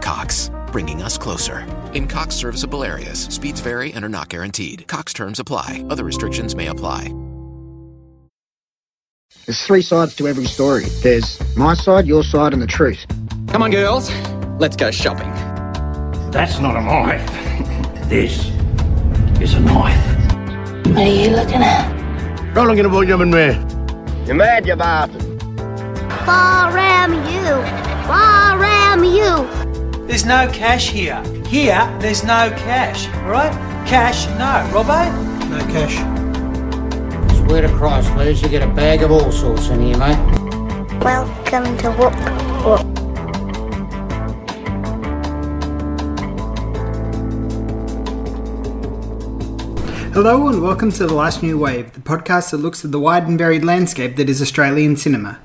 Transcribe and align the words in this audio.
Cox, 0.00 0.50
bringing 0.72 1.02
us 1.02 1.18
closer. 1.18 1.66
In 1.94 2.08
Cox 2.08 2.34
serviceable 2.34 2.84
areas, 2.84 3.24
speeds 3.24 3.60
vary 3.60 3.92
and 3.92 4.04
are 4.04 4.08
not 4.08 4.28
guaranteed. 4.28 4.86
Cox 4.88 5.12
terms 5.12 5.40
apply, 5.40 5.84
other 5.90 6.04
restrictions 6.04 6.54
may 6.54 6.68
apply. 6.68 7.14
There's 9.46 9.62
three 9.62 9.82
sides 9.82 10.14
to 10.16 10.28
every 10.28 10.44
story. 10.44 10.84
There's 11.02 11.40
my 11.56 11.74
side, 11.74 12.06
your 12.06 12.22
side, 12.22 12.52
and 12.52 12.62
the 12.62 12.66
truth. 12.66 13.04
Come 13.48 13.62
on, 13.62 13.70
girls. 13.70 14.10
Let's 14.60 14.76
go 14.76 14.90
shopping. 14.90 15.30
That's 16.30 16.60
not 16.60 16.76
a 16.76 16.80
knife. 16.80 17.26
This 18.08 18.46
is 19.40 19.54
a 19.54 19.60
knife. 19.60 20.06
What 20.86 20.98
are 20.98 21.06
you 21.06 21.30
looking 21.30 21.62
at? 21.62 22.54
Not 22.54 22.68
looking 22.68 22.84
at 22.84 22.90
what 22.90 23.08
you've 23.08 23.18
been 23.18 23.30
there. 23.30 23.54
You're 24.26 24.36
mad, 24.36 24.66
you 24.66 24.76
bastard. 24.76 25.22
Far 26.24 26.76
am 26.76 27.12
you. 27.32 27.50
Far 28.06 28.62
am 28.62 29.02
you. 29.02 29.59
There's 30.10 30.26
no 30.26 30.48
cash 30.48 30.90
here. 30.90 31.22
Here, 31.46 31.96
there's 32.00 32.24
no 32.24 32.50
cash. 32.56 33.06
All 33.22 33.30
right? 33.30 33.52
Cash, 33.86 34.26
no. 34.30 34.68
Robbo? 34.74 35.08
No 35.48 35.58
cash. 35.72 35.98
Swear 37.36 37.62
to 37.62 37.68
Christ, 37.68 38.10
Les, 38.16 38.42
you 38.42 38.48
get 38.48 38.60
a 38.60 38.66
bag 38.66 39.04
of 39.04 39.12
all 39.12 39.30
sorts 39.30 39.68
in 39.68 39.80
here, 39.80 39.96
mate. 39.96 40.18
Welcome 41.04 41.78
to 41.78 41.92
Whoop 41.92 42.12
Whoop. 42.64 42.80
Hello 50.12 50.48
and 50.48 50.60
welcome 50.60 50.90
to 50.90 51.06
The 51.06 51.14
Last 51.14 51.40
New 51.40 51.56
Wave, 51.56 51.92
the 51.92 52.00
podcast 52.00 52.50
that 52.50 52.56
looks 52.56 52.84
at 52.84 52.90
the 52.90 52.98
wide 52.98 53.28
and 53.28 53.38
varied 53.38 53.64
landscape 53.64 54.16
that 54.16 54.28
is 54.28 54.42
Australian 54.42 54.96
cinema. 54.96 55.38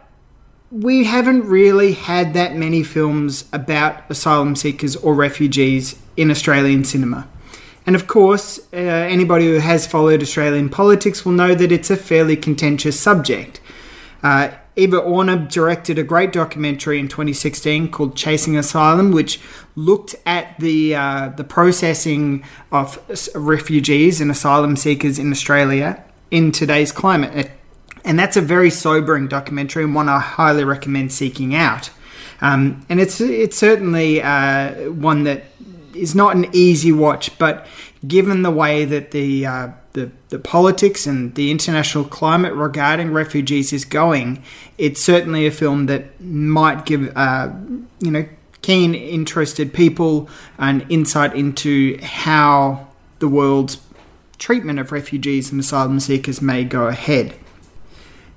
we 0.71 1.05
haven't 1.05 1.45
really 1.45 1.93
had 1.93 2.35
that 2.35 2.57
many 2.57 2.83
films 2.83 3.45
about 3.53 4.03
asylum 4.11 4.57
seekers 4.57 4.97
or 4.97 5.15
refugees 5.15 6.01
in 6.17 6.31
Australian 6.31 6.85
cinema. 6.85 7.29
And 7.87 7.95
of 7.95 8.09
course, 8.09 8.59
uh, 8.73 8.77
anybody 8.77 9.47
who 9.47 9.61
has 9.61 9.87
followed 9.87 10.23
Australian 10.23 10.69
politics 10.69 11.25
will 11.25 11.33
know 11.33 11.55
that 11.55 11.71
it's 11.71 11.89
a 11.89 11.97
fairly 11.97 12.37
contentious 12.37 12.99
subject. 12.99 13.61
Uh, 14.25 14.51
Eva 14.75 15.01
Orner 15.01 15.51
directed 15.51 15.99
a 15.99 16.03
great 16.03 16.33
documentary 16.33 16.99
in 16.99 17.09
2016 17.09 17.91
called 17.91 18.17
Chasing 18.17 18.57
Asylum, 18.59 19.13
which 19.13 19.41
looked 19.77 20.17
at 20.27 20.59
the 20.59 20.95
uh, 20.95 21.29
the 21.29 21.45
processing 21.45 22.45
of 22.73 22.99
refugees 23.35 24.21
and 24.21 24.31
asylum 24.31 24.77
seekers 24.77 25.19
in 25.19 25.31
Australia 25.31 26.05
in 26.31 26.53
today's 26.53 26.93
climate. 26.93 27.51
And 28.07 28.19
that's 28.19 28.37
a 28.37 28.41
very 28.41 28.71
sobering 28.71 29.27
documentary 29.27 29.85
and 29.85 29.95
one 29.95 30.09
I 30.09 30.21
highly 30.21 30.65
recommend 30.65 31.13
seeking 31.13 31.55
out. 31.55 31.91
Um, 32.41 32.87
and 32.89 33.01
it's 33.01 33.21
it's 33.21 33.57
certainly 33.57 34.23
uh, 34.23 34.91
one 34.93 35.25
that 35.25 35.45
is 35.95 36.15
not 36.15 36.37
an 36.37 36.47
easy 36.53 36.93
watch, 36.93 37.37
but 37.39 37.67
given 38.07 38.43
the 38.43 38.51
way 38.51 38.85
that 38.85 39.11
the 39.11 39.47
uh, 39.47 39.69
the, 39.95 40.11
the 40.29 40.39
politics 40.39 41.07
and 41.07 41.35
the 41.35 41.51
international 41.51 42.05
climate 42.05 42.53
regarding 42.53 43.13
refugees 43.13 43.73
is 43.73 43.85
going, 43.85 44.43
it's 44.79 45.03
certainly 45.03 45.47
a 45.47 45.51
film 45.51 45.87
that 45.87 46.21
might 46.21 46.87
give 46.87 47.11
uh, 47.17 47.51
you 48.01 48.11
know 48.11 48.25
keen 48.63 48.95
interested 48.95 49.73
people 49.73 50.29
an 50.59 50.87
insight 50.89 51.35
into 51.35 51.99
how 52.03 52.87
the 53.19 53.29
world's 53.29 53.79
treatment 54.39 54.79
of 54.79 54.93
refugees 54.93 55.51
and 55.51 55.61
asylum 55.61 55.99
seekers 55.99 56.43
may 56.43 56.63
go 56.63 56.87
ahead. 56.87 57.35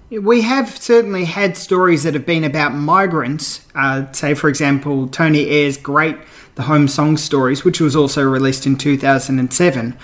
We 0.09 0.41
have 0.41 0.75
certainly 0.75 1.25
had 1.25 1.55
stories 1.55 2.01
that 2.01 2.15
have 2.15 2.25
been 2.25 2.43
about 2.43 2.73
migrants, 2.73 3.61
uh, 3.75 4.11
say, 4.11 4.33
for 4.33 4.49
example, 4.49 5.07
Tony 5.07 5.47
Ayres' 5.47 5.77
great 5.77 6.17
The 6.55 6.63
Home 6.63 6.87
Song 6.87 7.15
Stories, 7.15 7.63
which 7.63 7.79
was 7.79 7.95
also 7.95 8.23
released 8.23 8.65
in 8.65 8.75
2007, 8.75 9.95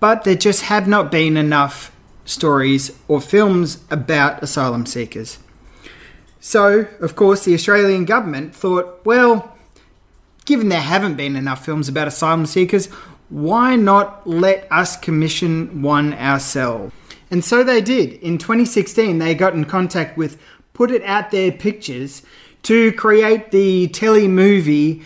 but 0.00 0.24
there 0.24 0.34
just 0.34 0.62
have 0.62 0.88
not 0.88 1.10
been 1.10 1.36
enough 1.36 1.92
stories 2.24 2.98
or 3.06 3.20
films 3.20 3.84
about 3.90 4.42
asylum 4.42 4.86
seekers. 4.86 5.38
So, 6.40 6.86
of 7.00 7.14
course, 7.14 7.44
the 7.44 7.52
Australian 7.52 8.06
government 8.06 8.54
thought, 8.54 9.04
well, 9.04 9.58
given 10.46 10.70
there 10.70 10.80
haven't 10.80 11.16
been 11.16 11.36
enough 11.36 11.66
films 11.66 11.86
about 11.86 12.08
asylum 12.08 12.46
seekers, 12.46 12.86
why 13.28 13.76
not 13.76 14.26
let 14.26 14.66
us 14.72 14.96
commission 14.96 15.82
one 15.82 16.14
ourselves? 16.14 16.94
And 17.30 17.44
so 17.44 17.62
they 17.62 17.80
did. 17.80 18.14
In 18.14 18.38
2016, 18.38 19.18
they 19.18 19.34
got 19.34 19.54
in 19.54 19.64
contact 19.64 20.16
with 20.16 20.40
Put 20.72 20.90
It 20.90 21.02
Out 21.04 21.30
There 21.30 21.52
Pictures 21.52 22.22
to 22.64 22.92
create 22.92 23.50
the 23.50 23.88
telly 23.88 24.28
movie 24.28 25.02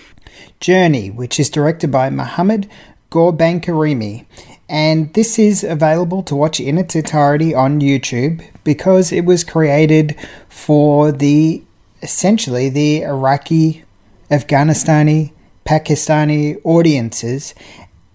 Journey, 0.61 1.11
which 1.11 1.39
is 1.39 1.51
directed 1.51 1.91
by 1.91 2.11
Mohammed 2.11 2.69
Ghorbankarimi. 3.11 4.25
And 4.69 5.13
this 5.15 5.39
is 5.39 5.63
available 5.63 6.23
to 6.25 6.35
watch 6.35 6.59
in 6.59 6.79
its 6.79 6.97
entirety 6.97 7.55
on 7.55 7.81
YouTube 7.81 8.45
because 8.65 9.13
it 9.13 9.25
was 9.25 9.45
created 9.45 10.17
for 10.49 11.13
the 11.13 11.63
essentially 12.03 12.69
the 12.69 13.03
Iraqi 13.03 13.85
Afghanistani, 14.31 15.33
Pakistani 15.65 16.61
audiences, 16.65 17.55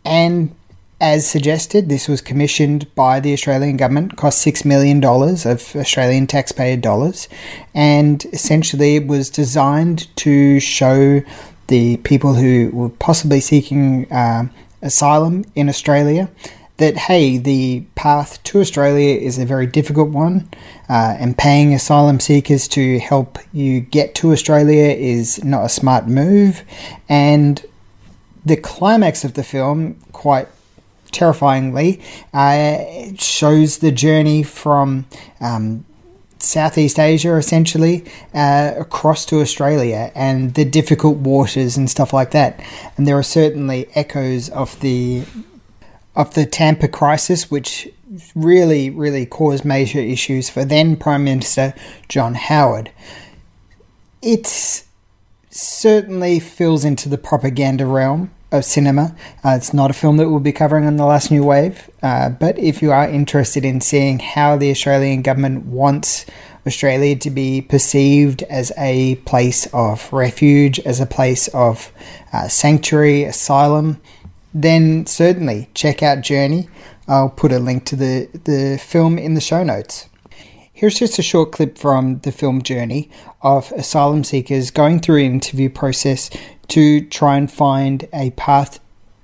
and 0.03 0.56
as 1.01 1.30
suggested, 1.30 1.88
this 1.88 2.07
was 2.07 2.22
commissioned 2.22 2.94
by 2.94 3.19
the 3.19 3.31
Australian 3.31 3.78
government, 3.78 4.18
cost 4.18 4.46
$6 4.46 4.66
million 4.66 5.04
of 5.04 5.75
Australian 5.75 6.28
taxpayer 6.28 6.75
dollars, 6.75 7.30
and 7.74 8.25
essentially 8.34 8.98
it 8.98 9.07
was 9.07 9.30
designed 9.30 10.13
to 10.18 10.60
show 10.60 11.22
the 11.68 11.98
people 11.98 12.34
who 12.34 12.69
were 12.74 12.90
possibly 12.90 13.40
seeking 13.40 14.12
uh, 14.12 14.48
asylum 14.81 15.46
in 15.56 15.69
Australia 15.69 16.30
that, 16.78 16.98
hey, 16.98 17.38
the 17.38 17.84
path 17.95 18.42
to 18.44 18.60
Australia 18.60 19.16
is 19.19 19.38
a 19.38 19.45
very 19.45 19.68
difficult 19.68 20.10
one, 20.10 20.50
uh, 20.90 21.16
and 21.19 21.38
paying 21.38 21.74
asylum 21.74 22.19
seekers 22.19 22.68
to 22.69 23.00
help 23.00 23.38
you 23.54 23.81
get 23.81 24.16
to 24.16 24.31
Australia 24.31 24.90
is 24.90 25.44
not 25.44 25.66
a 25.66 25.69
smart 25.69 26.07
move. 26.07 26.63
And 27.07 27.66
the 28.45 28.56
climax 28.56 29.24
of 29.24 29.34
the 29.34 29.44
film, 29.44 29.98
quite 30.13 30.48
terrifyingly, 31.11 32.01
uh, 32.33 32.77
shows 33.17 33.79
the 33.79 33.91
journey 33.91 34.44
from 34.44 35.06
um, 35.41 35.85
Southeast 36.39 37.00
Asia, 37.00 37.35
essentially, 37.35 38.06
uh, 38.33 38.73
across 38.77 39.25
to 39.25 39.41
Australia 39.41 40.11
and 40.15 40.53
the 40.53 40.65
difficult 40.65 41.17
waters 41.17 41.75
and 41.75 41.89
stuff 41.89 42.13
like 42.13 42.31
that. 42.31 42.59
And 42.97 43.06
there 43.07 43.17
are 43.17 43.23
certainly 43.23 43.88
echoes 43.95 44.50
of 44.50 44.79
the 44.79 45.23
of 46.15 46.33
the 46.33 46.45
Tampa 46.45 46.88
crisis, 46.88 47.50
which 47.51 47.88
really, 48.35 48.89
really 48.89 49.25
caused 49.25 49.63
major 49.63 50.00
issues 50.00 50.50
for 50.50 50.65
then 50.65 50.95
Prime 50.95 51.23
Minister 51.23 51.73
John 52.07 52.33
Howard. 52.35 52.91
It 54.21 54.83
certainly 55.50 56.39
fills 56.39 56.83
into 56.83 57.07
the 57.07 57.17
propaganda 57.17 57.85
realm 57.85 58.31
of 58.51 58.66
cinema. 58.66 59.16
Uh, 59.44 59.56
it's 59.57 59.74
not 59.74 59.92
a 59.92 59.94
film 59.94 60.18
that 60.18 60.30
we'll 60.30 60.40
be 60.40 60.51
covering 60.51 60.86
on 60.86 60.98
the 60.98 61.06
last 61.06 61.31
new 61.31 61.44
wave, 61.44 61.90
uh, 62.01 62.30
but 62.30 62.57
if 62.57 62.81
you 62.81 62.92
are 62.92 63.07
interested 63.07 63.63
in 63.63 63.81
seeing 63.81 64.19
how 64.19 64.57
the 64.57 64.72
Australian 64.72 65.22
government 65.22 65.66
wants 65.66 66.25
Australia 66.66 67.16
to 67.16 67.30
be 67.30 67.62
perceived 67.62 68.44
as 68.44 68.72
a 68.78 69.16
place 69.18 69.68
of 69.74 70.12
refuge, 70.12 70.80
as 70.81 71.00
a 71.00 71.06
place 71.06 71.48
of 71.50 71.92
uh, 72.34 72.48
sanctuary, 72.48 73.24
asylum, 73.24 74.01
then 74.54 75.06
certainly 75.06 75.69
check 75.74 76.02
out 76.02 76.22
Journey. 76.22 76.68
I'll 77.07 77.30
put 77.30 77.52
a 77.52 77.60
link 77.60 77.86
to 77.86 77.95
the, 77.95 78.30
the 78.45 78.78
film 78.78 79.18
in 79.18 79.34
the 79.34 79.42
show 79.42 79.63
notes. 79.63 80.07
Here's 80.72 80.98
just 80.98 81.19
a 81.19 81.24
short 81.24 81.52
clip 81.52 81.78
from 81.78 82.19
the 82.19 82.31
film 82.31 82.62
Journey 82.62 83.10
of 83.42 83.72
asylum 83.74 84.24
seekers 84.24 84.72
going 84.72 85.00
through 85.02 85.18
an 85.18 85.34
interview 85.34 85.69
process 85.69 86.30
to 86.69 87.01
try 87.01 87.36
and 87.38 87.51
find 87.51 88.07
a 88.13 88.31
path 88.31 88.80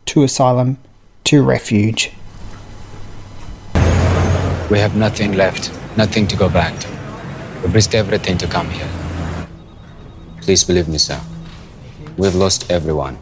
to 0.06 0.24
asylum, 0.24 0.77
to 1.25 1.44
refuge. 1.44 2.12
We 4.69 4.80
have 4.80 4.95
nothing 4.95 5.33
left, 5.33 5.71
nothing 5.95 6.27
to 6.27 6.36
go 6.36 6.50
back 6.50 6.80
to. 6.80 6.89
We've 7.62 7.74
risked 7.74 7.95
everything 7.95 8.38
to 8.39 8.47
come 8.47 8.69
here. 8.69 8.89
Please 10.42 10.63
believe 10.63 10.88
me, 10.88 10.97
sir. 10.97 11.21
We've 12.18 12.36
lost 12.36 12.71
everyone. 12.71 13.18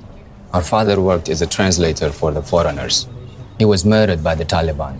Our 0.54 0.62
father 0.62 1.02
worked 1.02 1.30
as 1.30 1.42
a 1.42 1.48
translator 1.48 2.12
for 2.12 2.31
the 2.31 2.42
foreigners. 2.42 3.08
He 3.60 3.66
was 3.66 3.84
murdered 3.84 4.24
by 4.24 4.36
the 4.36 4.46
Taliban. 4.46 5.00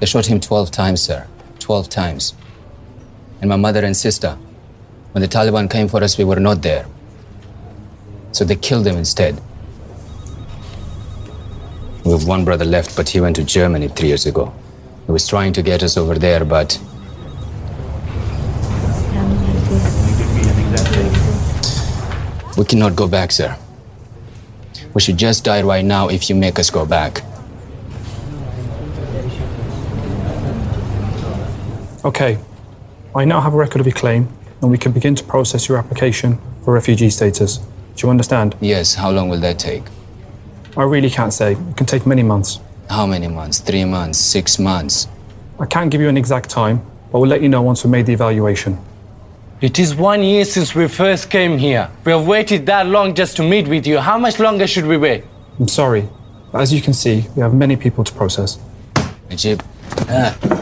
They 0.00 0.06
shot 0.06 0.26
him 0.26 0.40
12 0.40 0.70
times, 0.70 1.02
sir. 1.02 1.26
12 1.58 1.88
times. 1.88 2.34
And 3.40 3.48
my 3.48 3.56
mother 3.56 3.84
and 3.84 3.96
sister, 3.96 4.38
when 5.12 5.22
the 5.22 5.28
Taliban 5.28 5.70
came 5.70 5.88
for 5.88 6.02
us, 6.02 6.16
we 6.16 6.24
were 6.24 6.40
not 6.40 6.62
there. 6.62 6.86
So 8.32 8.44
they 8.44 8.56
killed 8.56 8.86
him 8.86 8.96
instead. 8.96 9.40
We 12.04 12.10
have 12.12 12.26
one 12.26 12.44
brother 12.44 12.64
left, 12.64 12.96
but 12.96 13.08
he 13.08 13.20
went 13.20 13.36
to 13.36 13.44
Germany 13.44 13.88
three 13.88 14.08
years 14.08 14.26
ago. 14.26 14.52
He 15.06 15.12
was 15.12 15.28
trying 15.28 15.52
to 15.52 15.62
get 15.62 15.82
us 15.82 15.96
over 15.96 16.18
there, 16.18 16.44
but. 16.44 16.78
We 22.56 22.64
cannot 22.64 22.96
go 22.96 23.06
back, 23.06 23.32
sir. 23.32 23.56
We 24.94 25.00
should 25.00 25.16
just 25.16 25.44
die 25.44 25.62
right 25.62 25.84
now 25.84 26.08
if 26.08 26.28
you 26.28 26.34
make 26.34 26.58
us 26.58 26.70
go 26.70 26.84
back. 26.84 27.22
Okay, 32.04 32.38
I 33.14 33.24
now 33.24 33.40
have 33.40 33.54
a 33.54 33.56
record 33.56 33.80
of 33.80 33.86
your 33.86 33.94
claim, 33.94 34.28
and 34.60 34.70
we 34.70 34.76
can 34.76 34.90
begin 34.92 35.14
to 35.14 35.24
process 35.24 35.68
your 35.68 35.78
application 35.78 36.38
for 36.64 36.74
refugee 36.74 37.10
status. 37.10 37.60
Do 37.96 38.06
you 38.06 38.10
understand? 38.10 38.56
Yes, 38.60 38.94
how 38.94 39.10
long 39.10 39.28
will 39.28 39.40
that 39.40 39.58
take? 39.58 39.84
I 40.76 40.84
really 40.84 41.10
can't 41.10 41.32
say. 41.32 41.52
It 41.52 41.76
can 41.76 41.86
take 41.86 42.06
many 42.06 42.22
months. 42.22 42.60
How 42.88 43.06
many 43.06 43.28
months? 43.28 43.58
Three 43.60 43.84
months? 43.84 44.18
Six 44.18 44.58
months? 44.58 45.08
I 45.60 45.66
can't 45.66 45.90
give 45.90 46.00
you 46.00 46.08
an 46.08 46.16
exact 46.16 46.48
time, 46.48 46.78
but 47.10 47.20
we'll 47.20 47.28
let 47.28 47.42
you 47.42 47.48
know 47.48 47.62
once 47.62 47.84
we've 47.84 47.90
made 47.90 48.06
the 48.06 48.12
evaluation. 48.12 48.78
It 49.60 49.78
is 49.78 49.94
one 49.94 50.22
year 50.22 50.44
since 50.44 50.74
we 50.74 50.88
first 50.88 51.30
came 51.30 51.58
here. 51.58 51.88
We 52.04 52.12
have 52.12 52.26
waited 52.26 52.66
that 52.66 52.86
long 52.86 53.14
just 53.14 53.36
to 53.36 53.42
meet 53.42 53.68
with 53.68 53.86
you. 53.86 53.98
How 53.98 54.18
much 54.18 54.40
longer 54.40 54.66
should 54.66 54.86
we 54.86 54.96
wait? 54.96 55.24
I'm 55.60 55.68
sorry, 55.68 56.08
as 56.52 56.72
you 56.72 56.80
can 56.82 56.94
see, 56.94 57.26
we 57.36 57.42
have 57.42 57.54
many 57.54 57.76
people 57.76 58.02
to 58.02 58.12
process. 58.12 58.58
Najib. 59.30 59.62
Ah. 60.08 60.61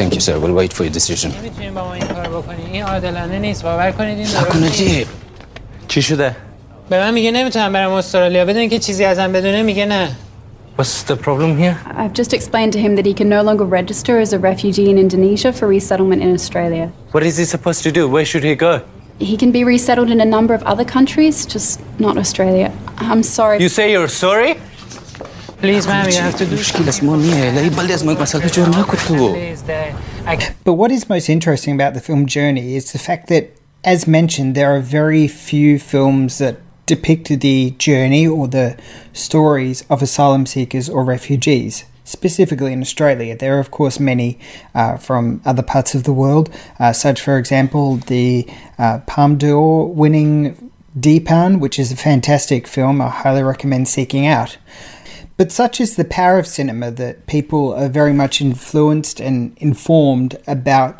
Thank 0.00 0.14
you, 0.14 0.20
sir. 0.20 0.38
We'll 0.38 0.54
wait 0.54 0.72
for 0.72 0.84
your 0.84 0.92
decision. 0.92 1.30
نمیتونیم 1.40 1.74
با 1.74 1.84
ما 1.84 1.94
این 1.94 2.06
کار 2.06 2.28
بکنیم 2.28 2.66
این 2.72 2.82
عادلانه 2.82 3.38
نیست 3.38 3.62
باور 3.62 3.90
کنید 3.92 4.18
این 4.18 4.26
نکن 4.26 4.64
نجیب 4.64 5.06
چی 5.88 6.02
شده؟ 6.02 6.36
به 6.90 6.98
من 6.98 7.14
میگه 7.14 7.30
نمیتونم 7.30 7.72
برم 7.72 7.90
استرالیا 7.90 8.44
بدون 8.44 8.68
که 8.68 8.78
چیزی 8.78 9.04
ازم 9.04 9.32
بدونه 9.32 9.62
میگه 9.62 9.86
نه 9.86 10.08
What's 10.78 11.02
the 11.04 11.16
problem 11.16 11.56
here? 11.56 11.78
I've 11.86 12.12
just 12.12 12.34
explained 12.34 12.72
to 12.74 12.78
him 12.78 12.96
that 12.96 13.06
he 13.06 13.14
can 13.14 13.30
no 13.30 13.42
longer 13.42 13.64
register 13.64 14.20
as 14.20 14.34
a 14.34 14.38
refugee 14.38 14.90
in 14.90 14.98
Indonesia 14.98 15.50
for 15.50 15.66
resettlement 15.68 16.20
in 16.22 16.34
Australia. 16.34 16.92
What 17.12 17.22
is 17.22 17.38
he 17.38 17.46
supposed 17.46 17.82
to 17.84 17.90
do? 17.90 18.02
Where 18.14 18.26
should 18.26 18.44
he 18.44 18.54
go? 18.54 18.82
He 19.18 19.38
can 19.38 19.50
be 19.52 19.64
resettled 19.64 20.10
in 20.10 20.20
a 20.20 20.26
number 20.36 20.52
of 20.52 20.62
other 20.64 20.84
countries, 20.84 21.46
just 21.46 21.80
not 21.98 22.18
Australia. 22.18 22.70
I'm 22.98 23.22
sorry. 23.22 23.56
You 23.58 23.70
say 23.70 23.90
you're 23.92 24.08
sorry? 24.26 24.50
Please, 25.61 25.85
ma'am, 25.85 26.09
you 26.09 26.17
have 26.17 26.35
to 26.37 26.45
do 26.47 26.57
But 30.63 30.73
what 30.73 30.91
is 30.91 31.07
most 31.07 31.29
interesting 31.29 31.75
about 31.75 31.93
the 31.93 32.01
film 32.01 32.25
Journey 32.25 32.75
is 32.75 32.91
the 32.91 32.97
fact 32.97 33.27
that, 33.27 33.51
as 33.83 34.07
mentioned, 34.07 34.55
there 34.55 34.75
are 34.75 34.79
very 34.79 35.27
few 35.27 35.77
films 35.77 36.39
that 36.39 36.57
depict 36.87 37.27
the 37.27 37.75
journey 37.77 38.25
or 38.25 38.47
the 38.47 38.75
stories 39.13 39.83
of 39.87 40.01
asylum 40.01 40.47
seekers 40.47 40.89
or 40.89 41.03
refugees. 41.03 41.85
Specifically 42.05 42.73
in 42.73 42.81
Australia, 42.81 43.37
there 43.37 43.55
are 43.55 43.59
of 43.59 43.69
course 43.69 43.99
many 43.99 44.39
uh, 44.73 44.97
from 44.97 45.41
other 45.45 45.61
parts 45.61 45.93
of 45.93 46.05
the 46.05 46.11
world, 46.11 46.49
uh, 46.79 46.91
such 46.91 47.21
for 47.21 47.37
example 47.37 47.97
the 47.97 48.49
uh, 48.79 48.97
Palme 49.05 49.37
d'Or 49.37 49.87
winning 49.93 50.71
Dheepan, 50.99 51.59
which 51.59 51.77
is 51.77 51.91
a 51.91 51.95
fantastic 51.95 52.67
film. 52.67 52.99
I 52.99 53.09
highly 53.09 53.43
recommend 53.43 53.87
seeking 53.87 54.25
out. 54.25 54.57
But 55.41 55.51
such 55.51 55.81
is 55.81 55.95
the 55.95 56.05
power 56.05 56.37
of 56.37 56.45
cinema 56.45 56.91
that 56.91 57.25
people 57.25 57.73
are 57.73 57.89
very 57.89 58.13
much 58.13 58.41
influenced 58.41 59.19
and 59.19 59.57
informed 59.57 60.37
about 60.45 60.99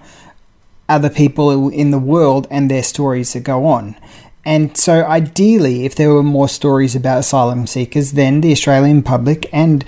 other 0.89 1.11
people 1.11 1.69
in 1.69 1.91
the 1.91 1.99
world 1.99 2.47
and 2.49 2.67
their 2.67 2.81
stories 2.81 3.33
that 3.33 3.41
go 3.41 3.67
on. 3.67 3.95
And 4.43 4.75
so, 4.75 5.03
ideally, 5.03 5.85
if 5.85 5.93
there 5.93 6.09
were 6.09 6.23
more 6.23 6.49
stories 6.49 6.95
about 6.95 7.19
asylum 7.19 7.67
seekers, 7.67 8.13
then 8.13 8.41
the 8.41 8.51
Australian 8.51 9.03
public 9.03 9.47
and 9.53 9.85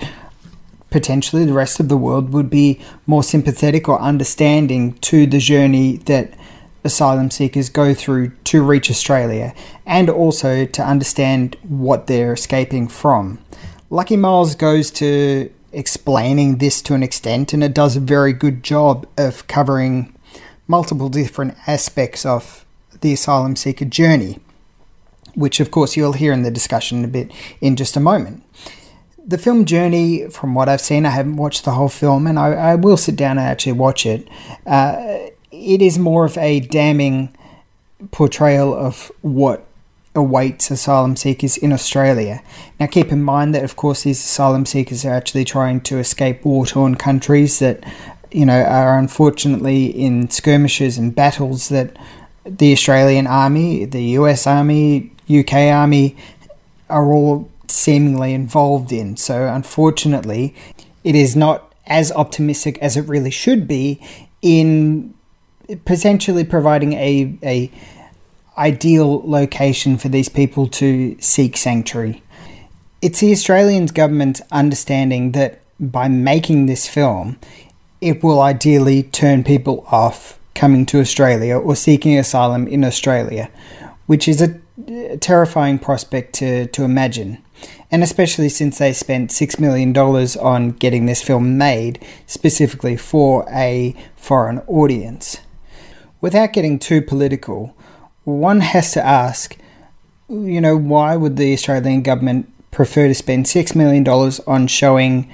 potentially 0.88 1.44
the 1.44 1.52
rest 1.52 1.80
of 1.80 1.88
the 1.88 1.96
world 1.96 2.32
would 2.32 2.48
be 2.48 2.80
more 3.08 3.24
sympathetic 3.24 3.88
or 3.88 4.00
understanding 4.00 4.92
to 5.00 5.26
the 5.26 5.40
journey 5.40 5.96
that 6.06 6.32
asylum 6.84 7.28
seekers 7.28 7.70
go 7.70 7.92
through 7.92 8.28
to 8.44 8.62
reach 8.62 8.88
Australia 8.88 9.52
and 9.84 10.08
also 10.08 10.64
to 10.64 10.82
understand 10.82 11.56
what 11.66 12.06
they're 12.06 12.34
escaping 12.34 12.86
from. 12.86 13.43
Lucky 13.94 14.16
Miles 14.16 14.56
goes 14.56 14.90
to 14.90 15.52
explaining 15.72 16.58
this 16.58 16.82
to 16.82 16.94
an 16.94 17.04
extent, 17.04 17.52
and 17.52 17.62
it 17.62 17.72
does 17.72 17.94
a 17.94 18.00
very 18.00 18.32
good 18.32 18.64
job 18.64 19.06
of 19.16 19.46
covering 19.46 20.12
multiple 20.66 21.08
different 21.08 21.56
aspects 21.68 22.26
of 22.26 22.66
the 23.02 23.12
asylum 23.12 23.54
seeker 23.54 23.84
journey, 23.84 24.40
which, 25.36 25.60
of 25.60 25.70
course, 25.70 25.96
you'll 25.96 26.14
hear 26.14 26.32
in 26.32 26.42
the 26.42 26.50
discussion 26.50 27.04
a 27.04 27.06
bit 27.06 27.30
in 27.60 27.76
just 27.76 27.96
a 27.96 28.00
moment. 28.00 28.42
The 29.24 29.38
film 29.38 29.64
Journey, 29.64 30.28
from 30.28 30.56
what 30.56 30.68
I've 30.68 30.80
seen, 30.80 31.06
I 31.06 31.10
haven't 31.10 31.36
watched 31.36 31.64
the 31.64 31.70
whole 31.70 31.88
film, 31.88 32.26
and 32.26 32.36
I, 32.36 32.48
I 32.48 32.74
will 32.74 32.96
sit 32.96 33.14
down 33.14 33.38
and 33.38 33.46
actually 33.46 33.74
watch 33.74 34.06
it. 34.06 34.26
Uh, 34.66 35.28
it 35.52 35.80
is 35.80 36.00
more 36.00 36.24
of 36.24 36.36
a 36.38 36.58
damning 36.58 37.32
portrayal 38.10 38.74
of 38.74 39.12
what 39.22 39.64
awaits 40.14 40.70
asylum 40.70 41.16
seekers 41.16 41.56
in 41.56 41.72
Australia. 41.72 42.42
Now, 42.78 42.86
keep 42.86 43.10
in 43.10 43.22
mind 43.22 43.54
that, 43.54 43.64
of 43.64 43.76
course, 43.76 44.02
these 44.02 44.22
asylum 44.22 44.64
seekers 44.66 45.04
are 45.04 45.12
actually 45.12 45.44
trying 45.44 45.80
to 45.82 45.98
escape 45.98 46.44
war 46.44 46.66
torn 46.66 46.94
countries 46.94 47.58
that, 47.58 47.82
you 48.30 48.46
know, 48.46 48.62
are 48.62 48.98
unfortunately 48.98 49.86
in 49.86 50.30
skirmishes 50.30 50.98
and 50.98 51.14
battles 51.14 51.68
that 51.68 51.96
the 52.44 52.72
Australian 52.72 53.26
Army, 53.26 53.84
the 53.84 54.02
US 54.18 54.46
Army, 54.46 55.10
UK 55.28 55.54
Army 55.54 56.16
are 56.88 57.12
all 57.12 57.50
seemingly 57.66 58.34
involved 58.34 58.92
in. 58.92 59.16
So, 59.16 59.48
unfortunately, 59.48 60.54
it 61.02 61.14
is 61.14 61.34
not 61.34 61.72
as 61.86 62.12
optimistic 62.12 62.78
as 62.78 62.96
it 62.96 63.02
really 63.02 63.30
should 63.30 63.66
be 63.66 64.00
in 64.42 65.12
potentially 65.84 66.44
providing 66.44 66.92
a, 66.92 67.36
a 67.42 67.70
ideal 68.56 69.22
location 69.28 69.98
for 69.98 70.08
these 70.08 70.28
people 70.28 70.68
to 70.68 71.16
seek 71.20 71.56
sanctuary. 71.56 72.22
It's 73.02 73.20
the 73.20 73.32
Australian 73.32 73.86
government's 73.86 74.40
understanding 74.50 75.32
that 75.32 75.60
by 75.80 76.08
making 76.08 76.66
this 76.66 76.88
film, 76.88 77.38
it 78.00 78.22
will 78.22 78.40
ideally 78.40 79.02
turn 79.02 79.44
people 79.44 79.86
off 79.90 80.38
coming 80.54 80.86
to 80.86 81.00
Australia 81.00 81.58
or 81.58 81.74
seeking 81.74 82.18
asylum 82.18 82.66
in 82.68 82.84
Australia, 82.84 83.50
which 84.06 84.28
is 84.28 84.40
a, 84.40 84.60
terrifying 85.20 85.78
prospect 85.78 86.34
to, 86.34 86.66
to 86.66 86.82
imagine. 86.82 87.38
And 87.90 88.02
especially 88.02 88.48
since 88.48 88.78
they 88.78 88.92
spent 88.92 89.30
$6 89.30 89.60
million 89.60 89.96
on 89.96 90.70
getting 90.70 91.06
this 91.06 91.22
film 91.22 91.56
made 91.56 92.04
specifically 92.26 92.96
for 92.96 93.48
a 93.50 93.94
foreign 94.16 94.58
audience. 94.66 95.38
Without 96.20 96.52
getting 96.52 96.78
too 96.78 97.00
political, 97.00 97.76
one 98.24 98.60
has 98.60 98.92
to 98.92 99.04
ask 99.04 99.56
you 100.28 100.60
know, 100.60 100.76
why 100.76 101.16
would 101.16 101.36
the 101.36 101.52
Australian 101.52 102.02
government 102.02 102.50
prefer 102.70 103.08
to 103.08 103.14
spend 103.14 103.46
$6 103.46 103.74
million 103.74 104.06
on 104.46 104.66
showing 104.66 105.30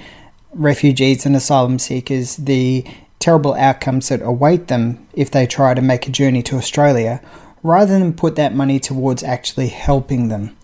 refugees 0.53 1.25
and 1.25 1.35
asylum 1.35 1.79
seekers 1.79 2.35
the 2.35 2.85
terrible 3.19 3.53
outcomes 3.53 4.09
that 4.09 4.21
await 4.21 4.67
them 4.67 5.07
if 5.13 5.31
they 5.31 5.47
try 5.47 5.73
to 5.73 5.81
make 5.81 6.07
a 6.07 6.11
journey 6.11 6.43
to 6.43 6.57
Australia, 6.57 7.21
rather 7.63 7.97
than 7.97 8.13
put 8.13 8.35
that 8.35 8.53
money 8.53 8.79
towards 8.79 9.23
actually 9.23 9.69
helping 9.69 10.27
them? 10.27 10.55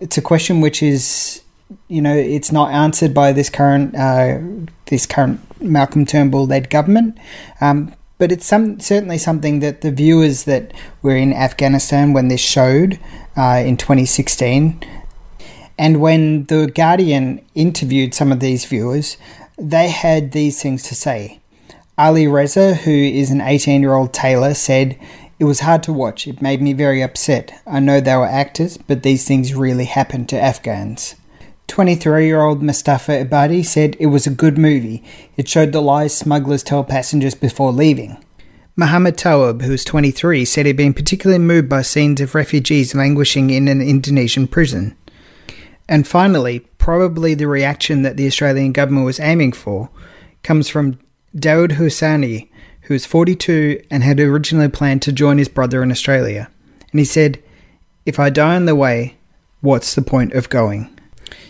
It's 0.00 0.16
a 0.16 0.22
question 0.22 0.60
which 0.60 0.82
is, 0.82 1.42
you 1.88 2.00
know, 2.00 2.14
it's 2.14 2.52
not 2.52 2.70
answered 2.70 3.12
by 3.12 3.32
this 3.32 3.50
current 3.50 3.94
uh, 3.94 4.38
this 4.86 5.06
current 5.06 5.40
Malcolm 5.60 6.06
Turnbull 6.06 6.46
led 6.46 6.70
government. 6.70 7.18
Um, 7.60 7.92
but 8.18 8.32
it's 8.32 8.46
some 8.46 8.80
certainly 8.80 9.18
something 9.18 9.60
that 9.60 9.80
the 9.80 9.92
viewers 9.92 10.44
that 10.44 10.72
were 11.02 11.16
in 11.16 11.32
Afghanistan 11.32 12.12
when 12.12 12.28
this 12.28 12.40
showed 12.40 12.98
uh, 13.36 13.62
in 13.64 13.76
2016, 13.76 14.82
and 15.78 16.00
when 16.00 16.44
the 16.46 16.70
Guardian 16.74 17.40
interviewed 17.54 18.12
some 18.12 18.32
of 18.32 18.40
these 18.40 18.64
viewers, 18.64 19.16
they 19.56 19.88
had 19.88 20.32
these 20.32 20.60
things 20.60 20.82
to 20.84 20.94
say. 20.94 21.40
Ali 21.96 22.28
Reza, 22.28 22.74
who 22.74 22.90
is 22.92 23.30
an 23.30 23.40
18 23.40 23.80
year 23.80 23.94
old 23.94 24.12
tailor, 24.12 24.54
said, 24.54 24.98
It 25.38 25.44
was 25.44 25.60
hard 25.60 25.82
to 25.84 25.92
watch. 25.92 26.26
It 26.26 26.42
made 26.42 26.60
me 26.60 26.72
very 26.72 27.02
upset. 27.02 27.60
I 27.66 27.80
know 27.80 28.00
they 28.00 28.16
were 28.16 28.26
actors, 28.26 28.76
but 28.76 29.02
these 29.02 29.26
things 29.26 29.54
really 29.54 29.84
happen 29.84 30.26
to 30.26 30.40
Afghans. 30.40 31.16
23 31.68 32.26
year 32.26 32.40
old 32.40 32.62
Mustafa 32.62 33.24
Ibadi 33.24 33.64
said 33.64 33.96
it 34.00 34.06
was 34.06 34.26
a 34.26 34.30
good 34.30 34.58
movie. 34.58 35.04
It 35.36 35.48
showed 35.48 35.72
the 35.72 35.80
lies 35.80 36.16
smugglers 36.16 36.62
tell 36.62 36.82
passengers 36.82 37.34
before 37.34 37.72
leaving. 37.72 38.22
Muhammad 38.74 39.16
Tawab, 39.16 39.62
who's 39.62 39.84
23, 39.84 40.44
said 40.44 40.66
he'd 40.66 40.76
been 40.76 40.94
particularly 40.94 41.38
moved 41.38 41.68
by 41.68 41.82
scenes 41.82 42.20
of 42.20 42.34
refugees 42.34 42.94
languishing 42.94 43.50
in 43.50 43.68
an 43.68 43.82
Indonesian 43.82 44.46
prison. 44.46 44.96
And 45.88 46.06
finally, 46.06 46.60
probably 46.78 47.34
the 47.34 47.48
reaction 47.48 48.02
that 48.02 48.16
the 48.16 48.26
Australian 48.26 48.72
government 48.72 49.06
was 49.06 49.20
aiming 49.20 49.52
for 49.52 49.90
comes 50.42 50.68
from 50.68 50.98
Dawood 51.36 51.72
Hussaini, 51.72 52.48
who 52.82 52.94
is 52.94 53.04
42 53.04 53.82
and 53.90 54.02
had 54.02 54.20
originally 54.20 54.68
planned 54.68 55.02
to 55.02 55.12
join 55.12 55.38
his 55.38 55.48
brother 55.48 55.82
in 55.82 55.90
Australia. 55.90 56.50
And 56.90 56.98
he 56.98 57.04
said, 57.04 57.42
If 58.06 58.18
I 58.18 58.30
die 58.30 58.56
on 58.56 58.66
the 58.66 58.76
way, 58.76 59.16
what's 59.60 59.94
the 59.94 60.02
point 60.02 60.32
of 60.32 60.48
going? 60.48 60.97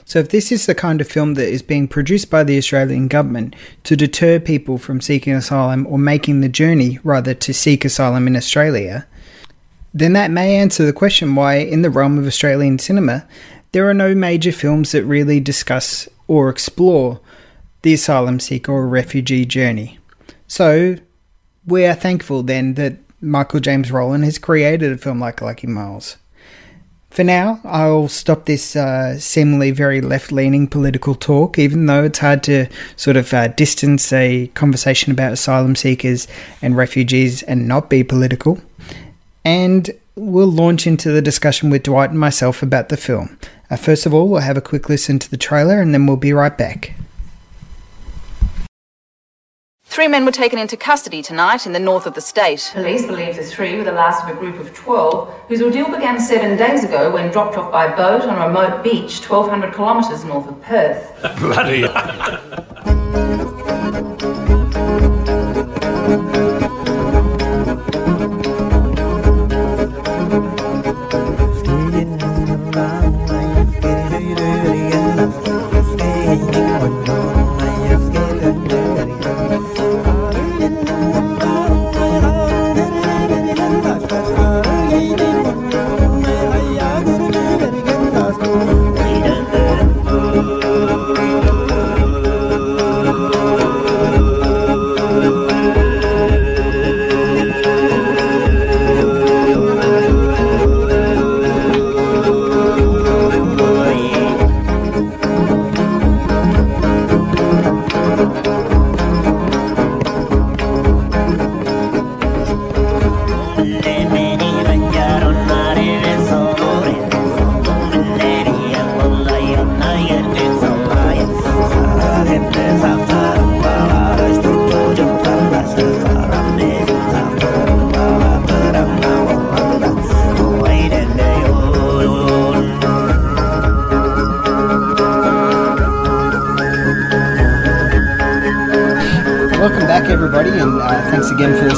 So, 0.09 0.21
if 0.21 0.31
this 0.31 0.51
is 0.51 0.65
the 0.65 0.75
kind 0.75 1.03
of 1.03 1.07
film 1.07 1.35
that 1.35 1.51
is 1.51 1.61
being 1.61 1.87
produced 1.87 2.31
by 2.31 2.43
the 2.43 2.57
Australian 2.57 3.09
government 3.09 3.55
to 3.85 3.95
deter 3.95 4.41
people 4.41 4.79
from 4.79 5.03
seeking 5.03 5.35
asylum 5.35 5.87
or 5.87 5.99
making 5.99 6.41
the 6.41 6.49
journey 6.49 6.99
rather 7.05 7.35
to 7.35 7.53
seek 7.53 7.85
asylum 7.85 8.27
in 8.27 8.35
Australia, 8.35 9.07
then 9.93 10.15
that 10.15 10.31
may 10.31 10.57
answer 10.57 10.87
the 10.87 10.95
question 10.95 11.35
why, 11.35 11.57
in 11.57 11.83
the 11.83 11.91
realm 11.91 12.17
of 12.17 12.27
Australian 12.27 12.79
cinema, 12.79 13.29
there 13.73 13.87
are 13.87 13.93
no 13.93 14.15
major 14.15 14.51
films 14.51 14.93
that 14.93 15.05
really 15.05 15.41
discuss 15.41 16.09
or 16.27 16.49
explore 16.49 17.21
the 17.83 17.93
asylum 17.93 18.41
seeker 18.41 18.73
or 18.73 18.89
refugee 18.89 19.45
journey. 19.45 19.99
So, 20.47 20.97
we 21.67 21.85
are 21.85 21.95
thankful 21.95 22.43
then 22.43 22.75
that 22.75 22.97
Michael 23.21 23.61
James 23.61 23.93
Rowland 23.93 24.25
has 24.25 24.39
created 24.39 24.91
a 24.91 24.97
film 24.97 25.21
like 25.21 25.43
Lucky 25.43 25.67
Miles. 25.67 26.17
For 27.11 27.25
now, 27.25 27.61
I'll 27.65 28.09
stop 28.09 28.45
this 28.45 28.77
uh, 28.77 29.19
seemingly 29.19 29.71
very 29.71 30.01
left 30.01 30.31
leaning 30.31 30.69
political 30.69 31.15
talk, 31.15 31.59
even 31.59 31.87
though 31.87 32.05
it's 32.05 32.19
hard 32.19 32.43
to 32.45 32.67
sort 32.97 33.17
of 33.17 33.33
uh, 33.35 33.49
distance 33.49 34.13
a 34.13 34.49
conversation 34.49 35.11
about 35.11 35.33
asylum 35.33 35.75
seekers 35.75 36.29
and 36.63 36.77
refugees 36.77 37.43
and 37.43 37.67
not 37.67 37.91
be 37.91 38.05
political. 38.05 38.61
And 39.45 39.91
we'll 40.15 40.51
launch 40.51 40.87
into 40.87 41.11
the 41.11 41.23
discussion 41.23 41.71
with 41.71 41.85
Dwight 41.85 42.11
and 42.11 42.21
myself 42.21 42.63
about 42.63 42.89
the 42.89 42.97
film. 42.97 43.39
Uh, 43.71 43.77
first 43.77 44.07
of 44.07 44.13
all, 44.15 44.29
we'll 44.29 44.43
have 44.43 44.57
a 44.57 44.63
quick 44.63 44.89
listen 44.89 45.19
to 45.19 45.31
the 45.31 45.37
trailer 45.37 45.81
and 45.81 45.95
then 45.95 46.07
we'll 46.07 46.17
be 46.17 46.33
right 46.33 46.57
back. 46.57 46.93
Three 49.91 50.07
men 50.07 50.27
were 50.27 50.33
taken 50.33 50.59
into 50.59 50.77
custody 50.77 51.23
tonight 51.23 51.65
in 51.65 51.73
the 51.73 51.81
north 51.81 52.07
of 52.07 52.13
the 52.13 52.21
state. 52.21 52.71
Police 52.75 53.07
believe 53.07 53.37
the 53.37 53.43
three 53.43 53.75
were 53.79 53.85
the 53.85 53.91
last 53.93 54.23
of 54.23 54.29
a 54.29 54.39
group 54.39 54.61
of 54.61 54.75
12 54.75 55.35
whose 55.49 55.63
ordeal 55.63 55.87
began 55.87 56.21
seven 56.21 56.59
days 56.59 56.85
ago 56.85 57.11
when 57.11 57.33
dropped 57.33 57.57
off 57.57 57.73
by 57.73 57.89
boat 57.97 58.21
on 58.23 58.37
a 58.37 58.47
remote 58.47 58.85
beach 58.85 59.19
1,200 59.27 59.75
kilometres 59.75 60.25
north 60.25 60.47
of 60.47 60.61
Perth. 60.61 61.11
Bloody. 61.39 61.89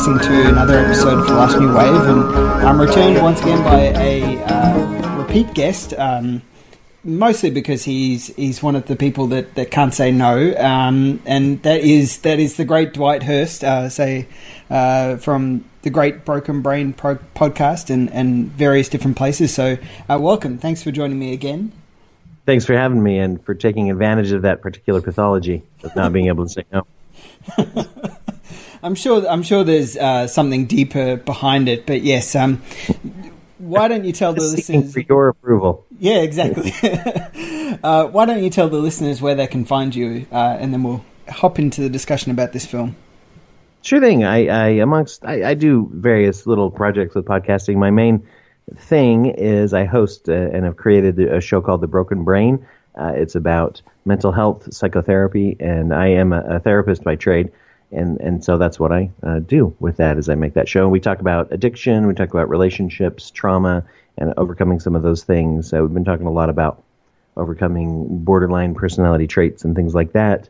listening 0.00 0.18
to 0.18 0.48
another 0.48 0.78
episode 0.78 1.18
of 1.18 1.26
The 1.26 1.34
Last 1.34 1.58
New 1.58 1.76
Wave. 1.76 2.08
And 2.08 2.22
I'm 2.64 2.80
returned 2.80 3.20
once 3.22 3.38
again 3.42 3.62
by 3.62 3.80
a 4.00 4.42
uh, 4.44 5.18
repeat 5.18 5.52
guest, 5.52 5.92
um, 5.92 6.40
mostly 7.04 7.50
because 7.50 7.84
he's 7.84 8.28
he's 8.28 8.62
one 8.62 8.76
of 8.76 8.86
the 8.86 8.96
people 8.96 9.26
that, 9.26 9.56
that 9.56 9.70
can't 9.70 9.92
say 9.92 10.10
no, 10.10 10.56
um, 10.56 11.20
and 11.26 11.62
that 11.64 11.82
is 11.82 12.20
that 12.20 12.38
is 12.38 12.56
the 12.56 12.64
great 12.64 12.94
Dwight 12.94 13.24
Hurst, 13.24 13.62
uh, 13.62 13.90
say 13.90 14.26
uh, 14.70 15.18
from 15.18 15.66
the 15.82 15.90
Great 15.90 16.24
Broken 16.24 16.62
Brain 16.62 16.94
pro- 16.94 17.16
podcast 17.36 17.90
and, 17.90 18.10
and 18.10 18.46
various 18.46 18.88
different 18.88 19.18
places. 19.18 19.52
So, 19.52 19.76
uh, 20.08 20.18
welcome. 20.18 20.56
Thanks 20.56 20.82
for 20.82 20.90
joining 20.90 21.18
me 21.18 21.34
again. 21.34 21.72
Thanks 22.46 22.64
for 22.64 22.72
having 22.72 23.02
me 23.02 23.18
and 23.18 23.44
for 23.44 23.54
taking 23.54 23.90
advantage 23.90 24.32
of 24.32 24.40
that 24.42 24.62
particular 24.62 25.02
pathology 25.02 25.62
of 25.82 25.94
not 25.94 26.14
being 26.14 26.28
able 26.28 26.46
to 26.46 26.50
say 26.50 26.64
no. 26.72 26.86
I'm 28.82 28.94
sure. 28.94 29.28
I'm 29.28 29.42
sure 29.42 29.64
there's 29.64 29.96
uh, 29.96 30.26
something 30.26 30.66
deeper 30.66 31.16
behind 31.16 31.68
it. 31.68 31.86
But 31.86 32.02
yes, 32.02 32.34
um, 32.34 32.62
why 33.58 33.88
don't 33.88 34.04
you 34.04 34.12
tell 34.12 34.32
the 34.32 34.42
listeners 34.42 34.92
for 34.92 35.00
your 35.00 35.28
approval? 35.28 35.84
Yeah, 35.98 36.22
exactly. 36.22 36.72
uh, 37.82 38.06
why 38.06 38.24
don't 38.24 38.42
you 38.42 38.50
tell 38.50 38.68
the 38.68 38.78
listeners 38.78 39.20
where 39.20 39.34
they 39.34 39.46
can 39.46 39.64
find 39.64 39.94
you, 39.94 40.26
uh, 40.32 40.56
and 40.58 40.72
then 40.72 40.82
we'll 40.82 41.04
hop 41.28 41.58
into 41.58 41.82
the 41.82 41.90
discussion 41.90 42.30
about 42.30 42.52
this 42.52 42.64
film. 42.64 42.96
Sure 43.82 44.00
thing. 44.00 44.24
I, 44.24 44.46
I 44.46 44.68
amongst 44.80 45.24
I, 45.24 45.50
I, 45.50 45.54
do 45.54 45.90
various 45.92 46.46
little 46.46 46.70
projects 46.70 47.14
with 47.14 47.24
podcasting. 47.24 47.76
My 47.76 47.90
main 47.90 48.26
thing 48.76 49.26
is 49.26 49.72
I 49.72 49.84
host 49.84 50.28
uh, 50.28 50.32
and 50.32 50.64
have 50.64 50.76
created 50.76 51.18
a 51.18 51.40
show 51.40 51.60
called 51.62 51.80
The 51.80 51.86
Broken 51.86 52.24
Brain. 52.24 52.66
Uh, 52.94 53.12
it's 53.14 53.34
about 53.34 53.80
mental 54.04 54.32
health, 54.32 54.72
psychotherapy, 54.72 55.56
and 55.60 55.94
I 55.94 56.08
am 56.08 56.32
a, 56.32 56.56
a 56.56 56.60
therapist 56.60 57.04
by 57.04 57.16
trade, 57.16 57.52
and 57.92 58.20
and 58.20 58.44
so 58.44 58.58
that's 58.58 58.78
what 58.78 58.92
I 58.92 59.10
uh, 59.22 59.40
do 59.40 59.74
with 59.80 59.96
that 59.98 60.16
as 60.16 60.28
I 60.28 60.34
make 60.34 60.54
that 60.54 60.68
show. 60.68 60.88
We 60.88 61.00
talk 61.00 61.20
about 61.20 61.52
addiction, 61.52 62.06
we 62.06 62.14
talk 62.14 62.30
about 62.30 62.48
relationships, 62.48 63.30
trauma, 63.30 63.84
and 64.16 64.34
overcoming 64.36 64.80
some 64.80 64.94
of 64.94 65.02
those 65.02 65.24
things. 65.24 65.68
So 65.68 65.82
we've 65.82 65.94
been 65.94 66.04
talking 66.04 66.26
a 66.26 66.32
lot 66.32 66.50
about 66.50 66.82
overcoming 67.36 68.24
borderline 68.24 68.74
personality 68.74 69.26
traits 69.26 69.64
and 69.64 69.74
things 69.74 69.94
like 69.94 70.12
that. 70.12 70.48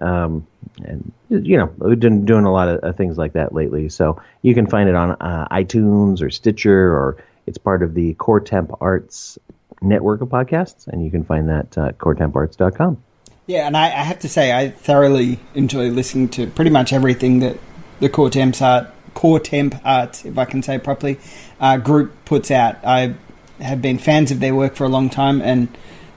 Um, 0.00 0.46
and 0.84 1.12
you 1.28 1.56
know, 1.56 1.72
we've 1.78 2.00
been 2.00 2.24
doing 2.24 2.44
a 2.44 2.52
lot 2.52 2.68
of 2.68 2.82
uh, 2.82 2.92
things 2.92 3.16
like 3.16 3.34
that 3.34 3.54
lately. 3.54 3.88
So 3.88 4.20
you 4.42 4.54
can 4.54 4.66
find 4.66 4.88
it 4.88 4.94
on 4.94 5.12
uh, 5.12 5.48
iTunes 5.50 6.20
or 6.20 6.30
Stitcher, 6.30 6.92
or 6.92 7.24
it's 7.46 7.58
part 7.58 7.82
of 7.82 7.94
the 7.94 8.14
Core 8.14 8.40
Temp 8.40 8.72
Arts 8.80 9.38
network 9.80 10.20
of 10.20 10.28
podcasts, 10.28 10.88
and 10.88 11.04
you 11.04 11.10
can 11.10 11.24
find 11.24 11.48
that 11.48 11.76
at 11.78 11.98
coretemparts.com. 11.98 13.02
Yeah, 13.46 13.66
and 13.66 13.76
I, 13.76 13.86
I, 13.86 14.02
have 14.02 14.20
to 14.20 14.28
say, 14.28 14.52
I 14.52 14.70
thoroughly 14.70 15.38
enjoy 15.54 15.88
listening 15.88 16.30
to 16.30 16.46
pretty 16.46 16.70
much 16.70 16.92
everything 16.92 17.40
that 17.40 17.58
the 18.00 18.08
Core 18.08 18.30
Temp 18.30 18.60
Art, 18.62 18.88
Core 19.12 19.38
Temp 19.38 19.74
Arts, 19.84 20.24
if 20.24 20.38
I 20.38 20.46
can 20.46 20.62
say 20.62 20.78
properly, 20.78 21.18
uh, 21.60 21.76
group 21.76 22.12
puts 22.24 22.50
out. 22.50 22.76
I 22.84 23.14
have 23.60 23.82
been 23.82 23.98
fans 23.98 24.30
of 24.30 24.40
their 24.40 24.54
work 24.54 24.76
for 24.76 24.84
a 24.84 24.88
long 24.88 25.10
time, 25.10 25.42
and 25.42 25.68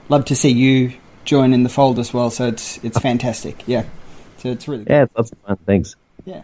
love 0.08 0.24
to 0.26 0.36
see 0.36 0.50
you 0.50 0.94
join 1.24 1.52
in 1.52 1.62
the 1.62 1.68
fold 1.68 1.98
as 1.98 2.14
well. 2.14 2.30
So 2.30 2.48
it's 2.48 2.82
it's 2.82 2.98
fantastic. 2.98 3.62
Yeah. 3.66 3.84
So 4.38 4.50
it's 4.50 4.66
really 4.66 4.84
good. 4.84 4.92
yeah, 4.92 5.02
it's 5.02 5.14
lots 5.16 5.32
of 5.32 5.38
fun. 5.38 5.56
Thanks. 5.66 5.96
Yeah. 6.24 6.42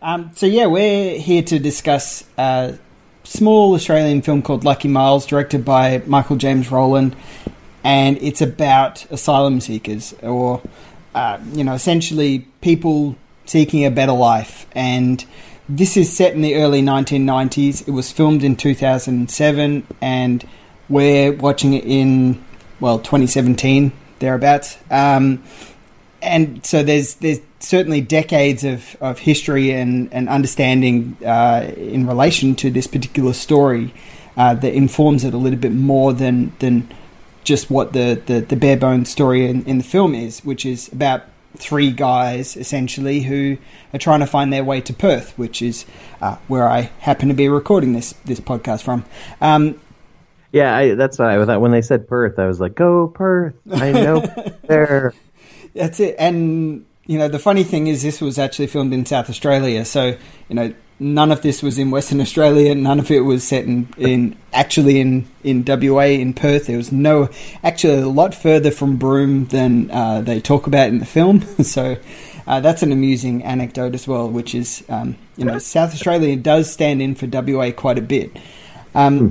Um, 0.00 0.30
so 0.34 0.46
yeah, 0.46 0.66
we're 0.66 1.18
here 1.18 1.42
to 1.42 1.58
discuss 1.58 2.24
a 2.38 2.78
small 3.24 3.74
Australian 3.74 4.22
film 4.22 4.42
called 4.42 4.64
Lucky 4.64 4.88
Miles, 4.88 5.26
directed 5.26 5.64
by 5.64 6.02
Michael 6.06 6.36
James 6.36 6.70
Rowland, 6.70 7.14
and 7.84 8.16
it's 8.22 8.40
about 8.40 9.04
asylum 9.12 9.60
seekers, 9.60 10.14
or 10.22 10.62
uh, 11.14 11.38
you 11.52 11.62
know, 11.62 11.74
essentially 11.74 12.40
people 12.62 13.16
seeking 13.44 13.84
a 13.84 13.90
better 13.90 14.12
life. 14.12 14.66
And 14.72 15.24
this 15.68 15.96
is 15.96 16.14
set 16.14 16.32
in 16.32 16.40
the 16.40 16.56
early 16.56 16.82
1990s. 16.82 17.86
It 17.86 17.90
was 17.90 18.10
filmed 18.10 18.42
in 18.42 18.56
2007, 18.56 19.86
and 20.00 20.48
we're 20.88 21.32
watching 21.32 21.74
it 21.74 21.84
in 21.84 22.42
well 22.80 22.98
2017 22.98 23.92
thereabouts. 24.18 24.78
Um, 24.90 25.44
and 26.22 26.64
so 26.64 26.82
there's 26.82 27.14
there's 27.16 27.40
certainly 27.60 28.00
decades 28.00 28.64
of, 28.64 28.96
of 29.00 29.18
history 29.18 29.72
and, 29.72 30.12
and 30.12 30.28
understanding 30.28 31.16
uh, 31.24 31.70
in 31.76 32.06
relation 32.06 32.54
to 32.54 32.70
this 32.70 32.86
particular 32.86 33.32
story 33.32 33.92
uh, 34.36 34.54
that 34.54 34.74
informs 34.74 35.24
it 35.24 35.34
a 35.34 35.36
little 35.36 35.58
bit 35.58 35.72
more 35.72 36.12
than 36.12 36.52
than 36.58 36.88
just 37.44 37.70
what 37.70 37.92
the, 37.92 38.20
the, 38.26 38.40
the 38.40 38.56
bare 38.56 38.76
bones 38.76 39.10
story 39.10 39.46
in, 39.46 39.64
in 39.64 39.78
the 39.78 39.84
film 39.84 40.14
is, 40.14 40.44
which 40.44 40.66
is 40.66 40.92
about 40.92 41.24
three 41.56 41.90
guys 41.90 42.56
essentially 42.56 43.20
who 43.20 43.56
are 43.92 43.98
trying 43.98 44.20
to 44.20 44.26
find 44.26 44.52
their 44.52 44.64
way 44.64 44.80
to 44.80 44.92
Perth, 44.92 45.36
which 45.38 45.62
is 45.62 45.84
uh, 46.20 46.36
where 46.48 46.68
I 46.68 46.90
happen 46.98 47.28
to 47.28 47.34
be 47.34 47.48
recording 47.48 47.92
this 47.92 48.14
this 48.24 48.40
podcast 48.40 48.82
from. 48.82 49.04
Um, 49.40 49.80
yeah, 50.52 50.76
I, 50.76 50.94
that's 50.94 51.18
what 51.18 51.28
I 51.28 51.44
thought. 51.44 51.60
When 51.60 51.72
they 51.72 51.82
said 51.82 52.08
Perth, 52.08 52.38
I 52.38 52.46
was 52.46 52.60
like, 52.60 52.74
"Go 52.74 53.08
Perth!" 53.08 53.54
I 53.72 53.92
know 53.92 54.20
there. 54.66 55.14
That's 55.74 56.00
it. 56.00 56.16
And 56.18 56.86
you 57.06 57.18
know, 57.18 57.28
the 57.28 57.38
funny 57.38 57.64
thing 57.64 57.86
is, 57.86 58.02
this 58.02 58.20
was 58.20 58.38
actually 58.38 58.68
filmed 58.68 58.92
in 58.92 59.04
South 59.04 59.28
Australia, 59.28 59.84
so 59.84 60.16
you 60.48 60.54
know, 60.54 60.74
none 60.98 61.32
of 61.32 61.42
this 61.42 61.62
was 61.62 61.78
in 61.78 61.90
Western 61.90 62.20
Australia. 62.20 62.74
None 62.74 62.98
of 62.98 63.10
it 63.10 63.20
was 63.20 63.44
set 63.44 63.64
in, 63.64 63.88
in 63.96 64.36
actually 64.52 65.00
in 65.00 65.26
in 65.42 65.64
WA 65.66 66.04
in 66.04 66.34
Perth. 66.34 66.66
There 66.66 66.76
was 66.76 66.92
no 66.92 67.28
actually 67.62 68.02
a 68.02 68.08
lot 68.08 68.34
further 68.34 68.70
from 68.70 68.96
Broome 68.96 69.46
than 69.46 69.90
uh, 69.90 70.20
they 70.20 70.40
talk 70.40 70.66
about 70.66 70.88
in 70.88 70.98
the 70.98 71.06
film. 71.06 71.40
so. 71.62 71.96
Uh, 72.46 72.60
that's 72.60 72.82
an 72.82 72.92
amusing 72.92 73.42
anecdote 73.42 73.94
as 73.94 74.06
well, 74.06 74.28
which 74.28 74.54
is, 74.54 74.84
um, 74.90 75.16
you 75.38 75.46
know, 75.46 75.58
South 75.58 75.94
Australia 75.94 76.36
does 76.36 76.70
stand 76.70 77.00
in 77.00 77.14
for 77.14 77.26
WA 77.26 77.70
quite 77.70 77.96
a 77.96 78.02
bit. 78.02 78.36
Um, 78.94 79.30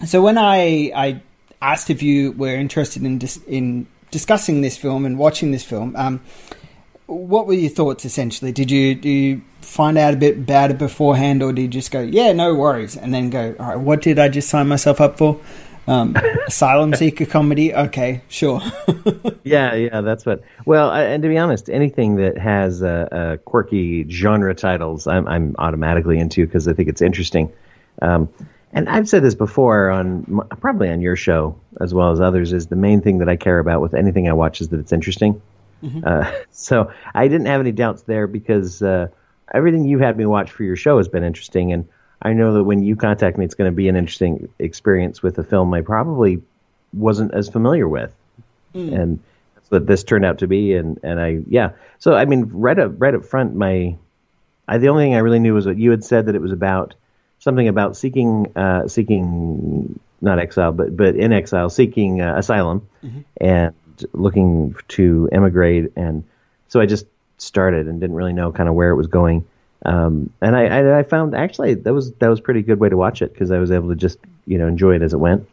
hmm. 0.00 0.06
So 0.06 0.22
when 0.22 0.38
I 0.38 0.90
I 0.94 1.20
asked 1.60 1.90
if 1.90 2.02
you 2.02 2.32
were 2.32 2.54
interested 2.54 3.02
in 3.04 3.18
dis- 3.18 3.40
in 3.46 3.86
discussing 4.10 4.60
this 4.60 4.76
film 4.76 5.04
and 5.04 5.18
watching 5.18 5.52
this 5.52 5.62
film, 5.62 5.94
um, 5.96 6.20
what 7.12 7.46
were 7.46 7.54
your 7.54 7.70
thoughts 7.70 8.04
essentially? 8.04 8.52
Did 8.52 8.70
you 8.70 8.94
do 8.94 9.08
you 9.08 9.42
find 9.60 9.96
out 9.96 10.14
a 10.14 10.16
bit 10.16 10.36
about 10.36 10.70
it 10.70 10.78
beforehand, 10.78 11.42
or 11.42 11.52
did 11.52 11.62
you 11.62 11.68
just 11.68 11.90
go, 11.90 12.00
yeah, 12.00 12.32
no 12.32 12.54
worries, 12.54 12.96
and 12.96 13.12
then 13.12 13.30
go, 13.30 13.54
all 13.58 13.66
right, 13.66 13.78
what 13.78 14.02
did 14.02 14.18
I 14.18 14.28
just 14.28 14.48
sign 14.48 14.68
myself 14.68 15.00
up 15.00 15.18
for? 15.18 15.40
Um, 15.86 16.14
asylum 16.46 16.94
seeker 16.94 17.26
comedy. 17.26 17.74
Okay, 17.74 18.22
sure. 18.28 18.60
yeah, 19.44 19.74
yeah, 19.74 20.00
that's 20.00 20.24
what. 20.24 20.42
Well, 20.64 20.90
I, 20.90 21.04
and 21.04 21.22
to 21.22 21.28
be 21.28 21.38
honest, 21.38 21.68
anything 21.70 22.16
that 22.16 22.38
has 22.38 22.82
uh, 22.82 23.08
uh, 23.10 23.36
quirky 23.38 24.08
genre 24.08 24.54
titles, 24.54 25.06
I'm, 25.06 25.26
I'm 25.26 25.56
automatically 25.58 26.18
into 26.18 26.46
because 26.46 26.68
I 26.68 26.72
think 26.72 26.88
it's 26.88 27.02
interesting. 27.02 27.52
Um, 28.00 28.28
and 28.72 28.88
I've 28.88 29.08
said 29.08 29.22
this 29.22 29.34
before 29.34 29.90
on 29.90 30.48
probably 30.60 30.88
on 30.88 31.02
your 31.02 31.16
show 31.16 31.58
as 31.80 31.92
well 31.92 32.12
as 32.12 32.20
others 32.20 32.52
is 32.52 32.68
the 32.68 32.76
main 32.76 33.02
thing 33.02 33.18
that 33.18 33.28
I 33.28 33.36
care 33.36 33.58
about 33.58 33.82
with 33.82 33.92
anything 33.92 34.28
I 34.28 34.32
watch 34.32 34.60
is 34.60 34.68
that 34.68 34.80
it's 34.80 34.92
interesting. 34.92 35.42
Mm-hmm. 35.82 36.00
Uh, 36.04 36.30
so 36.50 36.92
I 37.14 37.28
didn't 37.28 37.46
have 37.46 37.60
any 37.60 37.72
doubts 37.72 38.02
there 38.02 38.26
because 38.26 38.82
uh, 38.82 39.08
everything 39.52 39.84
you've 39.84 40.00
had 40.00 40.16
me 40.16 40.26
watch 40.26 40.50
for 40.50 40.64
your 40.64 40.76
show 40.76 40.98
has 40.98 41.08
been 41.08 41.24
interesting, 41.24 41.72
and 41.72 41.88
I 42.20 42.32
know 42.32 42.54
that 42.54 42.64
when 42.64 42.82
you 42.82 42.96
contact 42.96 43.36
me, 43.36 43.44
it's 43.44 43.54
going 43.54 43.70
to 43.70 43.74
be 43.74 43.88
an 43.88 43.96
interesting 43.96 44.48
experience 44.58 45.22
with 45.22 45.38
a 45.38 45.44
film 45.44 45.72
I 45.74 45.80
probably 45.80 46.42
wasn't 46.92 47.34
as 47.34 47.48
familiar 47.48 47.88
with, 47.88 48.14
mm. 48.74 48.92
and 48.92 49.18
that's 49.54 49.70
what 49.70 49.86
this 49.86 50.04
turned 50.04 50.24
out 50.24 50.38
to 50.38 50.46
be. 50.46 50.74
And 50.74 51.00
and 51.02 51.20
I 51.20 51.40
yeah, 51.48 51.72
so 51.98 52.14
I 52.14 52.24
mean 52.24 52.50
right 52.52 52.78
up 52.78 52.92
right 52.98 53.14
up 53.14 53.24
front, 53.24 53.54
my 53.54 53.96
I 54.68 54.78
the 54.78 54.88
only 54.88 55.04
thing 55.04 55.14
I 55.14 55.18
really 55.18 55.40
knew 55.40 55.54
was 55.54 55.66
what 55.66 55.78
you 55.78 55.90
had 55.90 56.04
said 56.04 56.26
that 56.26 56.34
it 56.34 56.40
was 56.40 56.52
about 56.52 56.94
something 57.40 57.66
about 57.66 57.96
seeking 57.96 58.56
uh, 58.56 58.86
seeking 58.86 59.98
not 60.20 60.38
exile 60.38 60.70
but 60.70 60.96
but 60.96 61.16
in 61.16 61.32
exile 61.32 61.68
seeking 61.68 62.20
uh, 62.20 62.34
asylum 62.36 62.88
mm-hmm. 63.02 63.20
and 63.40 63.74
looking 64.12 64.74
to 64.88 65.28
emigrate 65.32 65.92
and 65.96 66.24
so 66.68 66.80
I 66.80 66.86
just 66.86 67.06
started 67.38 67.88
and 67.88 68.00
didn't 68.00 68.16
really 68.16 68.32
know 68.32 68.52
kind 68.52 68.68
of 68.68 68.74
where 68.74 68.90
it 68.90 68.96
was 68.96 69.06
going 69.06 69.44
um, 69.84 70.30
and 70.40 70.54
I, 70.54 70.66
I, 70.66 70.98
I 71.00 71.02
found 71.02 71.34
actually 71.34 71.74
that 71.74 71.92
was 71.92 72.12
that 72.14 72.28
was 72.28 72.40
pretty 72.40 72.62
good 72.62 72.78
way 72.78 72.88
to 72.88 72.96
watch 72.96 73.20
it 73.20 73.32
because 73.32 73.50
I 73.50 73.58
was 73.58 73.70
able 73.70 73.88
to 73.88 73.96
just 73.96 74.18
you 74.46 74.58
know 74.58 74.66
enjoy 74.66 74.94
it 74.94 75.02
as 75.02 75.12
it 75.12 75.18
went. 75.18 75.48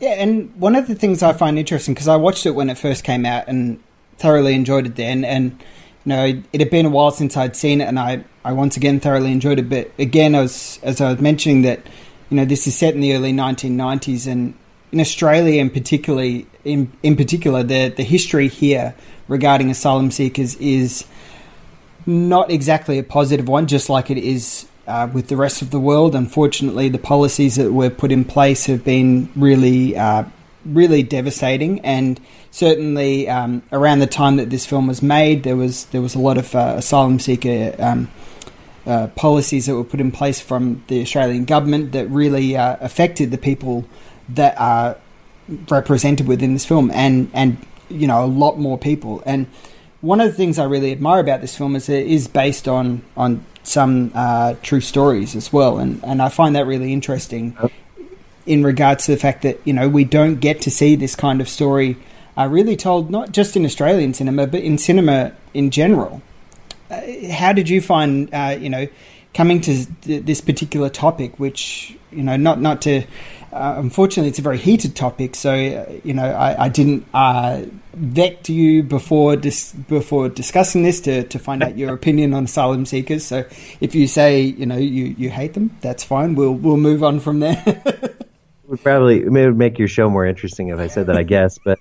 Yeah, 0.00 0.14
and 0.14 0.54
one 0.56 0.74
of 0.74 0.86
the 0.86 0.94
things 0.94 1.22
I 1.22 1.32
find 1.32 1.58
interesting 1.58 1.94
because 1.94 2.08
I 2.08 2.16
watched 2.16 2.44
it 2.44 2.50
when 2.50 2.68
it 2.68 2.76
first 2.76 3.04
came 3.04 3.24
out 3.24 3.48
and 3.48 3.82
thoroughly 4.18 4.54
enjoyed 4.54 4.86
it 4.86 4.96
then, 4.96 5.24
and 5.24 5.52
you 6.04 6.10
know, 6.10 6.24
it, 6.24 6.44
it, 6.52 6.60
had 6.60 6.70
been 6.70 6.86
a 6.86 6.90
while 6.90 7.10
since 7.10 7.36
I'd 7.36 7.56
seen 7.56 7.80
it, 7.80 7.84
and 7.84 7.98
I, 7.98 8.24
I 8.44 8.52
once 8.52 8.76
again 8.76 9.00
thoroughly 9.00 9.32
enjoyed 9.32 9.58
it. 9.58 9.70
But 9.70 9.92
again, 9.98 10.34
as 10.34 10.78
as 10.82 11.00
I 11.00 11.12
was 11.12 11.20
mentioning 11.20 11.62
that, 11.62 11.86
you 12.28 12.36
know, 12.36 12.44
this 12.44 12.66
is 12.66 12.76
set 12.76 12.94
in 12.94 13.00
the 13.00 13.14
early 13.14 13.32
1990s, 13.32 14.26
and 14.26 14.54
in 14.90 15.00
Australia, 15.00 15.60
and 15.60 15.72
particularly, 15.72 16.46
in 16.64 16.92
in 17.02 17.16
particular, 17.16 17.62
the 17.62 17.88
the 17.88 18.02
history 18.02 18.48
here 18.48 18.94
regarding 19.28 19.70
asylum 19.70 20.10
seekers 20.10 20.54
is 20.56 21.04
not 22.06 22.50
exactly 22.50 22.98
a 22.98 23.02
positive 23.02 23.48
one, 23.48 23.66
just 23.66 23.88
like 23.88 24.10
it 24.10 24.18
is 24.18 24.66
uh, 24.86 25.08
with 25.12 25.28
the 25.28 25.36
rest 25.36 25.62
of 25.62 25.70
the 25.70 25.80
world. 25.80 26.14
Unfortunately, 26.14 26.88
the 26.88 26.98
policies 26.98 27.56
that 27.56 27.72
were 27.72 27.90
put 27.90 28.12
in 28.12 28.24
place 28.24 28.66
have 28.66 28.84
been 28.84 29.28
really, 29.36 29.96
uh, 29.96 30.24
really 30.64 31.02
devastating, 31.02 31.80
and 31.80 32.20
certainly 32.50 33.28
um, 33.28 33.62
around 33.72 34.00
the 34.00 34.06
time 34.06 34.36
that 34.36 34.50
this 34.50 34.66
film 34.66 34.86
was 34.86 35.02
made, 35.02 35.42
there 35.42 35.56
was 35.56 35.86
there 35.86 36.02
was 36.02 36.14
a 36.14 36.18
lot 36.18 36.38
of 36.38 36.54
uh, 36.54 36.74
asylum 36.78 37.18
seeker 37.18 37.74
um, 37.78 38.08
uh, 38.86 39.06
policies 39.08 39.66
that 39.66 39.76
were 39.76 39.84
put 39.84 40.00
in 40.00 40.10
place 40.10 40.40
from 40.40 40.82
the 40.88 41.00
Australian 41.02 41.44
government 41.44 41.92
that 41.92 42.08
really 42.08 42.56
uh, 42.56 42.76
affected 42.80 43.30
the 43.30 43.38
people 43.38 43.84
that 44.28 44.58
are 44.60 44.96
represented 45.68 46.26
within 46.26 46.54
this 46.54 46.64
film, 46.64 46.90
and 46.90 47.30
and 47.32 47.56
you 47.88 48.06
know 48.06 48.24
a 48.24 48.26
lot 48.26 48.58
more 48.58 48.78
people. 48.78 49.22
And 49.26 49.46
one 50.00 50.20
of 50.20 50.28
the 50.28 50.36
things 50.36 50.58
I 50.58 50.64
really 50.64 50.92
admire 50.92 51.20
about 51.20 51.40
this 51.40 51.56
film 51.56 51.76
is 51.76 51.88
it 51.88 52.06
is 52.06 52.28
based 52.28 52.68
on 52.68 53.02
on 53.16 53.44
some 53.62 54.10
uh, 54.14 54.54
true 54.62 54.80
stories 54.80 55.36
as 55.36 55.52
well, 55.52 55.78
and 55.78 56.02
and 56.04 56.20
I 56.20 56.28
find 56.28 56.56
that 56.56 56.66
really 56.66 56.92
interesting. 56.92 57.56
In 58.44 58.64
regards 58.64 59.06
to 59.06 59.12
the 59.12 59.18
fact 59.18 59.42
that 59.42 59.60
you 59.64 59.72
know 59.72 59.88
we 59.88 60.04
don't 60.04 60.36
get 60.36 60.60
to 60.62 60.70
see 60.70 60.96
this 60.96 61.14
kind 61.14 61.40
of 61.40 61.48
story 61.48 61.96
are 62.36 62.48
really 62.48 62.76
told 62.76 63.10
not 63.10 63.32
just 63.32 63.56
in 63.56 63.64
Australian 63.64 64.14
cinema, 64.14 64.46
but 64.46 64.60
in 64.60 64.78
cinema 64.78 65.32
in 65.54 65.70
general. 65.70 66.22
how 67.30 67.52
did 67.52 67.68
you 67.68 67.80
find, 67.80 68.32
uh, 68.34 68.56
you 68.58 68.68
know, 68.68 68.86
coming 69.34 69.60
to 69.60 69.86
th- 70.02 70.24
this 70.24 70.40
particular 70.40 70.88
topic, 70.88 71.38
which 71.38 71.96
you 72.10 72.22
know, 72.22 72.36
not 72.36 72.60
not 72.60 72.82
to. 72.82 73.04
Uh, 73.52 73.74
unfortunately, 73.76 74.30
it's 74.30 74.38
a 74.38 74.42
very 74.42 74.58
heated 74.58 74.96
topic, 74.96 75.34
so 75.34 75.52
uh, 75.52 75.92
you 76.04 76.14
know 76.14 76.24
I, 76.24 76.64
I 76.64 76.68
didn't 76.68 77.06
uh, 77.12 77.64
vet 77.92 78.48
you 78.48 78.82
before 78.82 79.36
dis- 79.36 79.72
before 79.72 80.30
discussing 80.30 80.82
this 80.82 81.00
to, 81.02 81.24
to 81.24 81.38
find 81.38 81.62
out 81.62 81.76
your 81.76 81.92
opinion 82.00 82.32
on 82.32 82.44
asylum 82.44 82.86
seekers. 82.86 83.26
So 83.26 83.44
if 83.80 83.94
you 83.94 84.06
say 84.06 84.40
you 84.40 84.64
know 84.64 84.78
you, 84.78 85.14
you 85.18 85.28
hate 85.28 85.52
them, 85.52 85.76
that's 85.82 86.02
fine. 86.02 86.34
We'll 86.34 86.54
we'll 86.54 86.78
move 86.78 87.04
on 87.04 87.20
from 87.20 87.40
there. 87.40 87.62
would 88.72 88.82
probably 88.82 89.22
it 89.22 89.30
would 89.30 89.56
make 89.56 89.78
your 89.78 89.88
show 89.88 90.08
more 90.08 90.24
interesting 90.24 90.68
if 90.68 90.78
I 90.78 90.86
said 90.86 91.06
that, 91.08 91.16
I 91.16 91.22
guess. 91.22 91.58
But 91.62 91.78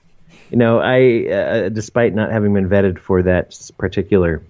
you 0.49 0.57
know, 0.57 0.79
I 0.79 1.31
uh, 1.31 1.69
despite 1.69 2.13
not 2.13 2.31
having 2.31 2.53
been 2.53 2.67
vetted 2.67 2.99
for 2.99 3.23
that 3.23 3.57
particular 3.77 4.43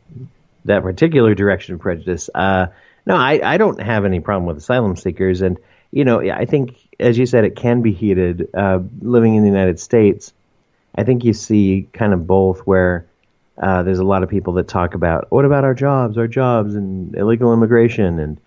that 0.65 0.81
particular 0.81 1.36
direction 1.36 1.75
of 1.75 1.81
prejudice, 1.81 2.31
uh, 2.34 2.67
no, 3.05 3.15
I, 3.15 3.39
I 3.43 3.57
don't 3.57 3.79
have 3.79 4.05
any 4.05 4.21
problem 4.21 4.47
with 4.47 4.57
asylum 4.57 4.95
seekers, 4.95 5.41
and 5.41 5.60
you 5.91 6.03
know, 6.03 6.19
I 6.19 6.45
think 6.45 6.75
as 7.01 7.17
you 7.17 7.25
said, 7.25 7.43
it 7.43 7.55
can 7.55 7.81
be 7.81 7.91
heated. 7.91 8.49
Uh, 8.53 8.79
living 9.01 9.35
in 9.35 9.43
the 9.43 9.49
United 9.49 9.79
States, 9.79 10.33
I 10.95 11.03
think 11.03 11.23
you 11.23 11.33
see 11.33 11.87
kind 11.93 12.13
of 12.13 12.27
both 12.27 12.59
where. 12.61 13.05
Uh, 13.61 13.83
there's 13.83 13.99
a 13.99 14.03
lot 14.03 14.23
of 14.23 14.29
people 14.29 14.53
that 14.53 14.67
talk 14.67 14.95
about 14.95 15.29
what 15.29 15.45
about 15.45 15.63
our 15.63 15.73
jobs, 15.75 16.17
our 16.17 16.25
jobs, 16.25 16.73
and 16.73 17.13
illegal 17.15 17.53
immigration, 17.53 18.17
and 18.17 18.39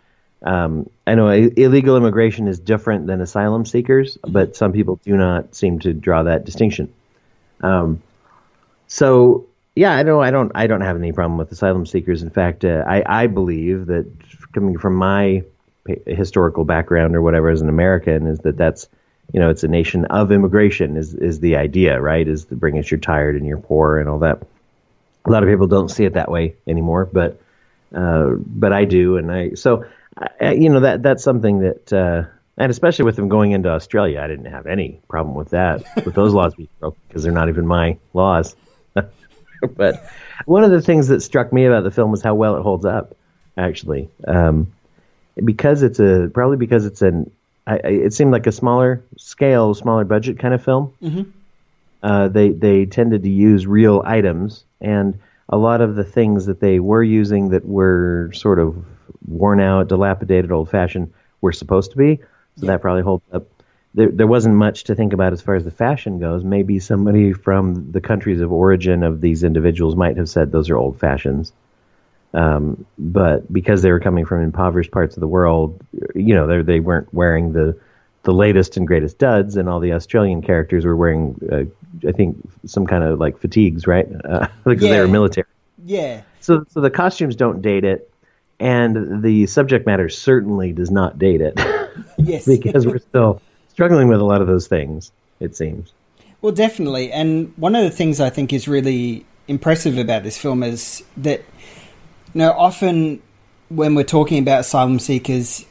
um, 0.45 0.91
I 1.07 1.15
know 1.15 1.29
illegal 1.29 1.97
immigration 1.97 2.49
is 2.49 2.59
different 2.59 3.07
than 3.07 3.21
asylum 3.21 3.65
seekers, 3.65 4.19
but 4.23 4.57
some 4.57 4.73
people 4.73 4.99
do 5.05 5.17
not 5.17 5.55
seem 5.55 5.79
to 5.81 5.93
draw 5.93 6.23
that 6.25 6.45
distinction. 6.45 6.93
Um, 7.63 8.03
so 8.89 9.47
yeah, 9.75 9.93
I 9.93 10.03
know 10.03 10.21
I 10.21 10.31
don't 10.31 10.53
I 10.55 10.67
don't 10.67 10.83
have 10.83 10.97
any 10.97 11.13
problem 11.13 11.39
with 11.39 11.51
asylum 11.51 11.87
seekers. 11.87 12.23
In 12.23 12.31
fact, 12.31 12.65
uh, 12.65 12.85
I 12.87 13.23
I 13.25 13.27
believe 13.27 13.87
that 13.87 14.07
coming 14.53 14.79
from 14.79 14.95
my 14.95 15.45
historical 16.07 16.65
background 16.65 17.15
or 17.15 17.23
whatever 17.23 17.51
as 17.51 17.61
an 17.61 17.69
American 17.69 18.27
is 18.27 18.39
that 18.41 18.57
that's 18.57 18.89
you 19.33 19.41
know 19.41 19.51
it's 19.51 19.65
a 19.65 19.69
nation 19.69 20.05
of 20.07 20.33
immigration 20.33 20.97
is 20.97 21.15
is 21.15 21.41
the 21.41 21.57
idea 21.57 22.01
right 22.01 22.27
is 22.27 22.47
to 22.47 22.57
bring 22.57 22.79
us 22.79 22.91
you're 22.91 23.01
tired 23.01 23.37
and 23.37 23.47
you're 23.47 23.59
poor 23.59 23.99
and 23.99 24.09
all 24.09 24.21
that. 24.21 24.43
A 25.27 25.31
lot 25.31 25.43
of 25.43 25.49
people 25.49 25.67
don't 25.67 25.91
see 25.91 26.05
it 26.05 26.15
that 26.15 26.31
way 26.31 26.57
anymore, 26.67 27.09
but 27.11 27.41
uh, 27.95 28.31
but 28.39 28.73
I 28.73 28.85
do, 28.85 29.17
and 29.17 29.31
I 29.31 29.55
so 29.55 29.87
I, 30.41 30.53
you 30.53 30.69
know 30.69 30.81
that 30.81 31.03
that's 31.03 31.23
something 31.23 31.61
that. 31.61 31.93
Uh, 31.93 32.31
and 32.57 32.71
especially 32.71 33.05
with 33.05 33.17
them 33.17 33.29
going 33.29 33.51
into 33.51 33.69
Australia, 33.69 34.21
I 34.21 34.29
didn't 34.29 34.45
have 34.45 34.69
any 34.69 35.01
problem 35.09 35.35
with 35.35 35.51
that, 35.51 35.83
with 36.05 36.15
those 36.15 36.33
laws 36.33 36.55
being 36.55 36.69
broken, 36.79 37.01
because 37.09 37.25
they're 37.25 37.33
not 37.33 37.49
even 37.49 37.67
my 37.67 37.99
laws. 38.13 38.55
but 38.95 40.09
one 40.47 40.63
of 40.63 40.71
the 40.71 40.81
things 40.81 41.09
that 41.09 41.21
struck 41.21 41.53
me 41.53 41.65
about 41.65 41.83
the 41.83 41.91
film 41.91 42.13
was 42.13 42.23
how 42.23 42.37
well 42.37 42.57
it 42.57 42.63
holds 42.63 42.85
up, 42.85 43.17
actually. 43.57 44.09
Um, 44.27 44.73
because 45.43 45.83
it's 45.83 45.99
a, 45.99 46.31
probably 46.33 46.57
because 46.57 46.87
it's 46.87 47.03
an, 47.03 47.31
I, 47.67 47.77
it 47.77 48.13
seemed 48.13 48.33
like 48.33 48.47
a 48.47 48.53
smaller 48.53 49.03
scale, 49.17 49.75
smaller 49.75 50.05
budget 50.05 50.39
kind 50.39 50.55
of 50.55 50.63
film. 50.63 50.93
Mm-hmm. 51.03 51.31
Uh, 52.03 52.29
they, 52.29 52.51
they 52.51 52.85
tended 52.85 53.23
to 53.23 53.31
use 53.31 53.67
real 53.67 54.03
items, 54.05 54.65
and 54.81 55.19
a 55.49 55.57
lot 55.57 55.81
of 55.81 55.95
the 55.95 56.05
things 56.05 56.47
that 56.47 56.61
they 56.61 56.79
were 56.79 57.03
using 57.03 57.49
that 57.51 57.65
were 57.65 58.31
sort 58.35 58.59
of 58.59 58.85
worn 59.27 59.61
out, 59.61 59.89
dilapidated, 59.89 60.53
old 60.53 60.71
fashioned, 60.71 61.13
were 61.41 61.53
supposed 61.53 61.93
to 61.93 61.97
be 61.97 62.21
so 62.57 62.67
yeah. 62.67 62.73
that 62.73 62.83
probably 62.83 63.03
holds 63.03 63.25
up. 63.33 63.47
There, 63.95 64.11
there 64.11 64.27
wasn't 64.27 64.57
much 64.57 64.85
to 64.85 64.95
think 64.95 65.13
about 65.13 65.33
as 65.33 65.41
far 65.41 65.55
as 65.55 65.65
the 65.65 65.71
fashion 65.71 66.19
goes. 66.19 66.45
Maybe 66.45 66.81
somebody 66.81 67.33
from 67.33 67.93
the 67.93 68.01
countries 68.01 68.41
of 68.41 68.53
origin 68.53 69.03
of 69.03 69.21
these 69.21 69.45
individuals 69.45 69.95
might 69.95 70.17
have 70.17 70.29
said 70.29 70.51
those 70.51 70.71
are 70.71 70.77
old 70.77 70.99
fashions. 70.99 71.53
Um, 72.35 72.85
but 72.99 73.51
because 73.53 73.83
they 73.83 73.93
were 73.93 74.01
coming 74.01 74.27
from 74.27 74.43
impoverished 74.43 74.91
parts 74.91 75.17
of 75.17 75.21
the 75.21 75.29
world, 75.29 75.81
you 76.15 76.35
know, 76.35 76.63
they 76.63 76.81
weren't 76.81 77.13
wearing 77.15 77.53
the 77.53 77.79
the 78.25 78.33
latest 78.33 78.77
and 78.77 78.87
greatest 78.87 79.19
duds, 79.19 79.57
and 79.57 79.69
all 79.69 79.81
the 79.81 79.93
Australian 79.93 80.43
characters 80.43 80.85
were 80.85 80.97
wearing, 80.97 81.39
uh, 81.53 82.09
I 82.09 82.13
think, 82.13 82.37
some 82.67 82.87
kind 82.87 83.05
of 83.05 83.21
like 83.21 83.39
fatigues, 83.39 83.87
right? 83.87 84.09
Uh, 84.25 84.49
because 84.65 84.83
yeah. 84.83 84.93
they 84.93 85.01
were 85.01 85.09
military. 85.09 85.47
Yeah. 85.85 86.23
So, 86.41 86.65
so 86.71 86.81
the 86.81 86.91
costumes 86.91 87.37
don't 87.37 87.61
date 87.61 87.85
it, 87.85 88.11
and 88.59 89.23
the 89.23 89.47
subject 89.47 89.87
matter 89.87 90.09
certainly 90.09 90.73
does 90.73 90.91
not 90.91 91.19
date 91.19 91.41
it. 91.41 91.61
Yes. 92.17 92.45
because 92.45 92.85
we're 92.85 92.99
still 92.99 93.41
struggling 93.69 94.09
with 94.09 94.19
a 94.19 94.25
lot 94.25 94.41
of 94.41 94.49
those 94.49 94.67
things, 94.67 95.13
it 95.39 95.55
seems. 95.55 95.93
Well, 96.41 96.53
definitely. 96.53 97.13
And 97.13 97.53
one 97.57 97.77
of 97.77 97.85
the 97.85 97.91
things 97.91 98.19
I 98.21 98.31
think 98.31 98.53
is 98.53 98.67
really 98.67 99.25
impressive 99.47 99.97
about 99.97 100.25
this 100.25 100.37
film 100.37 100.65
is 100.65 101.05
that, 101.19 101.45
know, 102.41 102.53
often 102.53 103.23
when 103.69 103.95
we're 103.95 104.05
talking 104.05 104.39
about 104.39 104.61
asylum 104.61 104.99
seekers, 104.99 105.65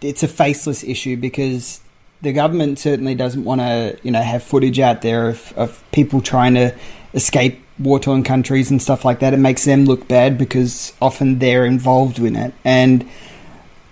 it's 0.00 0.22
a 0.22 0.28
faceless 0.28 0.84
issue 0.84 1.16
because 1.16 1.80
the 2.22 2.32
government 2.32 2.78
certainly 2.78 3.14
doesn't 3.14 3.44
want 3.44 3.60
to, 3.60 3.98
you 4.02 4.10
know, 4.10 4.22
have 4.22 4.42
footage 4.42 4.78
out 4.78 5.02
there 5.02 5.28
of, 5.28 5.52
of 5.56 5.82
people 5.92 6.20
trying 6.20 6.54
to 6.54 6.74
escape 7.14 7.62
war 7.78 7.98
torn 7.98 8.22
countries 8.22 8.70
and 8.70 8.80
stuff 8.80 9.04
like 9.04 9.20
that. 9.20 9.32
It 9.32 9.38
makes 9.38 9.64
them 9.64 9.86
look 9.86 10.06
bad 10.06 10.36
because 10.38 10.92
often 11.00 11.38
they're 11.38 11.64
involved 11.64 12.18
in 12.18 12.36
it. 12.36 12.54
And 12.64 13.08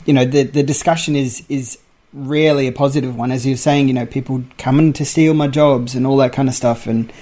you 0.08 0.14
know 0.14 0.24
the 0.24 0.44
the 0.44 0.62
discussion 0.62 1.14
is 1.14 1.44
is 1.50 1.78
rarely 2.14 2.66
a 2.66 2.72
positive 2.72 3.14
one, 3.14 3.30
as 3.30 3.46
you're 3.46 3.58
saying. 3.58 3.88
You 3.88 3.94
know, 3.94 4.06
people 4.06 4.42
coming 4.56 4.94
to 4.94 5.04
steal 5.04 5.34
my 5.34 5.48
jobs 5.48 5.94
and 5.94 6.06
all 6.06 6.16
that 6.16 6.32
kind 6.32 6.48
of 6.48 6.54
stuff, 6.54 6.86
and 6.86 7.12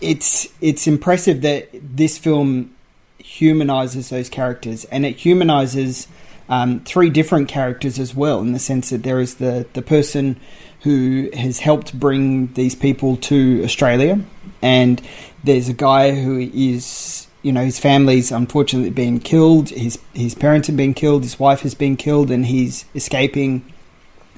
it's 0.00 0.48
it's 0.60 0.88
impressive 0.88 1.42
that 1.42 1.68
this 1.72 2.18
film 2.18 2.74
humanizes 3.18 4.10
those 4.10 4.28
characters, 4.28 4.84
and 4.86 5.04
it 5.04 5.16
humanizes 5.16 6.08
um, 6.48 6.80
three 6.80 7.10
different 7.10 7.48
characters 7.48 7.98
as 7.98 8.14
well, 8.14 8.40
in 8.40 8.52
the 8.52 8.58
sense 8.58 8.90
that 8.90 9.02
there 9.02 9.20
is 9.20 9.36
the 9.36 9.66
the 9.74 9.82
person 9.82 10.38
who 10.82 11.28
has 11.34 11.60
helped 11.60 11.98
bring 11.98 12.52
these 12.54 12.74
people 12.74 13.16
to 13.16 13.62
Australia, 13.64 14.20
and 14.62 15.02
there's 15.44 15.68
a 15.68 15.74
guy 15.74 16.14
who 16.14 16.38
is 16.38 17.26
you 17.42 17.52
know 17.52 17.64
his 17.64 17.78
family's 17.78 18.32
unfortunately 18.32 18.90
been 18.90 19.20
killed. 19.20 19.70
His 19.70 19.98
his 20.14 20.34
parents 20.34 20.68
have 20.68 20.76
been 20.76 20.94
killed. 20.94 21.22
His 21.22 21.38
wife 21.38 21.60
has 21.60 21.74
been 21.74 21.96
killed, 21.96 22.30
and 22.30 22.46
he's 22.46 22.84
escaping, 22.94 23.64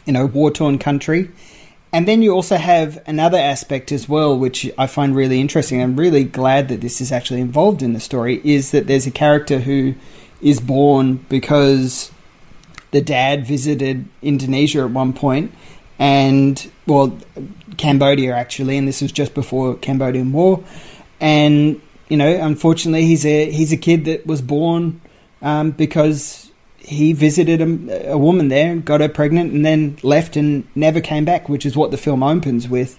you 0.04 0.12
know, 0.12 0.26
war 0.26 0.50
torn 0.50 0.78
country. 0.78 1.30
And 1.92 2.06
then 2.06 2.22
you 2.22 2.32
also 2.32 2.56
have 2.56 3.02
another 3.06 3.38
aspect 3.38 3.90
as 3.90 4.08
well, 4.08 4.38
which 4.38 4.70
I 4.78 4.86
find 4.86 5.14
really 5.14 5.40
interesting. 5.40 5.82
I'm 5.82 5.96
really 5.96 6.22
glad 6.22 6.68
that 6.68 6.80
this 6.80 7.00
is 7.00 7.10
actually 7.10 7.40
involved 7.40 7.82
in 7.82 7.94
the 7.94 8.00
story. 8.00 8.40
Is 8.44 8.70
that 8.70 8.86
there's 8.86 9.06
a 9.06 9.10
character 9.10 9.58
who 9.58 9.94
is 10.40 10.60
born 10.60 11.24
because 11.28 12.12
the 12.92 13.00
dad 13.00 13.44
visited 13.44 14.06
Indonesia 14.22 14.80
at 14.80 14.90
one 14.90 15.12
point, 15.12 15.52
and 15.98 16.70
well, 16.86 17.18
Cambodia 17.76 18.34
actually, 18.34 18.76
and 18.76 18.86
this 18.86 19.02
was 19.02 19.10
just 19.10 19.34
before 19.34 19.74
Cambodian 19.74 20.32
War, 20.32 20.62
and 21.20 21.80
you 22.08 22.16
know, 22.16 22.32
unfortunately, 22.40 23.04
he's 23.04 23.26
a 23.26 23.50
he's 23.50 23.72
a 23.72 23.76
kid 23.76 24.04
that 24.04 24.26
was 24.26 24.40
born 24.40 25.00
um, 25.42 25.72
because 25.72 26.39
he 26.80 27.12
visited 27.12 27.60
a, 27.60 28.12
a, 28.12 28.18
woman 28.18 28.48
there, 28.48 28.76
got 28.76 29.00
her 29.00 29.08
pregnant, 29.08 29.52
and 29.52 29.64
then 29.64 29.98
left 30.02 30.36
and 30.36 30.66
never 30.74 31.00
came 31.00 31.24
back, 31.24 31.48
which 31.48 31.66
is 31.66 31.76
what 31.76 31.90
the 31.90 31.96
film 31.96 32.22
opens 32.22 32.68
with. 32.68 32.98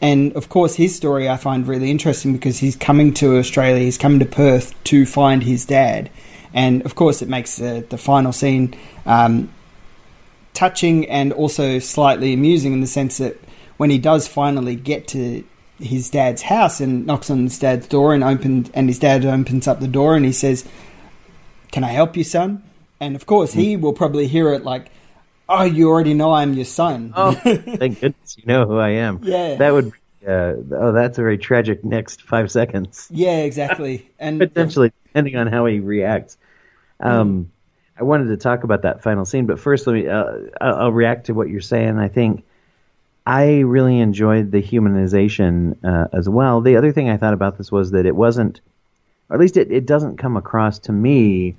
And 0.00 0.32
of 0.34 0.48
course, 0.48 0.74
his 0.74 0.94
story 0.94 1.28
I 1.28 1.36
find 1.36 1.66
really 1.66 1.90
interesting 1.90 2.32
because 2.32 2.58
he's 2.58 2.76
coming 2.76 3.12
to 3.14 3.38
Australia, 3.38 3.82
he's 3.82 3.98
coming 3.98 4.20
to 4.20 4.26
Perth 4.26 4.74
to 4.84 5.04
find 5.06 5.42
his 5.42 5.64
dad, 5.64 6.10
and 6.54 6.82
of 6.82 6.94
course, 6.94 7.22
it 7.22 7.28
makes 7.28 7.56
the, 7.56 7.84
the 7.88 7.98
final 7.98 8.32
scene 8.32 8.74
um, 9.06 9.50
touching 10.54 11.08
and 11.08 11.32
also 11.32 11.78
slightly 11.78 12.32
amusing 12.32 12.72
in 12.72 12.80
the 12.80 12.86
sense 12.86 13.18
that 13.18 13.36
when 13.76 13.90
he 13.90 13.98
does 13.98 14.26
finally 14.28 14.76
get 14.76 15.08
to 15.08 15.44
his 15.78 16.10
dad's 16.10 16.42
house 16.42 16.80
and 16.80 17.06
knocks 17.06 17.30
on 17.30 17.44
his 17.44 17.58
dad's 17.58 17.88
door 17.88 18.12
and 18.12 18.22
opened 18.22 18.70
and 18.74 18.88
his 18.88 18.98
dad 18.98 19.24
opens 19.24 19.66
up 19.66 19.80
the 19.80 19.88
door 19.88 20.16
and 20.16 20.24
he 20.24 20.32
says, 20.32 20.66
"Can 21.72 21.82
I 21.84 21.88
help 21.88 22.16
you, 22.16 22.24
son?" 22.24 22.62
And 23.00 23.16
of 23.16 23.26
course, 23.26 23.52
he 23.52 23.76
will 23.76 23.94
probably 23.94 24.26
hear 24.26 24.52
it 24.52 24.62
like, 24.62 24.90
"Oh, 25.48 25.62
you 25.62 25.88
already 25.88 26.14
know 26.14 26.32
I'm 26.32 26.52
your 26.52 26.66
son." 26.66 27.12
Oh, 27.16 27.32
thank 27.32 28.00
goodness 28.00 28.36
you 28.36 28.44
know 28.46 28.66
who 28.66 28.78
I 28.78 28.90
am. 28.90 29.20
Yeah, 29.22 29.56
that 29.56 29.72
would. 29.72 29.92
Uh, 30.26 30.54
oh, 30.76 30.92
that's 30.92 31.16
a 31.16 31.22
very 31.22 31.38
tragic 31.38 31.82
next 31.82 32.22
five 32.22 32.50
seconds. 32.50 33.08
Yeah, 33.10 33.38
exactly, 33.38 34.10
and 34.18 34.38
potentially 34.38 34.92
depending 35.06 35.36
on 35.36 35.46
how 35.46 35.66
he 35.66 35.80
reacts. 35.80 36.36
Um. 37.00 37.50
I 37.98 38.02
wanted 38.02 38.28
to 38.28 38.38
talk 38.38 38.64
about 38.64 38.80
that 38.82 39.02
final 39.02 39.26
scene, 39.26 39.44
but 39.44 39.60
first, 39.60 39.86
let 39.86 39.92
me. 39.92 40.08
Uh, 40.08 40.32
I'll 40.58 40.92
react 40.92 41.26
to 41.26 41.34
what 41.34 41.50
you're 41.50 41.60
saying. 41.60 41.98
I 41.98 42.08
think 42.08 42.44
I 43.26 43.58
really 43.60 44.00
enjoyed 44.00 44.50
the 44.50 44.62
humanization 44.62 45.76
uh, 45.84 46.08
as 46.12 46.28
well. 46.28 46.62
The 46.62 46.76
other 46.76 46.92
thing 46.92 47.10
I 47.10 47.18
thought 47.18 47.34
about 47.34 47.58
this 47.58 47.70
was 47.70 47.90
that 47.90 48.06
it 48.06 48.16
wasn't, 48.16 48.60
or 49.28 49.34
at 49.36 49.40
least 49.40 49.58
it, 49.58 49.70
it 49.70 49.84
doesn't 49.84 50.16
come 50.16 50.38
across 50.38 50.78
to 50.80 50.92
me 50.92 51.56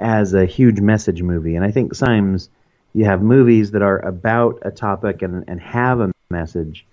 as 0.00 0.34
a 0.34 0.46
huge 0.46 0.80
message 0.80 1.22
movie. 1.22 1.54
And 1.54 1.64
I 1.64 1.70
think 1.70 1.94
sometimes 1.94 2.48
you 2.94 3.04
have 3.04 3.22
movies 3.22 3.72
that 3.72 3.82
are 3.82 3.98
about 3.98 4.60
a 4.62 4.70
topic 4.70 5.22
and, 5.22 5.44
and 5.46 5.60
have 5.60 6.00
a 6.00 6.10
message, 6.30 6.86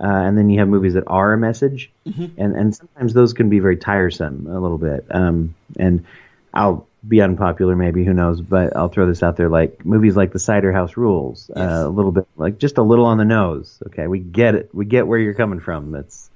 uh, 0.00 0.06
and 0.06 0.38
then 0.38 0.48
you 0.48 0.60
have 0.60 0.68
movies 0.68 0.94
that 0.94 1.04
are 1.06 1.32
a 1.32 1.38
message, 1.38 1.90
mm-hmm. 2.06 2.40
and 2.40 2.56
and 2.56 2.74
sometimes 2.74 3.12
those 3.12 3.34
can 3.34 3.50
be 3.50 3.58
very 3.58 3.76
tiresome 3.76 4.46
a 4.46 4.58
little 4.58 4.78
bit. 4.78 5.04
Um, 5.10 5.54
and 5.78 6.06
I'll 6.54 6.86
be 7.06 7.20
unpopular, 7.20 7.76
maybe 7.76 8.04
who 8.04 8.14
knows, 8.14 8.40
but 8.40 8.76
I'll 8.76 8.88
throw 8.88 9.06
this 9.06 9.22
out 9.22 9.36
there. 9.36 9.48
Like 9.48 9.84
movies 9.84 10.16
like 10.16 10.32
The 10.32 10.38
Cider 10.38 10.72
House 10.72 10.96
Rules, 10.96 11.50
uh, 11.50 11.84
a 11.86 11.88
little 11.88 12.12
bit 12.12 12.26
like 12.36 12.58
just 12.58 12.78
a 12.78 12.82
little 12.82 13.06
on 13.06 13.18
the 13.18 13.24
nose. 13.24 13.82
Okay, 13.88 14.06
we 14.06 14.20
get 14.20 14.54
it. 14.54 14.70
We 14.72 14.86
get 14.86 15.06
where 15.06 15.18
you're 15.18 15.34
coming 15.34 15.60
from. 15.60 15.94
It's 15.94 16.30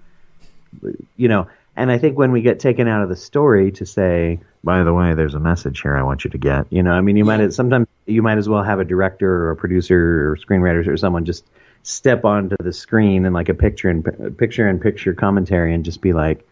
you 1.17 1.29
know, 1.29 1.49
and 1.77 1.91
I 1.91 1.99
think 1.99 2.17
when 2.17 2.33
we 2.33 2.41
get 2.41 2.59
taken 2.59 2.89
out 2.89 3.03
of 3.03 3.09
the 3.09 3.17
story 3.17 3.71
to 3.73 3.85
say, 3.85 4.41
by 4.65 4.83
the 4.83 4.95
way, 4.95 5.15
there's 5.15 5.35
a 5.35 5.41
message 5.41 5.83
here 5.83 5.95
I 5.95 6.03
want 6.03 6.25
you 6.25 6.31
to 6.31 6.39
get. 6.39 6.67
You 6.71 6.83
know, 6.83 6.93
I 6.93 7.03
mean, 7.03 7.17
you 7.17 7.25
might 7.25 7.53
sometimes 7.53 7.87
you 8.07 8.23
might 8.23 8.39
as 8.39 8.49
well 8.49 8.63
have 8.63 8.81
a 8.81 8.85
director 8.85 9.31
or 9.31 9.51
a 9.51 9.57
producer 9.57 10.31
or 10.31 10.37
screenwriters 10.37 10.87
or 10.87 10.97
someone 10.97 11.27
just 11.27 11.45
step 11.83 12.25
onto 12.25 12.57
the 12.59 12.73
screen 12.73 13.27
and 13.27 13.35
like 13.35 13.49
a 13.49 13.55
picture 13.55 13.91
and 13.91 14.39
picture 14.39 14.69
in 14.69 14.81
picture 14.81 15.15
commentary 15.15 15.75
and 15.75 15.85
just 15.85 16.01
be 16.01 16.15
like, 16.15 16.47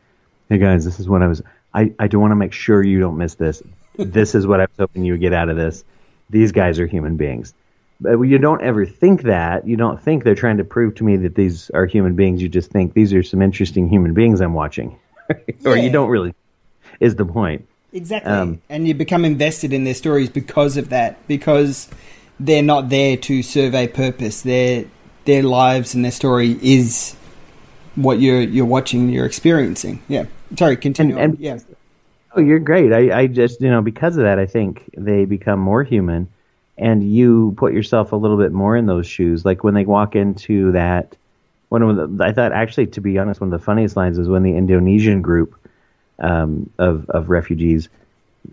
"Hey 0.48 0.58
guys, 0.58 0.84
this 0.84 1.00
is 1.00 1.08
what 1.08 1.22
I 1.22 1.26
was. 1.26 1.42
I 1.72 1.92
I 1.98 2.06
do 2.06 2.20
want 2.20 2.32
to 2.32 2.36
make 2.36 2.52
sure 2.52 2.82
you 2.82 3.00
don't 3.00 3.16
miss 3.16 3.34
this. 3.34 3.62
This 3.96 4.34
is 4.34 4.44
what 4.44 4.58
I 4.58 4.64
was 4.64 4.76
hoping 4.76 5.04
you 5.04 5.12
would 5.12 5.20
get 5.20 5.32
out 5.32 5.48
of 5.48 5.56
this. 5.56 5.84
These 6.28 6.52
guys 6.52 6.78
are 6.78 6.86
human 6.86 7.16
beings." 7.16 7.54
But 8.00 8.20
you 8.22 8.38
don't 8.38 8.60
ever 8.60 8.84
think 8.84 9.22
that. 9.22 9.66
You 9.66 9.76
don't 9.76 10.02
think 10.02 10.24
they're 10.24 10.34
trying 10.34 10.58
to 10.58 10.64
prove 10.64 10.96
to 10.96 11.04
me 11.04 11.16
that 11.18 11.36
these 11.36 11.70
are 11.70 11.86
human 11.86 12.16
beings. 12.16 12.42
You 12.42 12.48
just 12.48 12.70
think 12.70 12.92
these 12.92 13.14
are 13.14 13.22
some 13.22 13.40
interesting 13.40 13.88
human 13.88 14.14
beings 14.14 14.40
I'm 14.40 14.52
watching, 14.52 14.98
or 15.64 15.76
you 15.76 15.90
don't 15.90 16.08
really. 16.08 16.34
Is 17.00 17.16
the 17.16 17.24
point? 17.24 17.66
Exactly. 17.92 18.30
Um, 18.30 18.60
and 18.68 18.86
you 18.88 18.94
become 18.94 19.24
invested 19.24 19.72
in 19.72 19.84
their 19.84 19.94
stories 19.94 20.28
because 20.28 20.76
of 20.76 20.88
that, 20.90 21.26
because 21.28 21.88
they're 22.40 22.62
not 22.62 22.88
there 22.88 23.16
to 23.16 23.42
serve 23.42 23.74
a 23.74 23.88
purpose. 23.88 24.42
Their 24.42 24.84
their 25.24 25.42
lives 25.42 25.94
and 25.94 26.04
their 26.04 26.12
story 26.12 26.58
is 26.60 27.16
what 27.94 28.20
you're 28.20 28.42
you're 28.42 28.66
watching, 28.66 29.08
you're 29.08 29.26
experiencing. 29.26 30.02
Yeah. 30.08 30.26
Sorry, 30.58 30.76
continue. 30.76 31.16
And- 31.16 31.34
on. 31.34 31.40
yeah. 31.40 31.58
Oh, 32.36 32.40
you're 32.40 32.58
great. 32.58 32.92
I, 32.92 33.16
I 33.16 33.26
just, 33.28 33.60
you 33.60 33.70
know, 33.70 33.80
because 33.80 34.16
of 34.16 34.24
that, 34.24 34.40
I 34.40 34.46
think 34.46 34.90
they 34.96 35.24
become 35.24 35.60
more 35.60 35.84
human 35.84 36.28
and 36.76 37.08
you 37.08 37.54
put 37.56 37.72
yourself 37.72 38.10
a 38.10 38.16
little 38.16 38.36
bit 38.36 38.50
more 38.50 38.76
in 38.76 38.86
those 38.86 39.06
shoes. 39.06 39.44
Like 39.44 39.62
when 39.62 39.74
they 39.74 39.84
walk 39.84 40.16
into 40.16 40.72
that, 40.72 41.16
one 41.68 41.82
of 41.82 42.18
the, 42.18 42.24
I 42.24 42.32
thought 42.32 42.52
actually, 42.52 42.88
to 42.88 43.00
be 43.00 43.18
honest, 43.18 43.40
one 43.40 43.52
of 43.52 43.58
the 43.58 43.64
funniest 43.64 43.96
lines 43.96 44.18
is 44.18 44.28
when 44.28 44.42
the 44.42 44.56
Indonesian 44.56 45.22
group 45.22 45.54
um, 46.18 46.70
of, 46.78 47.08
of 47.10 47.30
refugees, 47.30 47.88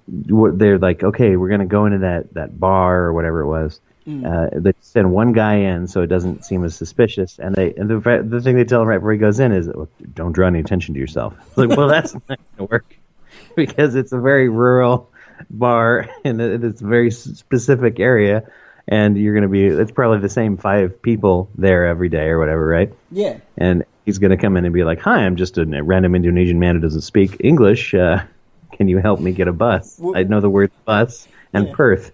they're 0.07 0.77
like, 0.77 1.03
okay, 1.03 1.35
we're 1.35 1.49
going 1.49 1.59
to 1.59 1.65
go 1.65 1.85
into 1.85 1.99
that, 1.99 2.33
that 2.33 2.59
bar 2.59 2.99
or 3.03 3.13
whatever 3.13 3.41
it 3.41 3.47
was. 3.47 3.79
Mm. 4.07 4.25
Uh, 4.25 4.59
they 4.59 4.73
send 4.81 5.11
one 5.11 5.31
guy 5.31 5.55
in 5.55 5.87
so 5.87 6.01
it 6.01 6.07
doesn't 6.07 6.43
seem 6.43 6.63
as 6.63 6.75
suspicious, 6.75 7.37
and 7.37 7.53
they 7.53 7.71
and 7.75 7.87
the 7.87 8.23
the 8.27 8.41
thing 8.41 8.55
they 8.55 8.63
tell 8.63 8.81
him 8.81 8.87
right 8.87 8.97
before 8.97 9.13
he 9.13 9.19
goes 9.19 9.39
in 9.39 9.51
is, 9.51 9.69
"Don't 10.15 10.31
draw 10.31 10.47
any 10.47 10.59
attention 10.59 10.95
to 10.95 10.99
yourself." 10.99 11.35
It's 11.49 11.57
like, 11.57 11.69
well, 11.77 11.87
that's 11.87 12.13
not 12.27 12.27
going 12.27 12.39
to 12.57 12.63
work 12.63 12.97
because 13.55 13.93
it's 13.93 14.11
a 14.11 14.19
very 14.19 14.49
rural 14.49 15.11
bar 15.51 16.09
in 16.23 16.39
a- 16.39 16.57
this 16.57 16.81
very 16.81 17.11
specific 17.11 17.99
area, 17.99 18.49
and 18.87 19.17
you're 19.17 19.33
going 19.33 19.43
to 19.43 19.49
be. 19.49 19.65
It's 19.65 19.91
probably 19.91 20.19
the 20.19 20.29
same 20.29 20.57
five 20.57 21.01
people 21.01 21.49
there 21.57 21.85
every 21.85 22.09
day 22.09 22.27
or 22.27 22.39
whatever, 22.39 22.65
right? 22.65 22.93
Yeah. 23.11 23.39
And 23.57 23.85
he's 24.05 24.17
going 24.17 24.31
to 24.31 24.37
come 24.37 24.57
in 24.57 24.65
and 24.65 24.73
be 24.73 24.83
like, 24.83 24.99
"Hi, 25.01 25.25
I'm 25.25 25.35
just 25.35 25.57
a 25.57 25.65
random 25.65 26.15
Indonesian 26.15 26.59
man 26.59 26.75
who 26.75 26.81
doesn't 26.81 27.01
speak 27.01 27.37
English. 27.39 27.93
Uh, 27.93 28.23
can 28.73 28.87
you 28.87 28.97
help 28.99 29.19
me 29.19 29.31
get 29.31 29.47
a 29.47 29.53
bus? 29.53 29.99
I 30.15 30.23
know 30.23 30.39
the 30.39 30.49
word 30.49 30.71
bus 30.85 31.27
and 31.53 31.71
Perth." 31.73 32.11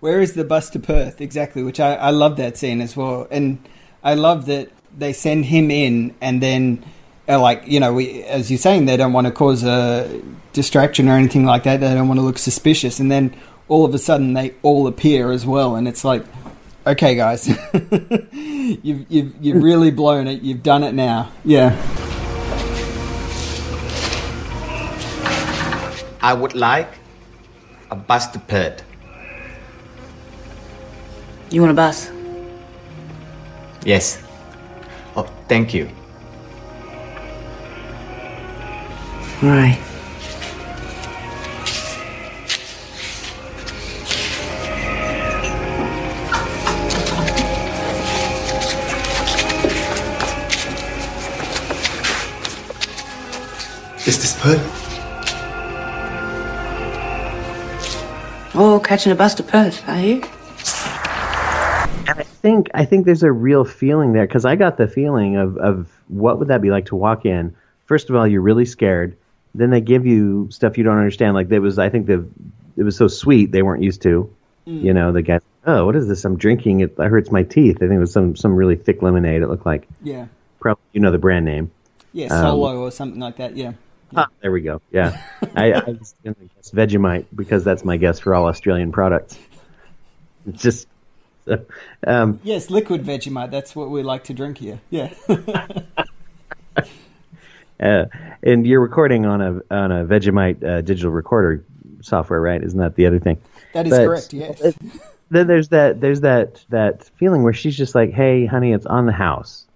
Where 0.00 0.20
is 0.20 0.34
the 0.34 0.44
bus 0.44 0.70
to 0.70 0.78
Perth? 0.78 1.20
Exactly, 1.20 1.62
which 1.62 1.80
I, 1.80 1.94
I 1.94 2.10
love 2.10 2.36
that 2.36 2.56
scene 2.56 2.80
as 2.80 2.96
well. 2.96 3.26
And 3.30 3.58
I 4.02 4.14
love 4.14 4.46
that 4.46 4.70
they 4.96 5.12
send 5.12 5.46
him 5.46 5.70
in 5.70 6.14
and 6.20 6.42
then, 6.42 6.84
uh, 7.28 7.40
like, 7.40 7.64
you 7.66 7.80
know, 7.80 7.92
we, 7.92 8.22
as 8.24 8.50
you're 8.50 8.58
saying, 8.58 8.86
they 8.86 8.96
don't 8.96 9.12
want 9.12 9.26
to 9.26 9.32
cause 9.32 9.64
a 9.64 10.22
distraction 10.52 11.08
or 11.08 11.12
anything 11.12 11.44
like 11.44 11.64
that. 11.64 11.80
They 11.80 11.94
don't 11.94 12.08
want 12.08 12.18
to 12.18 12.24
look 12.24 12.38
suspicious. 12.38 13.00
And 13.00 13.10
then 13.10 13.34
all 13.68 13.84
of 13.84 13.94
a 13.94 13.98
sudden 13.98 14.32
they 14.32 14.54
all 14.62 14.86
appear 14.86 15.30
as 15.30 15.46
well. 15.46 15.76
And 15.76 15.86
it's 15.86 16.04
like, 16.04 16.24
okay, 16.86 17.14
guys, 17.14 17.48
you've, 18.32 19.10
you've, 19.10 19.34
you've 19.40 19.62
really 19.62 19.90
blown 19.90 20.26
it. 20.26 20.42
You've 20.42 20.62
done 20.62 20.82
it 20.82 20.94
now. 20.94 21.30
Yeah. 21.44 21.76
I 26.20 26.34
would 26.34 26.54
like 26.54 26.90
a 27.90 27.96
bus 27.96 28.26
to 28.28 28.38
Perth. 28.38 28.82
You 31.50 31.62
want 31.62 31.70
a 31.70 31.74
bus? 31.74 32.10
Yes. 33.84 34.22
Oh, 35.16 35.22
thank 35.48 35.72
you. 35.72 35.88
Right. 39.40 39.80
Is 54.08 54.16
this 54.16 54.40
Perth? 54.40 54.64
Oh, 58.54 58.80
catching 58.82 59.12
a 59.12 59.14
bus 59.14 59.34
to 59.34 59.42
Perth, 59.42 59.86
are 59.86 60.00
you? 60.00 60.22
And 62.08 62.18
I 62.18 62.22
think 62.22 62.70
I 62.72 62.86
think 62.86 63.04
there's 63.04 63.22
a 63.22 63.30
real 63.30 63.66
feeling 63.66 64.14
there 64.14 64.26
because 64.26 64.46
I 64.46 64.56
got 64.56 64.78
the 64.78 64.88
feeling 64.88 65.36
of 65.36 65.58
of 65.58 65.92
what 66.08 66.38
would 66.38 66.48
that 66.48 66.62
be 66.62 66.70
like 66.70 66.86
to 66.86 66.96
walk 66.96 67.26
in. 67.26 67.54
First 67.84 68.08
of 68.08 68.16
all, 68.16 68.26
you're 68.26 68.40
really 68.40 68.64
scared. 68.64 69.18
Then 69.54 69.68
they 69.68 69.82
give 69.82 70.06
you 70.06 70.48
stuff 70.50 70.78
you 70.78 70.84
don't 70.84 70.96
understand. 70.96 71.34
Like 71.34 71.50
there 71.50 71.60
was, 71.60 71.78
I 71.78 71.90
think 71.90 72.06
the 72.06 72.26
it 72.78 72.84
was 72.84 72.96
so 72.96 73.08
sweet 73.08 73.52
they 73.52 73.60
weren't 73.60 73.82
used 73.82 74.00
to. 74.02 74.34
Mm. 74.66 74.84
You 74.84 74.94
know, 74.94 75.12
the 75.12 75.20
guy. 75.20 75.40
Oh, 75.66 75.84
what 75.84 75.96
is 75.96 76.08
this? 76.08 76.24
I'm 76.24 76.38
drinking. 76.38 76.80
It, 76.80 76.94
it 76.98 77.08
hurts 77.10 77.30
my 77.30 77.42
teeth. 77.42 77.76
I 77.76 77.80
think 77.80 77.92
it 77.92 77.98
was 77.98 78.12
some 78.12 78.36
some 78.36 78.56
really 78.56 78.76
thick 78.76 79.02
lemonade. 79.02 79.42
It 79.42 79.48
looked 79.48 79.66
like. 79.66 79.86
Yeah. 80.02 80.28
Probably 80.60 80.82
you 80.94 81.00
know 81.00 81.10
the 81.10 81.18
brand 81.18 81.44
name. 81.44 81.70
Yeah, 82.14 82.28
Um, 82.28 82.42
Solo 82.42 82.80
or 82.80 82.90
something 82.90 83.20
like 83.20 83.36
that. 83.36 83.54
Yeah. 83.54 83.72
Ah, 84.16 84.28
there 84.40 84.50
we 84.50 84.60
go. 84.62 84.80
Yeah, 84.90 85.20
I, 85.54 85.72
I 85.72 85.84
was 85.90 86.14
going 86.24 86.34
to 86.34 86.48
guess 86.56 86.70
Vegemite 86.70 87.26
because 87.34 87.64
that's 87.64 87.84
my 87.84 87.96
guess 87.96 88.18
for 88.18 88.34
all 88.34 88.46
Australian 88.46 88.90
products. 88.92 89.38
It's 90.46 90.62
just, 90.62 90.88
um, 92.06 92.40
Yes, 92.42 92.70
liquid 92.70 93.04
Vegemite. 93.04 93.50
That's 93.50 93.76
what 93.76 93.90
we 93.90 94.02
like 94.02 94.24
to 94.24 94.34
drink 94.34 94.58
here. 94.58 94.80
Yeah. 94.90 95.12
uh, 97.80 98.04
and 98.42 98.66
you're 98.66 98.80
recording 98.80 99.26
on 99.26 99.40
a 99.40 99.60
on 99.74 99.92
a 99.92 100.04
Vegemite 100.04 100.64
uh, 100.64 100.80
digital 100.80 101.10
recorder 101.10 101.64
software, 102.00 102.40
right? 102.40 102.62
Isn't 102.62 102.78
that 102.78 102.96
the 102.96 103.06
other 103.06 103.18
thing? 103.18 103.38
That 103.74 103.86
is 103.86 103.90
But- 103.90 104.06
correct, 104.06 104.32
yes. 104.32 104.62
Then 105.30 105.46
there's 105.46 105.68
that 105.68 106.00
there's 106.00 106.22
that 106.22 106.64
that 106.70 107.04
feeling 107.18 107.42
where 107.42 107.52
she's 107.52 107.76
just 107.76 107.94
like, 107.94 108.12
"Hey, 108.12 108.46
honey, 108.46 108.72
it's 108.72 108.86
on 108.86 109.04
the 109.04 109.12
house." 109.12 109.66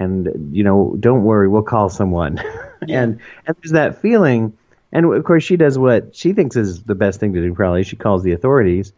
And 0.00 0.56
you 0.56 0.64
know, 0.64 0.96
don't 0.98 1.22
worry, 1.22 1.46
we'll 1.46 1.62
call 1.62 1.90
someone. 1.90 2.38
and 2.82 3.20
and 3.46 3.56
there's 3.62 3.72
that 3.72 4.00
feeling, 4.00 4.56
and 4.90 5.06
of 5.06 5.24
course 5.24 5.44
she 5.44 5.56
does 5.56 5.78
what 5.78 6.16
she 6.16 6.32
thinks 6.32 6.56
is 6.56 6.82
the 6.82 6.96
best 6.96 7.20
thing 7.20 7.34
to 7.34 7.40
do. 7.40 7.54
Probably 7.54 7.84
she 7.84 7.96
calls 7.96 8.24
the 8.24 8.32
authorities. 8.32 8.92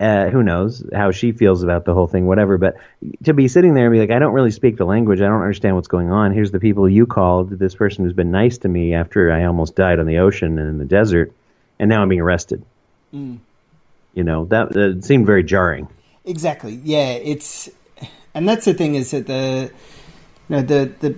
Uh, 0.00 0.28
who 0.28 0.42
knows 0.42 0.84
how 0.92 1.12
she 1.12 1.30
feels 1.30 1.62
about 1.62 1.84
the 1.84 1.94
whole 1.94 2.08
thing, 2.08 2.26
whatever. 2.26 2.58
But 2.58 2.76
to 3.22 3.32
be 3.32 3.46
sitting 3.46 3.74
there 3.74 3.86
and 3.86 3.92
be 3.92 4.00
like, 4.00 4.10
I 4.10 4.18
don't 4.18 4.32
really 4.32 4.50
speak 4.50 4.76
the 4.76 4.84
language. 4.84 5.20
I 5.20 5.26
don't 5.26 5.40
understand 5.40 5.76
what's 5.76 5.86
going 5.86 6.10
on. 6.10 6.34
Here's 6.34 6.50
the 6.50 6.58
people 6.58 6.88
you 6.88 7.06
called. 7.06 7.50
This 7.50 7.76
person 7.76 8.04
who's 8.04 8.12
been 8.12 8.32
nice 8.32 8.58
to 8.58 8.68
me 8.68 8.92
after 8.92 9.30
I 9.30 9.44
almost 9.44 9.76
died 9.76 10.00
on 10.00 10.06
the 10.06 10.18
ocean 10.18 10.58
and 10.58 10.68
in 10.68 10.78
the 10.78 10.84
desert, 10.84 11.32
and 11.78 11.88
now 11.88 12.02
I'm 12.02 12.08
being 12.08 12.20
arrested. 12.20 12.64
Mm. 13.14 13.38
You 14.14 14.24
know 14.24 14.46
that, 14.46 14.72
that 14.72 15.04
seemed 15.04 15.26
very 15.26 15.44
jarring. 15.44 15.88
Exactly. 16.24 16.80
Yeah, 16.82 17.12
it's 17.12 17.70
and 18.34 18.48
that's 18.48 18.64
the 18.64 18.74
thing 18.74 18.96
is 18.96 19.12
that 19.12 19.26
the 19.26 19.70
you 20.48 20.56
know 20.56 20.62
the 20.62 20.92
the 21.00 21.16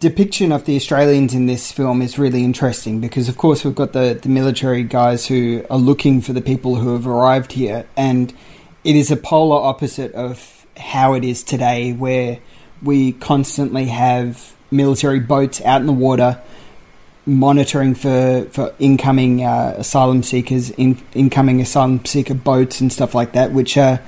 depiction 0.00 0.52
of 0.52 0.64
the 0.64 0.74
Australians 0.76 1.34
in 1.34 1.46
this 1.46 1.70
film 1.70 2.02
is 2.02 2.18
really 2.18 2.42
interesting 2.42 3.00
because 3.00 3.28
of 3.28 3.36
course 3.36 3.64
we've 3.64 3.74
got 3.74 3.92
the 3.92 4.18
the 4.20 4.28
military 4.28 4.82
guys 4.82 5.26
who 5.26 5.64
are 5.70 5.78
looking 5.78 6.20
for 6.20 6.32
the 6.32 6.40
people 6.40 6.76
who 6.76 6.92
have 6.92 7.06
arrived 7.06 7.52
here 7.52 7.86
and 7.96 8.32
it 8.84 8.96
is 8.96 9.10
a 9.10 9.16
polar 9.16 9.62
opposite 9.62 10.12
of 10.14 10.66
how 10.76 11.14
it 11.14 11.24
is 11.24 11.42
today 11.42 11.92
where 11.92 12.38
we 12.82 13.12
constantly 13.12 13.86
have 13.86 14.54
military 14.70 15.20
boats 15.20 15.60
out 15.60 15.80
in 15.80 15.86
the 15.86 15.92
water 15.92 16.40
monitoring 17.24 17.94
for, 17.94 18.46
for 18.50 18.74
incoming 18.78 19.44
uh, 19.44 19.74
asylum 19.78 20.22
seekers, 20.22 20.70
in, 20.70 21.00
incoming 21.14 21.60
asylum 21.60 22.04
seeker 22.04 22.34
boats 22.34 22.80
and 22.80 22.92
stuff 22.92 23.14
like 23.14 23.32
that, 23.32 23.52
which 23.52 23.76
are, 23.76 24.00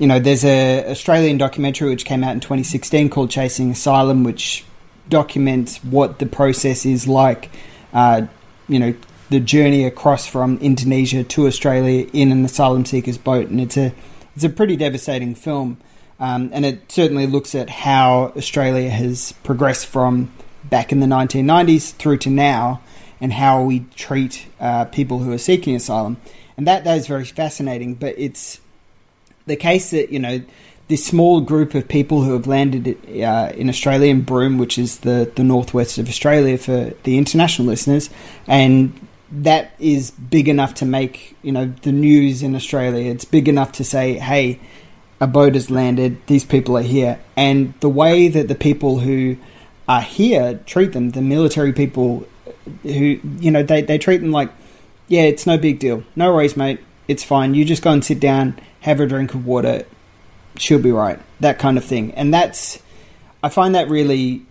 you 0.00 0.06
know, 0.06 0.18
there's 0.18 0.46
a 0.46 0.90
Australian 0.90 1.36
documentary 1.36 1.90
which 1.90 2.06
came 2.06 2.24
out 2.24 2.32
in 2.32 2.40
2016 2.40 3.10
called 3.10 3.30
Chasing 3.30 3.70
Asylum, 3.70 4.24
which 4.24 4.64
documents 5.10 5.76
what 5.84 6.18
the 6.18 6.26
process 6.26 6.86
is 6.86 7.06
like, 7.06 7.50
uh, 7.92 8.22
you 8.66 8.78
know, 8.78 8.94
the 9.28 9.40
journey 9.40 9.84
across 9.84 10.26
from 10.26 10.56
Indonesia 10.58 11.22
to 11.22 11.46
Australia 11.46 12.08
in 12.14 12.32
an 12.32 12.42
asylum 12.46 12.86
seeker's 12.86 13.18
boat, 13.18 13.48
and 13.48 13.60
it's 13.60 13.76
a 13.76 13.92
it's 14.34 14.42
a 14.42 14.48
pretty 14.48 14.74
devastating 14.74 15.34
film, 15.34 15.76
um, 16.18 16.48
and 16.54 16.64
it 16.64 16.90
certainly 16.90 17.26
looks 17.26 17.54
at 17.54 17.68
how 17.68 18.32
Australia 18.36 18.88
has 18.88 19.32
progressed 19.44 19.86
from 19.86 20.32
back 20.64 20.92
in 20.92 21.00
the 21.00 21.06
1990s 21.06 21.92
through 21.92 22.16
to 22.16 22.30
now, 22.30 22.80
and 23.20 23.34
how 23.34 23.62
we 23.62 23.80
treat 23.96 24.46
uh, 24.60 24.86
people 24.86 25.18
who 25.18 25.30
are 25.30 25.38
seeking 25.38 25.76
asylum. 25.76 26.16
And 26.56 26.66
that, 26.66 26.84
that 26.84 26.96
is 26.96 27.06
very 27.06 27.24
fascinating, 27.24 27.94
but 27.94 28.14
it's 28.16 28.60
the 29.46 29.56
case 29.56 29.90
that, 29.90 30.10
you 30.10 30.18
know, 30.18 30.40
this 30.90 31.06
small 31.06 31.40
group 31.40 31.74
of 31.74 31.86
people 31.86 32.22
who 32.22 32.32
have 32.32 32.48
landed 32.48 32.98
uh, 33.22 33.52
in 33.54 33.68
Australia, 33.68 34.10
in 34.10 34.22
Broome, 34.22 34.58
which 34.58 34.76
is 34.76 34.98
the, 34.98 35.30
the 35.36 35.44
northwest 35.44 35.98
of 35.98 36.08
Australia 36.08 36.58
for 36.58 36.92
the 37.04 37.16
international 37.16 37.68
listeners, 37.68 38.10
and 38.48 39.08
that 39.30 39.72
is 39.78 40.10
big 40.10 40.48
enough 40.48 40.74
to 40.74 40.84
make 40.84 41.36
you 41.42 41.52
know 41.52 41.72
the 41.82 41.92
news 41.92 42.42
in 42.42 42.56
Australia. 42.56 43.08
It's 43.10 43.24
big 43.24 43.48
enough 43.48 43.70
to 43.72 43.84
say, 43.84 44.14
"Hey, 44.14 44.58
a 45.20 45.28
boat 45.28 45.54
has 45.54 45.70
landed. 45.70 46.26
These 46.26 46.44
people 46.44 46.76
are 46.76 46.82
here." 46.82 47.20
And 47.36 47.74
the 47.78 47.88
way 47.88 48.26
that 48.26 48.48
the 48.48 48.56
people 48.56 48.98
who 48.98 49.36
are 49.88 50.00
here 50.00 50.58
treat 50.66 50.92
them, 50.92 51.10
the 51.10 51.22
military 51.22 51.72
people 51.72 52.26
who 52.82 53.20
you 53.38 53.50
know 53.52 53.62
they 53.62 53.82
they 53.82 53.98
treat 53.98 54.18
them 54.18 54.32
like, 54.32 54.50
"Yeah, 55.06 55.22
it's 55.22 55.46
no 55.46 55.56
big 55.56 55.78
deal. 55.78 56.02
No 56.16 56.34
worries, 56.34 56.56
mate. 56.56 56.80
It's 57.10 57.24
fine. 57.24 57.54
You 57.54 57.64
just 57.64 57.82
go 57.82 57.92
and 57.92 58.04
sit 58.04 58.20
down, 58.20 58.58
have 58.80 59.00
a 59.00 59.06
drink 59.06 59.34
of 59.34 59.46
water. 59.46 59.84
She'll 60.56 60.78
be 60.78 60.92
right." 60.92 61.18
That 61.40 61.58
kind 61.58 61.76
of 61.78 61.84
thing. 61.84 62.12
And 62.14 62.32
that's 62.32 62.80
I 63.42 63.48
find 63.48 63.74
that 63.74 63.88
really, 63.88 64.42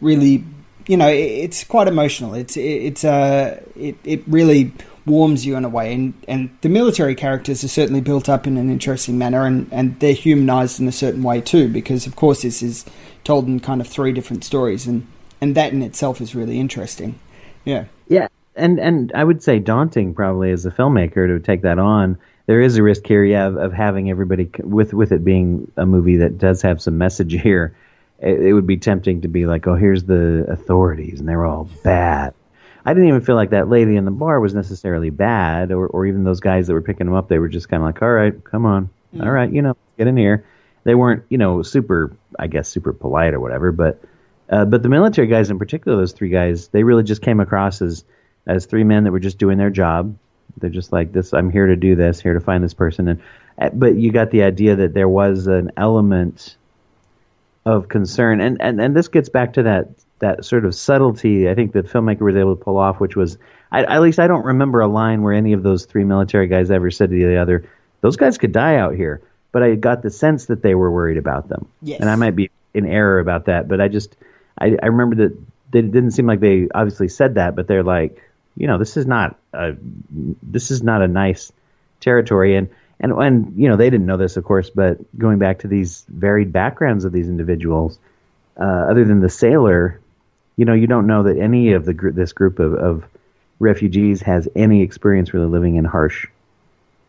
really 0.00 0.44
you 0.86 0.96
know, 0.96 1.08
it's 1.08 1.64
quite 1.64 1.88
emotional. 1.88 2.34
It's 2.34 2.56
it's 2.56 3.04
uh, 3.04 3.60
it 3.76 3.96
it 4.04 4.22
really 4.26 4.72
warms 5.06 5.44
you 5.46 5.56
in 5.56 5.64
a 5.64 5.68
way, 5.68 5.92
and 5.94 6.14
and 6.28 6.56
the 6.60 6.68
military 6.68 7.14
characters 7.14 7.64
are 7.64 7.68
certainly 7.68 8.00
built 8.00 8.28
up 8.28 8.46
in 8.46 8.56
an 8.56 8.70
interesting 8.70 9.16
manner, 9.16 9.46
and 9.46 9.68
and 9.72 9.98
they're 10.00 10.12
humanized 10.12 10.80
in 10.80 10.88
a 10.88 10.92
certain 10.92 11.22
way 11.22 11.40
too, 11.40 11.68
because 11.68 12.06
of 12.06 12.16
course 12.16 12.42
this 12.42 12.62
is 12.62 12.84
told 13.22 13.46
in 13.46 13.60
kind 13.60 13.80
of 13.80 13.86
three 13.86 14.12
different 14.12 14.44
stories, 14.44 14.86
and 14.86 15.06
and 15.40 15.54
that 15.54 15.72
in 15.72 15.82
itself 15.82 16.20
is 16.20 16.34
really 16.34 16.60
interesting. 16.60 17.18
Yeah. 17.64 17.86
Yeah, 18.08 18.28
and 18.56 18.78
and 18.78 19.12
I 19.14 19.24
would 19.24 19.42
say 19.42 19.58
daunting 19.58 20.14
probably 20.14 20.50
as 20.50 20.66
a 20.66 20.70
filmmaker 20.70 21.26
to 21.26 21.40
take 21.40 21.62
that 21.62 21.78
on. 21.78 22.18
There 22.46 22.60
is 22.60 22.76
a 22.76 22.82
risk 22.82 23.06
here, 23.06 23.24
yeah, 23.24 23.46
of, 23.46 23.56
of 23.56 23.72
having 23.72 24.10
everybody 24.10 24.50
with 24.58 24.92
with 24.92 25.12
it 25.12 25.24
being 25.24 25.70
a 25.76 25.86
movie 25.86 26.18
that 26.18 26.38
does 26.38 26.62
have 26.62 26.82
some 26.82 26.98
message 26.98 27.32
here 27.42 27.74
it, 28.24 28.40
it 28.40 28.52
would 28.52 28.66
be 28.66 28.76
tempting 28.76 29.22
to 29.22 29.28
be 29.28 29.46
like, 29.46 29.66
oh, 29.66 29.74
here's 29.74 30.04
the 30.04 30.46
authorities, 30.48 31.20
and 31.20 31.28
they're 31.28 31.44
all 31.44 31.68
bad. 31.82 32.34
I 32.86 32.92
didn't 32.92 33.08
even 33.08 33.22
feel 33.22 33.36
like 33.36 33.50
that 33.50 33.68
lady 33.68 33.96
in 33.96 34.04
the 34.04 34.10
bar 34.10 34.40
was 34.40 34.54
necessarily 34.54 35.10
bad, 35.10 35.72
or, 35.72 35.86
or 35.86 36.06
even 36.06 36.24
those 36.24 36.40
guys 36.40 36.66
that 36.66 36.74
were 36.74 36.82
picking 36.82 37.06
them 37.06 37.14
up. 37.14 37.28
They 37.28 37.38
were 37.38 37.48
just 37.48 37.68
kind 37.68 37.82
of 37.82 37.86
like, 37.86 38.02
all 38.02 38.10
right, 38.10 38.44
come 38.44 38.66
on, 38.66 38.90
mm. 39.14 39.24
all 39.24 39.30
right, 39.30 39.50
you 39.50 39.62
know, 39.62 39.76
get 39.96 40.06
in 40.06 40.16
here. 40.16 40.44
They 40.84 40.94
weren't, 40.94 41.24
you 41.30 41.38
know, 41.38 41.62
super, 41.62 42.14
I 42.38 42.46
guess, 42.46 42.68
super 42.68 42.92
polite 42.92 43.32
or 43.32 43.40
whatever. 43.40 43.72
But, 43.72 44.02
uh, 44.50 44.66
but 44.66 44.82
the 44.82 44.90
military 44.90 45.28
guys 45.28 45.48
in 45.48 45.58
particular, 45.58 45.96
those 45.96 46.12
three 46.12 46.28
guys, 46.28 46.68
they 46.68 46.82
really 46.82 47.04
just 47.04 47.22
came 47.22 47.40
across 47.40 47.80
as, 47.80 48.04
as 48.46 48.66
three 48.66 48.84
men 48.84 49.04
that 49.04 49.12
were 49.12 49.20
just 49.20 49.38
doing 49.38 49.58
their 49.58 49.70
job. 49.70 50.16
They're 50.58 50.70
just 50.70 50.92
like 50.92 51.12
this. 51.12 51.32
I'm 51.32 51.50
here 51.50 51.66
to 51.66 51.76
do 51.76 51.96
this, 51.96 52.20
here 52.20 52.34
to 52.34 52.40
find 52.40 52.62
this 52.62 52.74
person. 52.74 53.08
And, 53.08 53.22
uh, 53.58 53.70
but 53.72 53.96
you 53.96 54.12
got 54.12 54.30
the 54.30 54.42
idea 54.42 54.76
that 54.76 54.94
there 54.94 55.08
was 55.08 55.46
an 55.46 55.72
element 55.76 56.56
of 57.64 57.88
concern. 57.88 58.40
And, 58.40 58.60
and, 58.60 58.80
and 58.80 58.94
this 58.94 59.08
gets 59.08 59.28
back 59.28 59.54
to 59.54 59.64
that, 59.64 59.88
that 60.20 60.44
sort 60.44 60.64
of 60.64 60.74
subtlety 60.74 61.48
I 61.48 61.54
think 61.54 61.72
the 61.72 61.82
filmmaker 61.82 62.20
was 62.20 62.36
able 62.36 62.56
to 62.56 62.62
pull 62.62 62.76
off, 62.76 63.00
which 63.00 63.16
was, 63.16 63.38
I, 63.72 63.82
at 63.84 64.02
least 64.02 64.18
I 64.18 64.28
don't 64.28 64.44
remember 64.44 64.80
a 64.80 64.86
line 64.86 65.22
where 65.22 65.32
any 65.32 65.54
of 65.54 65.62
those 65.62 65.86
three 65.86 66.04
military 66.04 66.46
guys 66.46 66.70
ever 66.70 66.90
said 66.90 67.10
to 67.10 67.16
the 67.16 67.38
other, 67.38 67.68
those 68.00 68.16
guys 68.16 68.38
could 68.38 68.52
die 68.52 68.76
out 68.76 68.94
here. 68.94 69.22
But 69.50 69.62
I 69.62 69.74
got 69.76 70.02
the 70.02 70.10
sense 70.10 70.46
that 70.46 70.62
they 70.62 70.74
were 70.74 70.90
worried 70.90 71.16
about 71.16 71.48
them. 71.48 71.68
Yes. 71.80 72.00
And 72.00 72.10
I 72.10 72.16
might 72.16 72.36
be 72.36 72.50
in 72.74 72.86
error 72.86 73.18
about 73.18 73.46
that, 73.46 73.68
but 73.68 73.80
I 73.80 73.88
just, 73.88 74.16
I, 74.58 74.76
I 74.82 74.86
remember 74.86 75.28
that 75.28 75.36
they 75.70 75.82
didn't 75.82 76.10
seem 76.10 76.26
like 76.26 76.40
they 76.40 76.68
obviously 76.74 77.08
said 77.08 77.34
that, 77.36 77.56
but 77.56 77.66
they're 77.66 77.82
like, 77.82 78.20
you 78.56 78.66
know, 78.66 78.78
this 78.78 78.96
is 78.96 79.06
not 79.06 79.36
a, 79.52 79.74
this 80.42 80.70
is 80.70 80.82
not 80.82 81.02
a 81.02 81.08
nice 81.08 81.52
territory. 82.00 82.56
And, 82.56 82.68
and 83.00 83.12
and 83.12 83.52
you 83.56 83.68
know 83.68 83.76
they 83.76 83.90
didn't 83.90 84.06
know 84.06 84.16
this, 84.16 84.36
of 84.36 84.44
course, 84.44 84.70
but 84.70 84.98
going 85.18 85.38
back 85.38 85.60
to 85.60 85.68
these 85.68 86.04
varied 86.08 86.52
backgrounds 86.52 87.04
of 87.04 87.12
these 87.12 87.28
individuals, 87.28 87.98
uh, 88.58 88.62
other 88.62 89.04
than 89.04 89.20
the 89.20 89.28
sailor, 89.28 90.00
you 90.56 90.64
know, 90.64 90.74
you 90.74 90.86
don't 90.86 91.06
know 91.06 91.24
that 91.24 91.36
any 91.38 91.72
of 91.72 91.84
the 91.84 91.92
gr- 91.94 92.10
this 92.10 92.32
group 92.32 92.60
of, 92.60 92.74
of 92.74 93.04
refugees 93.58 94.22
has 94.22 94.48
any 94.54 94.82
experience 94.82 95.34
really 95.34 95.46
living 95.46 95.74
in 95.76 95.84
harsh, 95.84 96.26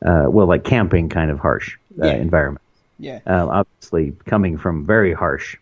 uh, 0.03 0.25
well, 0.27 0.47
like 0.47 0.63
camping 0.63 1.09
kind 1.09 1.29
of 1.29 1.39
harsh 1.39 1.77
uh, 2.01 2.07
Yeah. 2.07 2.13
environments. 2.13 2.63
Yeah. 2.97 3.19
Uh, 3.27 3.47
obviously, 3.47 4.13
coming 4.25 4.57
from 4.57 4.85
very 4.85 5.13
harsh 5.13 5.57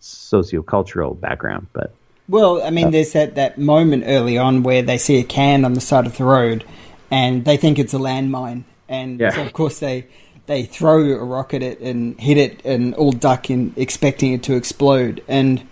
sociocultural 0.00 1.18
background, 1.20 1.66
but 1.72 1.92
Well, 2.28 2.62
I 2.62 2.70
mean, 2.70 2.90
there's 2.90 3.12
that, 3.12 3.36
that 3.36 3.56
moment 3.58 4.04
early 4.06 4.36
on 4.36 4.62
where 4.62 4.82
they 4.82 4.98
see 4.98 5.18
a 5.18 5.24
can 5.24 5.64
on 5.64 5.74
the 5.74 5.80
side 5.80 6.06
of 6.06 6.16
the 6.16 6.24
road 6.24 6.64
and 7.10 7.44
they 7.44 7.56
think 7.56 7.78
it's 7.78 7.94
a 7.94 7.98
landmine. 7.98 8.64
And 8.88 9.20
Yeah. 9.20 9.30
so, 9.30 9.42
of 9.42 9.52
course, 9.52 9.78
they 9.78 10.06
they 10.46 10.62
throw 10.62 11.02
a 11.12 11.24
rock 11.24 11.54
at 11.54 11.62
it 11.62 11.80
and 11.80 12.18
hit 12.20 12.36
it 12.36 12.64
and 12.64 12.94
all 12.94 13.10
duck 13.10 13.50
in, 13.50 13.72
expecting 13.76 14.32
it 14.32 14.44
to 14.44 14.54
explode. 14.54 15.20
And 15.26 15.62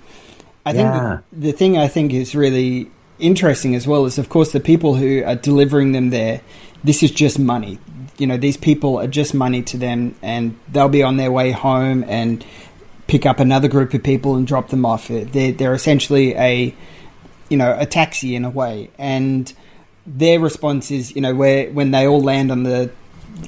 I 0.67 0.73
think 0.73 0.87
Yeah. 0.89 1.19
the, 1.33 1.47
the 1.47 1.53
thing 1.53 1.79
I 1.79 1.87
think 1.87 2.13
is 2.13 2.35
really 2.35 2.91
interesting 3.21 3.77
as 3.77 3.87
well 3.87 4.05
is, 4.05 4.19
of 4.19 4.29
course, 4.29 4.51
the 4.51 4.59
people 4.59 4.97
who 4.97 5.23
are 5.25 5.37
delivering 5.37 5.93
them 5.93 6.11
there, 6.11 6.41
this 6.83 7.05
is 7.05 7.13
just 7.13 7.39
money. 7.39 7.79
You 8.19 8.27
know, 8.27 8.37
these 8.37 8.57
people 8.57 8.99
are 8.99 9.07
just 9.07 9.33
money 9.33 9.63
to 9.63 9.77
them 9.77 10.17
and 10.23 10.57
they'll 10.73 10.89
be 10.89 11.05
on 11.05 11.19
their 11.19 11.31
way 11.31 11.53
home 11.53 12.05
and 12.09 12.45
pick 13.07 13.27
up 13.27 13.41
another 13.41 13.69
group 13.69 13.93
of 13.95 14.03
people 14.03 14.35
and 14.37 14.47
drop 14.47 14.69
them 14.69 14.85
off. 14.87 15.09
They're, 15.09 15.53
they're 15.53 15.75
essentially 15.75 16.35
a, 16.35 16.75
you 17.49 17.57
know, 17.57 17.77
a 17.79 17.87
taxi 17.87 18.35
in 18.35 18.45
a 18.45 18.51
way. 18.51 18.91
And 18.99 19.53
their 20.07 20.41
response 20.41 20.91
is, 20.91 21.15
you 21.15 21.21
know, 21.23 21.35
where 21.35 21.71
when 21.71 21.91
they 21.91 22.07
all 22.07 22.21
land 22.23 22.51
on 22.51 22.63
the 22.63 22.91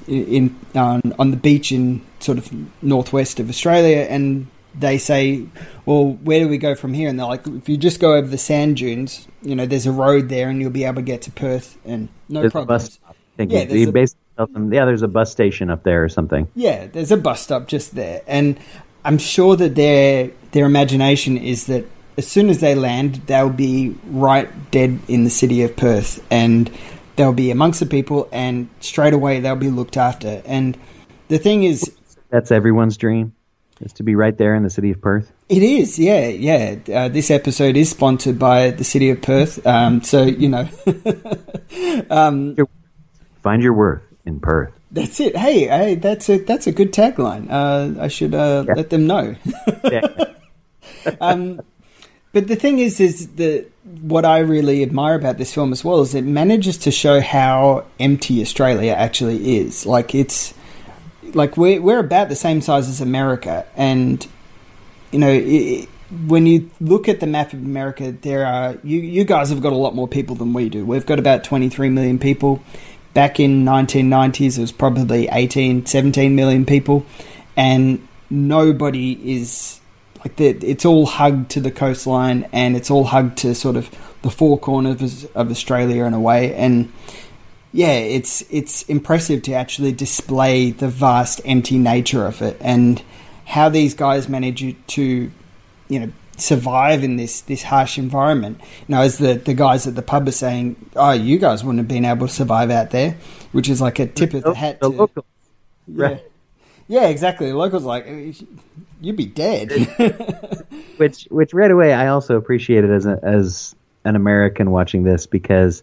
in 0.08 0.54
on, 0.74 1.00
on 1.18 1.30
the 1.30 1.36
beach 1.36 1.70
in 1.72 2.02
sort 2.18 2.38
of 2.38 2.50
northwest 2.82 3.38
of 3.40 3.48
Australia, 3.48 3.98
and 4.10 4.48
they 4.78 4.98
say, 4.98 5.46
"Well, 5.84 6.12
where 6.24 6.40
do 6.40 6.48
we 6.48 6.58
go 6.58 6.74
from 6.74 6.92
here?" 6.92 7.08
And 7.08 7.18
they're 7.18 7.26
like, 7.26 7.46
"If 7.46 7.68
you 7.68 7.76
just 7.76 8.00
go 8.00 8.14
over 8.16 8.26
the 8.26 8.36
sand 8.38 8.78
dunes, 8.78 9.28
you 9.42 9.54
know, 9.54 9.64
there's 9.64 9.86
a 9.86 9.92
road 9.92 10.28
there, 10.28 10.48
and 10.48 10.60
you'll 10.60 10.70
be 10.70 10.84
able 10.84 10.96
to 10.96 11.02
get 11.02 11.22
to 11.22 11.30
Perth, 11.30 11.78
and 11.84 12.08
no 12.28 12.40
problem. 12.40 12.42
there's 12.42 12.48
a 12.48 12.50
problems." 12.50 12.82
bus 12.88 12.92
stop. 12.94 13.10
I 13.10 13.36
think 13.36 13.52
Yeah, 13.52 13.58
there's 13.64 13.72
he 13.72 13.82
a- 13.84 13.92
basically 13.92 14.22
tells 14.36 14.50
them, 14.50 14.72
yeah, 14.72 14.84
there's 14.86 15.02
a 15.02 15.08
bus 15.08 15.30
station 15.30 15.70
up 15.70 15.82
there 15.84 16.02
or 16.02 16.08
something. 16.08 16.48
Yeah, 16.56 16.86
there's 16.88 17.12
a 17.12 17.16
bus 17.16 17.42
stop 17.42 17.68
just 17.68 17.94
there, 17.94 18.22
and 18.26 18.58
I'm 19.06 19.18
sure 19.18 19.54
that 19.56 19.76
their 19.76 20.30
their 20.50 20.66
imagination 20.66 21.38
is 21.38 21.66
that 21.66 21.84
as 22.18 22.26
soon 22.26 22.48
as 22.48 22.60
they 22.60 22.74
land, 22.74 23.16
they'll 23.26 23.50
be 23.50 23.94
right 24.06 24.48
dead 24.72 24.98
in 25.06 25.22
the 25.22 25.30
city 25.30 25.62
of 25.62 25.76
Perth, 25.76 26.24
and 26.30 26.70
they'll 27.14 27.32
be 27.32 27.50
amongst 27.52 27.78
the 27.78 27.86
people, 27.86 28.28
and 28.32 28.68
straight 28.80 29.14
away 29.14 29.38
they'll 29.38 29.54
be 29.54 29.70
looked 29.70 29.96
after. 29.96 30.42
And 30.44 30.76
the 31.28 31.38
thing 31.38 31.62
is, 31.62 31.88
That's 32.30 32.50
everyone's 32.50 32.96
dream, 32.96 33.32
is 33.80 33.92
to 33.94 34.02
be 34.02 34.16
right 34.16 34.36
there 34.36 34.56
in 34.56 34.64
the 34.64 34.70
city 34.70 34.90
of 34.90 35.00
Perth. 35.00 35.30
it 35.48 35.62
is, 35.62 35.98
yeah, 36.00 36.26
yeah. 36.26 36.76
Uh, 36.92 37.08
this 37.08 37.30
episode 37.30 37.76
is 37.76 37.90
sponsored 37.90 38.38
by 38.40 38.70
the 38.70 38.84
city 38.84 39.10
of 39.10 39.22
Perth, 39.22 39.64
um, 39.66 40.02
so 40.02 40.24
you 40.24 40.48
know, 40.48 40.68
um, 42.10 42.56
Find 43.42 43.62
your 43.62 43.74
worth 43.74 44.02
in 44.24 44.40
Perth. 44.40 44.72
That's 44.96 45.20
it. 45.20 45.36
Hey, 45.36 45.66
hey, 45.66 45.94
that's 45.94 46.28
a 46.30 46.38
that's 46.38 46.66
a 46.66 46.72
good 46.72 46.92
tagline. 46.92 47.48
Uh, 47.50 48.02
I 48.02 48.08
should 48.08 48.34
uh, 48.34 48.64
let 48.66 48.90
them 48.90 49.06
know. 49.06 49.36
um, 51.20 51.60
but 52.32 52.48
the 52.48 52.56
thing 52.56 52.78
is, 52.78 52.98
is 52.98 53.28
that 53.34 53.70
what 54.00 54.24
I 54.24 54.38
really 54.38 54.82
admire 54.82 55.14
about 55.14 55.36
this 55.36 55.54
film 55.54 55.70
as 55.72 55.84
well 55.84 56.00
is 56.00 56.14
it 56.14 56.24
manages 56.24 56.78
to 56.78 56.90
show 56.90 57.20
how 57.20 57.84
empty 58.00 58.40
Australia 58.40 58.92
actually 58.92 59.58
is. 59.58 59.84
Like 59.84 60.14
it's 60.14 60.54
like 61.34 61.58
we're 61.58 61.80
we're 61.80 62.00
about 62.00 62.30
the 62.30 62.36
same 62.36 62.62
size 62.62 62.88
as 62.88 63.00
America, 63.00 63.66
and 63.76 64.26
you 65.12 65.18
know. 65.18 65.30
It, 65.30 65.88
when 66.28 66.46
you 66.46 66.70
look 66.80 67.08
at 67.08 67.18
the 67.18 67.26
map 67.26 67.52
of 67.52 67.58
America, 67.58 68.12
there 68.12 68.46
are 68.46 68.78
you. 68.84 69.00
You 69.00 69.24
guys 69.24 69.50
have 69.50 69.60
got 69.60 69.72
a 69.72 69.76
lot 69.76 69.92
more 69.92 70.06
people 70.06 70.36
than 70.36 70.52
we 70.52 70.68
do. 70.68 70.86
We've 70.86 71.04
got 71.04 71.18
about 71.18 71.42
23 71.42 71.88
million 71.88 72.20
people. 72.20 72.62
Back 73.16 73.40
in 73.40 73.64
1990s, 73.64 74.58
it 74.58 74.60
was 74.60 74.72
probably 74.72 75.26
18, 75.32 75.86
17 75.86 76.36
million 76.36 76.66
people, 76.66 77.06
and 77.56 78.06
nobody 78.28 79.12
is 79.34 79.80
like 80.18 80.38
it's 80.38 80.84
all 80.84 81.06
hugged 81.06 81.50
to 81.52 81.60
the 81.60 81.70
coastline, 81.70 82.46
and 82.52 82.76
it's 82.76 82.90
all 82.90 83.04
hugged 83.04 83.38
to 83.38 83.54
sort 83.54 83.76
of 83.76 83.88
the 84.20 84.28
four 84.30 84.58
corners 84.58 85.24
of 85.34 85.50
Australia 85.50 86.04
in 86.04 86.12
a 86.12 86.20
way, 86.20 86.54
and 86.56 86.92
yeah, 87.72 87.94
it's 87.94 88.44
it's 88.50 88.82
impressive 88.82 89.40
to 89.44 89.52
actually 89.54 89.92
display 89.92 90.72
the 90.72 90.88
vast 90.88 91.40
empty 91.46 91.78
nature 91.78 92.26
of 92.26 92.42
it 92.42 92.58
and 92.60 93.02
how 93.46 93.70
these 93.70 93.94
guys 93.94 94.28
manage 94.28 94.76
to, 94.88 95.30
you 95.88 96.00
know, 96.00 96.12
survive 96.36 97.02
in 97.02 97.16
this 97.16 97.40
this 97.42 97.62
harsh 97.62 97.98
environment. 97.98 98.60
You 98.88 98.94
know, 98.94 99.02
as 99.02 99.18
the 99.18 99.34
the 99.34 99.54
guys 99.54 99.86
at 99.86 99.94
the 99.94 100.02
pub 100.02 100.28
are 100.28 100.32
saying, 100.32 100.76
"Oh, 100.94 101.12
you 101.12 101.38
guys 101.38 101.64
wouldn't 101.64 101.78
have 101.80 101.88
been 101.88 102.04
able 102.04 102.28
to 102.28 102.32
survive 102.32 102.70
out 102.70 102.90
there," 102.90 103.16
which 103.52 103.68
is 103.68 103.80
like 103.80 103.98
a 103.98 104.06
tip 104.06 104.34
of 104.34 104.44
the 104.44 104.54
hat. 104.54 104.80
The 104.80 104.90
to, 104.90 104.96
local, 104.96 105.24
yeah, 105.86 106.18
yeah, 106.88 107.08
exactly. 107.08 107.48
The 107.48 107.56
locals 107.56 107.84
like 107.84 108.06
you'd 109.00 109.16
be 109.16 109.26
dead. 109.26 109.72
which 110.96 111.24
which 111.30 111.52
right 111.52 111.70
away 111.70 111.92
I 111.92 112.08
also 112.08 112.36
appreciated 112.36 112.90
as 112.90 113.06
a, 113.06 113.18
as 113.22 113.74
an 114.04 114.16
American 114.16 114.70
watching 114.70 115.02
this 115.02 115.26
because, 115.26 115.82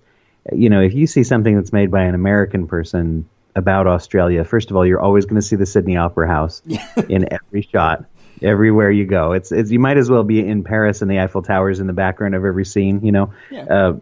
you 0.51 0.69
know, 0.69 0.81
if 0.81 0.93
you 0.93 1.07
see 1.07 1.23
something 1.23 1.55
that's 1.55 1.73
made 1.73 1.91
by 1.91 2.03
an 2.03 2.15
American 2.15 2.67
person 2.67 3.27
about 3.55 3.85
Australia, 3.85 4.43
first 4.43 4.71
of 4.71 4.77
all, 4.77 4.85
you're 4.85 5.01
always 5.01 5.25
going 5.25 5.35
to 5.35 5.41
see 5.41 5.55
the 5.55 5.65
Sydney 5.65 5.97
Opera 5.97 6.27
House 6.27 6.61
in 7.09 7.31
every 7.31 7.61
shot, 7.61 8.05
everywhere 8.43 8.91
you 8.91 9.05
go. 9.05 9.31
It's, 9.31 9.51
it's 9.51 9.71
you 9.71 9.79
might 9.79 9.97
as 9.97 10.09
well 10.09 10.23
be 10.23 10.45
in 10.45 10.63
Paris 10.63 11.01
and 11.01 11.09
the 11.09 11.19
Eiffel 11.19 11.41
Towers 11.41 11.79
in 11.79 11.87
the 11.87 11.93
background 11.93 12.35
of 12.35 12.45
every 12.45 12.65
scene, 12.65 13.05
you 13.05 13.11
know. 13.11 13.33
Yeah. 13.49 13.63
Uh, 13.63 13.93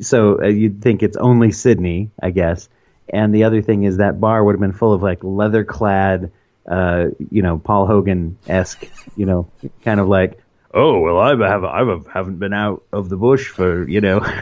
so 0.00 0.42
uh, 0.42 0.46
you'd 0.46 0.82
think 0.82 1.02
it's 1.02 1.16
only 1.16 1.52
Sydney, 1.52 2.10
I 2.20 2.30
guess. 2.30 2.68
And 3.08 3.34
the 3.34 3.44
other 3.44 3.62
thing 3.62 3.84
is 3.84 3.98
that 3.98 4.20
bar 4.20 4.42
would 4.42 4.54
have 4.54 4.60
been 4.60 4.72
full 4.72 4.92
of 4.92 5.02
like 5.02 5.22
leather 5.22 5.64
clad, 5.64 6.32
uh, 6.66 7.06
you 7.30 7.42
know, 7.42 7.58
Paul 7.58 7.86
Hogan 7.86 8.38
esque, 8.48 8.84
you 9.16 9.26
know, 9.26 9.50
kind 9.82 10.00
of 10.00 10.08
like, 10.08 10.40
oh 10.72 11.00
well, 11.00 11.18
I 11.18 11.30
have 11.30 11.64
I 11.64 11.78
have, 11.78 12.06
haven't 12.06 12.38
been 12.38 12.52
out 12.52 12.84
of 12.92 13.08
the 13.08 13.16
bush 13.16 13.48
for 13.48 13.88
you 13.88 14.00
know. 14.00 14.24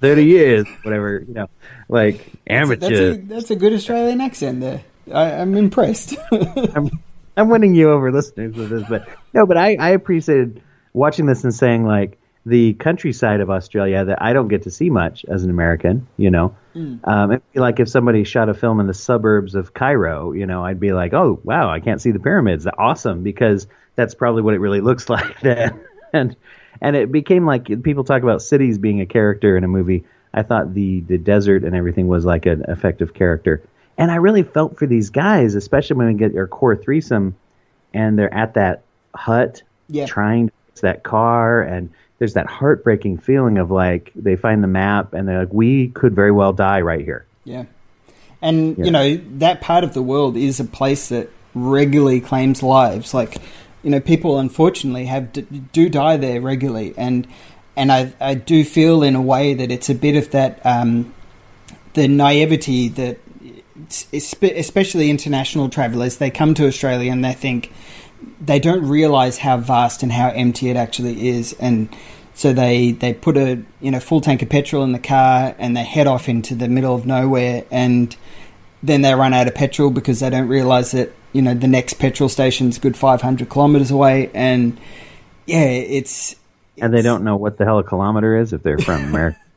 30 0.00 0.24
years, 0.24 0.66
whatever, 0.82 1.24
you 1.26 1.34
know, 1.34 1.48
like 1.88 2.24
amateur. 2.46 2.88
That's 2.88 3.18
a, 3.18 3.20
that's 3.22 3.50
a 3.50 3.56
good 3.56 3.72
Australian 3.72 4.20
accent 4.20 4.60
there. 4.60 4.82
I, 5.12 5.32
I'm 5.32 5.56
impressed. 5.56 6.16
I'm, 6.30 6.90
I'm 7.38 7.48
winning 7.48 7.74
you 7.74 7.90
over 7.90 8.10
listeners 8.10 8.56
with 8.56 8.70
this, 8.70 8.84
but 8.88 9.08
no, 9.32 9.46
but 9.46 9.56
I, 9.56 9.76
I 9.78 9.90
appreciated 9.90 10.60
watching 10.92 11.26
this 11.26 11.44
and 11.44 11.54
saying 11.54 11.84
like 11.84 12.18
the 12.44 12.74
countryside 12.74 13.40
of 13.40 13.50
Australia 13.50 14.04
that 14.06 14.20
I 14.22 14.32
don't 14.32 14.48
get 14.48 14.62
to 14.62 14.70
see 14.70 14.90
much 14.90 15.24
as 15.26 15.44
an 15.44 15.50
American, 15.50 16.08
you 16.16 16.30
know. 16.30 16.56
Mm. 16.74 17.00
Um, 17.06 17.32
it'd 17.32 17.52
be 17.52 17.60
like 17.60 17.78
if 17.78 17.88
somebody 17.88 18.24
shot 18.24 18.48
a 18.48 18.54
film 18.54 18.80
in 18.80 18.86
the 18.86 18.94
suburbs 18.94 19.54
of 19.54 19.72
Cairo, 19.72 20.32
you 20.32 20.46
know, 20.46 20.64
I'd 20.64 20.80
be 20.80 20.92
like, 20.92 21.12
oh 21.14 21.40
wow, 21.44 21.70
I 21.70 21.80
can't 21.80 22.00
see 22.00 22.10
the 22.10 22.18
pyramids. 22.18 22.66
Awesome, 22.66 23.22
because 23.22 23.68
that's 23.94 24.14
probably 24.14 24.42
what 24.42 24.54
it 24.54 24.58
really 24.58 24.80
looks 24.80 25.08
like 25.10 25.40
then. 25.40 25.80
and 26.12 26.36
and 26.80 26.96
it 26.96 27.12
became 27.12 27.46
like 27.46 27.82
people 27.82 28.04
talk 28.04 28.22
about 28.22 28.42
cities 28.42 28.78
being 28.78 29.00
a 29.00 29.06
character 29.06 29.56
in 29.56 29.62
a 29.62 29.68
movie. 29.68 30.04
I 30.34 30.42
thought 30.42 30.74
the 30.74 31.00
the 31.00 31.18
desert 31.18 31.62
and 31.62 31.76
everything 31.76 32.08
was 32.08 32.24
like 32.24 32.46
an 32.46 32.64
effective 32.68 33.14
character. 33.14 33.62
And 33.98 34.10
I 34.10 34.16
really 34.16 34.44
felt 34.44 34.78
for 34.78 34.86
these 34.86 35.10
guys, 35.10 35.54
especially 35.56 35.96
when 35.96 36.06
we 36.06 36.14
get 36.14 36.32
their 36.32 36.46
core 36.46 36.76
threesome 36.76 37.34
and 37.92 38.18
they're 38.18 38.32
at 38.32 38.54
that 38.54 38.82
hut 39.14 39.62
Yeah. 39.88 40.06
trying 40.06 40.48
to 40.48 40.52
fix 40.68 40.80
that 40.82 41.02
car 41.02 41.60
and 41.62 41.90
there's 42.18 42.34
that 42.34 42.46
heartbreaking 42.46 43.18
feeling 43.18 43.58
of 43.58 43.70
like 43.70 44.12
they 44.14 44.36
find 44.36 44.62
the 44.62 44.68
map 44.68 45.12
and 45.14 45.26
they're 45.28 45.40
like, 45.40 45.52
we 45.52 45.88
could 45.88 46.14
very 46.14 46.30
well 46.32 46.52
die 46.52 46.80
right 46.80 47.04
here. 47.04 47.26
Yeah. 47.44 47.64
And, 48.40 48.78
Yeah. 48.78 48.84
you 48.84 48.90
know, 48.92 49.16
that 49.38 49.60
part 49.60 49.82
of 49.84 49.94
the 49.94 50.02
world 50.02 50.36
is 50.36 50.60
a 50.60 50.64
place 50.64 51.08
that 51.08 51.28
regularly 51.54 52.20
claims 52.20 52.62
lives. 52.62 53.12
Like, 53.14 53.38
you 53.82 53.90
know, 53.90 54.00
people 54.00 54.38
unfortunately 54.38 55.06
have 55.06 55.32
do 55.72 55.88
die 55.88 56.16
there 56.16 56.40
regularly. 56.40 56.94
And 56.96 57.26
and 57.76 57.92
I, 57.92 58.12
I 58.20 58.34
do 58.34 58.64
feel 58.64 59.04
in 59.04 59.14
a 59.14 59.22
way 59.22 59.54
that 59.54 59.70
it's 59.70 59.88
a 59.88 59.94
bit 59.94 60.16
of 60.16 60.32
that, 60.32 60.60
um, 60.66 61.14
the 61.94 62.08
naivety 62.08 62.88
that, 62.88 63.18
especially 64.12 65.10
international 65.10 65.68
travelers, 65.68 66.16
they 66.16 66.30
come 66.30 66.54
to 66.54 66.66
Australia 66.66 67.12
and 67.12 67.24
they 67.24 67.32
think, 67.32 67.72
they 68.40 68.58
don't 68.58 68.86
realize 68.86 69.38
how 69.38 69.56
vast 69.56 70.02
and 70.02 70.12
how 70.12 70.28
empty 70.30 70.70
it 70.70 70.76
actually 70.76 71.28
is. 71.28 71.54
And 71.54 71.94
so 72.34 72.52
they 72.52 72.92
they 72.92 73.14
put 73.14 73.36
a 73.36 73.62
you 73.80 73.90
know 73.90 74.00
full 74.00 74.20
tank 74.20 74.42
of 74.42 74.48
petrol 74.48 74.84
in 74.84 74.92
the 74.92 74.98
car 74.98 75.54
and 75.58 75.76
they 75.76 75.84
head 75.84 76.06
off 76.06 76.28
into 76.28 76.54
the 76.54 76.68
middle 76.68 76.94
of 76.94 77.06
nowhere. 77.06 77.64
And 77.70 78.16
then 78.82 79.02
they 79.02 79.14
run 79.14 79.34
out 79.34 79.48
of 79.48 79.54
petrol 79.54 79.90
because 79.90 80.20
they 80.20 80.30
don't 80.30 80.48
realize 80.48 80.92
that 80.92 81.12
you 81.32 81.42
know 81.42 81.54
the 81.54 81.68
next 81.68 81.94
petrol 81.94 82.28
station's 82.28 82.76
a 82.76 82.80
good 82.80 82.96
500 82.96 83.48
kilometers 83.48 83.90
away. 83.90 84.30
And 84.34 84.78
yeah 85.46 85.64
it's 85.64 86.36
And 86.80 86.92
they 86.92 87.02
don't 87.02 87.24
know 87.24 87.36
what 87.36 87.58
the 87.58 87.64
hell 87.64 87.78
a 87.78 87.84
kilometer 87.84 88.36
is 88.36 88.52
if 88.52 88.62
they're 88.62 88.78
from 88.78 89.04
America. 89.04 89.40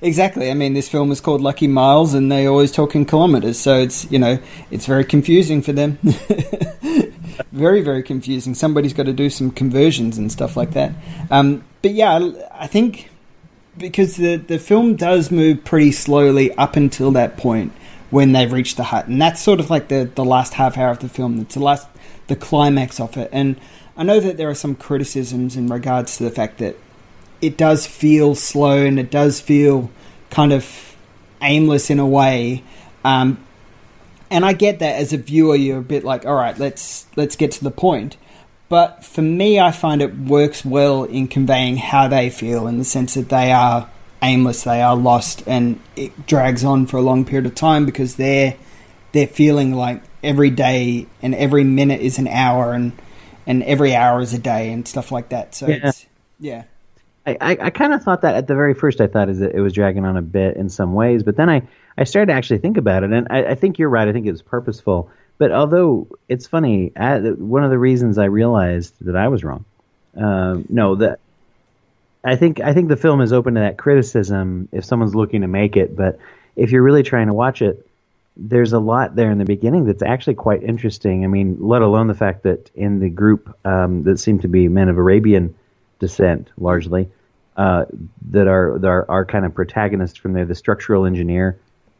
Exactly. 0.00 0.50
I 0.50 0.54
mean, 0.54 0.74
this 0.74 0.88
film 0.88 1.12
is 1.12 1.20
called 1.20 1.40
Lucky 1.40 1.66
Miles, 1.68 2.12
and 2.14 2.30
they 2.30 2.46
always 2.46 2.72
talk 2.72 2.94
in 2.94 3.04
kilometers, 3.04 3.58
so 3.58 3.78
it's 3.78 4.10
you 4.10 4.18
know 4.18 4.38
it's 4.70 4.86
very 4.86 5.04
confusing 5.04 5.62
for 5.62 5.72
them. 5.72 5.98
very 7.52 7.82
very 7.82 8.02
confusing. 8.02 8.54
Somebody's 8.54 8.92
got 8.92 9.06
to 9.06 9.12
do 9.12 9.30
some 9.30 9.50
conversions 9.50 10.18
and 10.18 10.30
stuff 10.30 10.56
like 10.56 10.72
that. 10.72 10.92
Um, 11.30 11.64
but 11.82 11.92
yeah, 11.92 12.12
I- 12.18 12.64
I 12.64 12.66
think 12.66 13.10
because 13.78 14.16
the 14.16 14.36
the 14.36 14.58
film 14.58 14.96
does 14.96 15.30
move 15.30 15.64
pretty 15.64 15.92
slowly 15.92 16.52
up 16.56 16.76
until 16.76 17.10
that 17.12 17.36
point 17.36 17.72
when 18.10 18.32
they've 18.32 18.52
reached 18.52 18.76
the 18.76 18.84
hut, 18.84 19.06
and 19.08 19.20
that's 19.20 19.40
sort 19.40 19.60
of 19.60 19.70
like 19.70 19.88
the 19.88 20.10
the 20.14 20.24
last 20.24 20.54
half 20.54 20.76
hour 20.76 20.90
of 20.90 20.98
the 20.98 21.08
film. 21.08 21.40
It's 21.40 21.54
the 21.54 21.60
last 21.62 21.86
the 22.26 22.36
climax 22.36 23.00
of 23.00 23.16
it, 23.16 23.28
and 23.32 23.56
I 23.96 24.02
know 24.04 24.20
that 24.20 24.36
there 24.36 24.48
are 24.50 24.54
some 24.54 24.74
criticisms 24.74 25.56
in 25.56 25.68
regards 25.68 26.16
to 26.18 26.24
the 26.24 26.30
fact 26.30 26.58
that 26.58 26.76
it 27.42 27.58
does 27.58 27.86
feel 27.86 28.34
slow 28.34 28.86
and 28.86 28.98
it 28.98 29.10
does 29.10 29.40
feel 29.40 29.90
kind 30.30 30.52
of 30.52 30.96
aimless 31.42 31.90
in 31.90 31.98
a 31.98 32.06
way. 32.06 32.62
Um, 33.04 33.44
and 34.30 34.44
I 34.46 34.54
get 34.54 34.78
that 34.78 34.94
as 34.96 35.12
a 35.12 35.18
viewer, 35.18 35.56
you're 35.56 35.78
a 35.80 35.82
bit 35.82 36.04
like, 36.04 36.24
all 36.24 36.34
right, 36.34 36.56
let's 36.58 37.06
let's 37.16 37.36
get 37.36 37.50
to 37.52 37.64
the 37.64 37.70
point. 37.70 38.16
But 38.70 39.04
for 39.04 39.20
me, 39.20 39.60
I 39.60 39.70
find 39.70 40.00
it 40.00 40.16
works 40.16 40.64
well 40.64 41.04
in 41.04 41.28
conveying 41.28 41.76
how 41.76 42.08
they 42.08 42.30
feel 42.30 42.66
in 42.66 42.78
the 42.78 42.84
sense 42.84 43.12
that 43.14 43.28
they 43.28 43.52
are 43.52 43.90
aimless, 44.22 44.62
they 44.62 44.80
are 44.80 44.96
lost, 44.96 45.42
and 45.46 45.78
it 45.96 46.26
drags 46.26 46.64
on 46.64 46.86
for 46.86 46.96
a 46.96 47.02
long 47.02 47.26
period 47.26 47.44
of 47.44 47.54
time 47.54 47.84
because 47.84 48.16
they're 48.16 48.56
they're 49.10 49.26
feeling 49.26 49.74
like 49.74 50.02
every 50.22 50.48
day 50.48 51.06
and 51.20 51.34
every 51.34 51.64
minute 51.64 52.00
is 52.00 52.18
an 52.18 52.28
hour 52.28 52.72
and 52.72 52.92
and 53.46 53.62
every 53.64 53.94
hour 53.94 54.20
is 54.22 54.32
a 54.32 54.38
day 54.38 54.72
and 54.72 54.88
stuff 54.88 55.12
like 55.12 55.28
that. 55.30 55.54
So 55.54 55.66
Yeah. 55.66 55.88
it's 55.88 56.06
yeah. 56.40 56.62
I, 57.26 57.36
I, 57.40 57.58
I 57.60 57.70
kind 57.70 57.92
of 57.92 58.02
thought 58.02 58.22
that 58.22 58.34
at 58.34 58.46
the 58.46 58.54
very 58.54 58.74
first. 58.74 59.00
I 59.00 59.06
thought 59.06 59.28
is 59.28 59.38
that 59.38 59.54
it 59.54 59.60
was 59.60 59.72
dragging 59.72 60.04
on 60.04 60.16
a 60.16 60.22
bit 60.22 60.56
in 60.56 60.68
some 60.68 60.94
ways, 60.94 61.22
but 61.22 61.36
then 61.36 61.48
I, 61.48 61.62
I 61.96 62.04
started 62.04 62.32
to 62.32 62.36
actually 62.36 62.58
think 62.58 62.76
about 62.76 63.04
it, 63.04 63.12
and 63.12 63.28
I, 63.30 63.44
I 63.50 63.54
think 63.54 63.78
you're 63.78 63.88
right. 63.88 64.08
I 64.08 64.12
think 64.12 64.26
it 64.26 64.32
was 64.32 64.42
purposeful. 64.42 65.10
But 65.38 65.52
although 65.52 66.08
it's 66.28 66.46
funny, 66.46 66.92
I, 66.96 67.18
one 67.18 67.64
of 67.64 67.70
the 67.70 67.78
reasons 67.78 68.18
I 68.18 68.26
realized 68.26 68.94
that 69.00 69.16
I 69.16 69.28
was 69.28 69.44
wrong. 69.44 69.64
Um, 70.16 70.66
no, 70.68 70.96
that 70.96 71.20
I 72.24 72.36
think 72.36 72.60
I 72.60 72.74
think 72.74 72.88
the 72.88 72.96
film 72.96 73.20
is 73.20 73.32
open 73.32 73.54
to 73.54 73.60
that 73.60 73.78
criticism 73.78 74.68
if 74.72 74.84
someone's 74.84 75.14
looking 75.14 75.40
to 75.40 75.48
make 75.48 75.76
it. 75.76 75.96
But 75.96 76.18
if 76.56 76.70
you're 76.70 76.82
really 76.82 77.02
trying 77.02 77.28
to 77.28 77.34
watch 77.34 77.62
it, 77.62 77.86
there's 78.36 78.72
a 78.72 78.78
lot 78.78 79.14
there 79.14 79.30
in 79.30 79.38
the 79.38 79.44
beginning 79.44 79.84
that's 79.84 80.02
actually 80.02 80.34
quite 80.34 80.62
interesting. 80.62 81.24
I 81.24 81.28
mean, 81.28 81.56
let 81.60 81.82
alone 81.82 82.06
the 82.08 82.14
fact 82.14 82.42
that 82.44 82.70
in 82.74 82.98
the 82.98 83.10
group 83.10 83.56
um, 83.64 84.04
that 84.04 84.18
seem 84.18 84.40
to 84.40 84.48
be 84.48 84.68
men 84.68 84.88
of 84.88 84.98
Arabian 84.98 85.54
descent 86.02 86.50
largely, 86.58 87.08
uh, 87.56 87.84
that 88.32 88.48
are, 88.48 88.78
that 88.78 88.88
are 88.88 89.10
our 89.10 89.24
kind 89.24 89.46
of 89.46 89.54
protagonist 89.54 90.18
from 90.20 90.32
there, 90.34 90.44
the 90.44 90.54
structural 90.54 91.06
engineer 91.06 91.56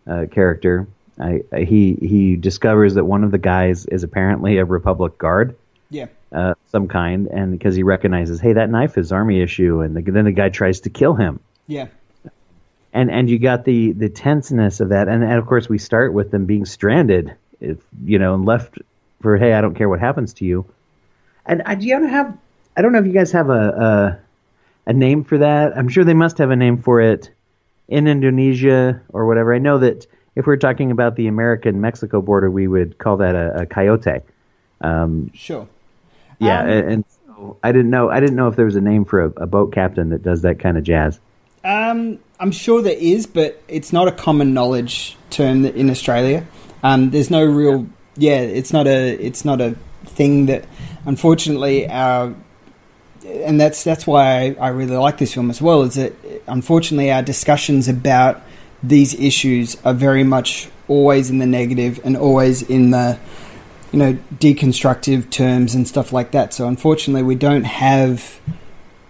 uh, 0.07 0.27
character. 0.31 0.87
I, 1.19 1.43
I, 1.53 1.61
he 1.61 1.95
he 1.95 2.37
discovers 2.37 2.95
that 2.95 3.05
one 3.05 3.23
of 3.23 3.31
the 3.31 3.39
guys 3.39 3.87
is 3.87 4.03
apparently 4.03 4.59
a 4.59 4.65
Republic 4.65 5.19
guard, 5.19 5.55
Yeah. 5.91 6.07
uh, 6.33 6.55
some 6.73 6.89
kind, 6.89 7.29
and 7.29 7.53
because 7.53 7.77
he 7.77 7.83
recognizes, 7.85 8.41
hey, 8.41 8.55
that 8.55 8.71
knife 8.71 8.99
is 8.99 9.13
army 9.13 9.41
issue, 9.41 9.83
and 9.83 9.95
the, 9.97 10.11
then 10.11 10.25
the 10.25 10.33
guy 10.33 10.49
tries 10.49 10.81
to 10.81 10.91
kill 10.91 11.15
him 11.15 11.39
Yeah. 11.67 11.89
and 12.93 13.11
and 13.11 13.31
you 13.31 13.39
got 13.39 13.65
the 13.65 13.93
the 13.93 14.09
tenseness 14.09 14.81
of 14.81 14.89
that, 14.89 15.07
and, 15.09 15.23
and 15.23 15.39
of 15.39 15.47
course 15.47 15.69
we 15.69 15.79
start 15.79 16.13
with 16.13 16.31
them 16.31 16.47
being 16.47 16.65
stranded, 16.65 17.35
if, 17.61 17.79
you 18.05 18.19
know, 18.19 18.35
and 18.35 18.45
left 18.47 18.79
for 19.21 19.37
hey, 19.37 19.53
I 19.53 19.61
don't 19.61 19.77
care 19.77 19.89
what 19.89 20.01
happens 20.01 20.33
to 20.35 20.45
you. 20.45 20.65
And 21.47 21.63
I, 21.63 21.75
do 21.77 21.87
you 21.87 22.07
have? 22.07 22.37
I 22.77 22.83
don't 22.83 22.93
know 22.93 22.99
if 22.99 23.07
you 23.07 23.13
guys 23.13 23.33
have 23.33 23.51
a, 23.51 24.19
a 24.87 24.91
a 24.91 24.93
name 24.93 25.25
for 25.25 25.39
that. 25.39 25.77
I'm 25.77 25.89
sure 25.89 26.05
they 26.05 26.15
must 26.15 26.39
have 26.39 26.51
a 26.51 26.57
name 26.57 26.79
for 26.83 27.01
it 27.01 27.31
in 27.89 28.07
Indonesia 28.09 29.01
or 29.11 29.27
whatever. 29.27 29.55
I 29.55 29.59
know 29.59 29.79
that 29.79 30.07
if 30.35 30.47
we're 30.47 30.57
talking 30.57 30.91
about 30.91 31.15
the 31.17 31.27
American 31.29 31.81
Mexico 31.81 32.21
border, 32.23 32.51
we 32.51 32.67
would 32.67 32.99
call 32.99 33.19
that 33.19 33.35
a, 33.35 33.63
a 33.63 33.67
coyote. 33.67 34.23
Um, 34.81 35.31
Sure. 35.35 35.69
yeah, 36.39 36.61
Um, 36.63 36.69
and, 36.69 37.05
so 37.27 37.59
I 37.63 37.71
didn't 37.73 37.91
know. 37.91 38.11
I 38.11 38.19
didn't 38.21 38.35
know 38.37 38.49
if 38.49 38.57
there 38.57 38.65
was 38.65 38.77
a 38.77 38.81
name 38.81 39.05
for 39.05 39.25
a, 39.25 39.29
a 39.43 39.47
boat 39.47 39.73
captain 39.73 40.09
that 40.11 40.23
does 40.23 40.43
that 40.43 40.59
kind 40.59 40.77
of 40.79 40.83
jazz. 40.85 41.21
Um, 41.65 42.19
I'm 42.41 42.51
sure 42.51 42.83
there 42.83 42.97
is, 42.99 43.27
but 43.27 43.63
it's 43.69 43.93
not 43.93 44.09
a 44.09 44.13
common 44.13 44.53
knowledge 44.55 45.17
term 45.31 45.63
that- 45.63 45.77
in 45.77 45.91
Australia. 45.91 46.45
Um, 46.83 47.11
there's 47.11 47.31
no 47.31 47.45
real, 47.45 47.87
yeah, 48.17 48.41
it's 48.41 48.73
not 48.73 48.89
a, 48.89 49.11
it's 49.25 49.45
not 49.45 49.61
a 49.61 49.77
thing 50.05 50.47
that, 50.47 50.65
unfortunately, 51.07 51.89
our, 51.89 52.35
and 53.25 53.61
that's 53.61 53.85
that's 53.85 54.07
why 54.07 54.57
I, 54.61 54.67
I 54.67 54.69
really 54.69 54.97
like 54.97 55.19
this 55.19 55.35
film 55.35 55.51
as 55.51 55.61
well. 55.61 55.83
Is 55.83 55.95
that 55.95 56.15
unfortunately 56.47 57.11
our 57.11 57.23
discussions 57.23 57.89
about 57.89 58.43
these 58.83 59.15
issues 59.15 59.77
are 59.85 59.95
very 59.95 60.25
much 60.25 60.69
always 60.89 61.31
in 61.31 61.39
the 61.39 61.47
negative 61.47 62.01
and 62.05 62.17
always 62.17 62.63
in 62.63 62.91
the, 62.91 63.19
you 63.93 63.99
know, 63.99 64.19
deconstructive 64.35 65.31
terms 65.31 65.75
and 65.75 65.87
stuff 65.87 66.13
like 66.13 66.33
that. 66.33 66.53
So 66.53 66.67
unfortunately, 66.67 67.23
we 67.23 67.35
don't 67.35 67.65
have 67.65 68.41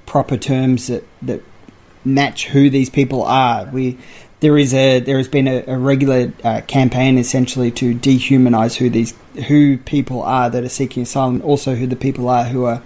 proper 0.07 0.37
terms 0.37 0.89
that 0.89 1.05
that 1.23 1.43
match 2.05 2.49
who 2.49 2.69
these 2.69 2.91
people 2.91 3.23
are. 3.23 3.67
We 3.67 3.99
there 4.41 4.59
is 4.59 4.75
a 4.75 5.01
there 5.01 5.19
has 5.19 5.29
been 5.29 5.49
a, 5.49 5.65
a 5.67 5.79
regular 5.79 6.33
uh, 6.45 6.61
campaign 6.67 7.17
essentially 7.17 7.71
to 7.73 7.95
dehumanize 7.95 8.77
who 8.77 8.91
these 8.91 9.15
who 9.49 9.79
people 9.79 10.23
are 10.23 10.51
that 10.51 10.65
are 10.65 10.69
seeking 10.69 11.05
asylum, 11.05 11.41
also 11.43 11.75
who 11.75 11.87
the 11.87 11.97
people 11.97 12.29
are 12.29 12.45
who 12.45 12.65
are 12.65 12.83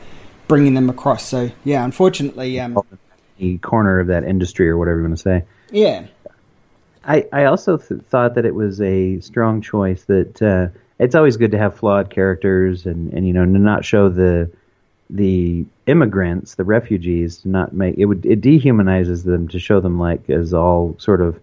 bringing 0.49 0.75
them 0.75 0.89
across. 0.91 1.25
So 1.27 1.51
yeah, 1.65 1.85
unfortunately, 1.85 2.59
um, 2.61 2.79
tiny 3.39 3.59
corner 3.59 4.01
of 4.01 4.09
that 4.09 4.25
industry 4.25 4.69
or 4.69 4.77
whatever 4.77 4.99
you 4.99 5.05
want 5.05 5.17
to 5.17 5.23
say. 5.23 5.45
Yeah. 5.71 6.07
I, 7.05 7.27
I 7.33 7.45
also 7.45 7.77
th- 7.77 8.03
thought 8.03 8.35
that 8.35 8.45
it 8.45 8.55
was 8.55 8.81
a 8.81 9.21
strong 9.21 9.63
choice 9.63 10.03
that 10.05 10.43
uh, 10.43 10.77
it's 10.99 11.15
always 11.15 11.37
good 11.37 11.53
to 11.53 11.59
have 11.59 11.77
flawed 11.77 12.11
characters 12.11 12.87
and, 12.87 13.13
and 13.13 13.27
you 13.27 13.33
know 13.33 13.45
to 13.45 13.51
not 13.51 13.85
show 13.85 14.09
the 14.09 14.51
the 15.09 15.65
immigrants 15.87 16.57
the 16.57 16.65
refugees 16.65 17.39
to 17.39 17.49
not 17.49 17.73
make 17.73 17.97
it 17.97 18.07
would 18.07 18.27
it 18.27 18.41
dehumanizes 18.41 19.23
them 19.23 19.47
to 19.47 19.61
show 19.61 19.79
them 19.79 20.01
like 20.01 20.29
as 20.29 20.53
all 20.53 20.97
sort 20.99 21.21
of 21.21 21.39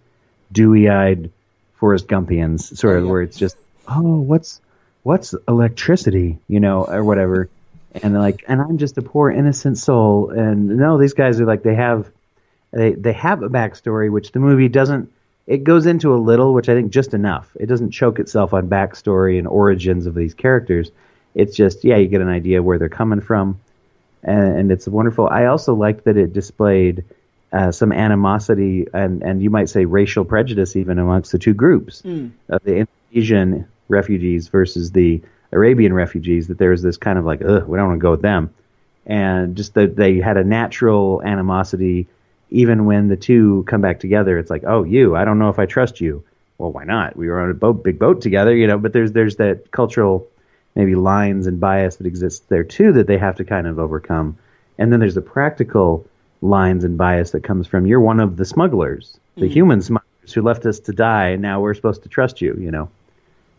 dewy 0.52 0.90
eyed 0.90 1.32
Forrest 1.76 2.08
Gumpians 2.08 2.78
sort 2.78 2.98
of 2.98 3.08
where 3.08 3.22
it's 3.22 3.38
just 3.38 3.56
oh 3.88 4.20
what's 4.20 4.60
what's 5.04 5.34
electricity 5.48 6.40
you 6.50 6.60
know 6.60 6.84
or 6.84 7.06
whatever 7.06 7.50
and 8.02 8.14
like 8.14 8.44
and 8.48 8.62
I'm 8.62 8.78
just 8.78 8.98
a 8.98 9.02
poor 9.02 9.30
innocent 9.30 9.78
soul 9.78 10.30
and 10.32 10.68
no 10.78 10.98
these 10.98 11.14
guys 11.14 11.40
are 11.40 11.46
like 11.46 11.64
they 11.64 11.76
have 11.76 12.10
they 12.72 12.94
they 12.94 13.14
have 13.14 13.44
a 13.44 13.50
backstory 13.50 14.12
which 14.12 14.32
the 14.32 14.40
movie 14.40 14.68
doesn't 14.70 15.12
it 15.46 15.66
goes 15.66 15.86
into 15.86 16.14
a 16.14 16.16
little, 16.16 16.54
which 16.54 16.70
I 16.70 16.74
think 16.74 16.92
just 16.92 17.14
enough. 17.14 17.50
It 17.60 17.66
doesn't 17.66 17.92
choke 17.92 18.20
itself 18.20 18.54
on 18.54 18.70
backstory 18.70 19.38
and 19.38 19.46
origins 19.46 20.06
of 20.06 20.16
these 20.16 20.34
characters. 20.34 20.90
It's 21.36 21.56
just 21.56 21.84
yeah, 21.84 21.98
you 21.98 22.08
get 22.08 22.22
an 22.22 22.30
idea 22.30 22.64
where 22.64 22.80
they're 22.80 22.88
coming 22.90 23.20
from, 23.20 23.60
and, 24.24 24.58
and 24.58 24.72
it's 24.72 24.88
wonderful. 24.88 25.28
I 25.28 25.46
also 25.48 25.74
liked 25.74 26.06
that 26.06 26.16
it 26.16 26.32
displayed 26.32 27.04
uh, 27.52 27.72
some 27.72 27.92
animosity 27.92 28.88
and 28.94 29.22
and 29.22 29.44
you 29.44 29.50
might 29.50 29.68
say 29.70 29.84
racial 29.86 30.24
prejudice 30.24 30.76
even 30.78 30.98
amongst 30.98 31.34
the 31.34 31.40
two 31.40 31.54
groups 31.54 32.02
Mm. 32.04 32.32
of 32.48 32.64
the 32.64 32.86
Indonesian 33.12 33.68
refugees 33.90 34.48
versus 34.48 34.92
the 34.92 35.22
Arabian 35.54 35.94
refugees. 35.94 36.48
That 36.48 36.58
there's 36.58 36.82
this 36.82 36.98
kind 36.98 37.18
of 37.18 37.26
like, 37.26 37.42
ugh, 37.42 37.66
we 37.68 37.78
don't 37.78 37.88
want 37.88 38.00
to 38.00 38.04
go 38.04 38.12
with 38.12 38.22
them, 38.22 38.50
and 39.06 39.56
just 39.56 39.74
that 39.76 39.96
they 39.96 40.20
had 40.20 40.38
a 40.38 40.44
natural 40.44 41.22
animosity 41.24 42.08
even 42.54 42.86
when 42.86 43.08
the 43.08 43.18
two 43.18 43.64
come 43.68 43.82
back 43.82 44.00
together, 44.00 44.38
it's 44.38 44.52
like, 44.52 44.64
oh, 44.68 44.84
you, 44.84 45.16
I 45.16 45.26
don't 45.26 45.40
know 45.40 45.50
if 45.50 45.58
I 45.58 45.66
trust 45.66 46.00
you. 46.00 46.24
Well, 46.60 46.72
why 46.72 46.84
not? 46.84 47.16
We 47.18 47.28
were 47.28 47.42
on 47.42 47.50
a 47.50 47.54
boat, 47.56 47.84
big 47.84 47.98
boat 47.98 48.22
together, 48.22 48.56
you 48.56 48.68
know. 48.68 48.78
But 48.78 48.94
there's 48.94 49.12
there's 49.12 49.38
that 49.38 49.72
cultural 49.72 50.28
maybe 50.76 50.94
lines 50.94 51.48
and 51.48 51.60
bias 51.60 51.96
that 51.96 52.06
exists 52.06 52.46
there 52.50 52.64
too 52.64 52.94
that 52.94 53.08
they 53.08 53.18
have 53.18 53.36
to 53.38 53.44
kind 53.44 53.66
of 53.66 53.80
overcome. 53.80 54.38
And 54.78 54.94
then 54.94 55.00
there's 55.00 55.16
the 55.16 55.22
practical 55.22 56.06
lines 56.44 56.84
and 56.84 56.96
bias 56.96 57.32
that 57.32 57.44
comes 57.44 57.66
from 57.68 57.88
you're 57.88 58.00
one 58.00 58.20
of 58.20 58.38
the 58.38 58.46
smugglers, 58.46 59.20
the 59.36 59.48
Mhm. 59.48 59.52
human 59.52 59.82
smugglers 59.82 60.34
who 60.34 60.42
left 60.44 60.66
us 60.68 60.80
to 60.82 60.92
die, 60.94 61.30
and 61.30 61.42
now 61.42 61.60
we're 61.60 61.74
supposed 61.74 62.04
to 62.04 62.10
trust 62.10 62.40
you, 62.40 62.56
you 62.60 62.70
know. 62.70 62.88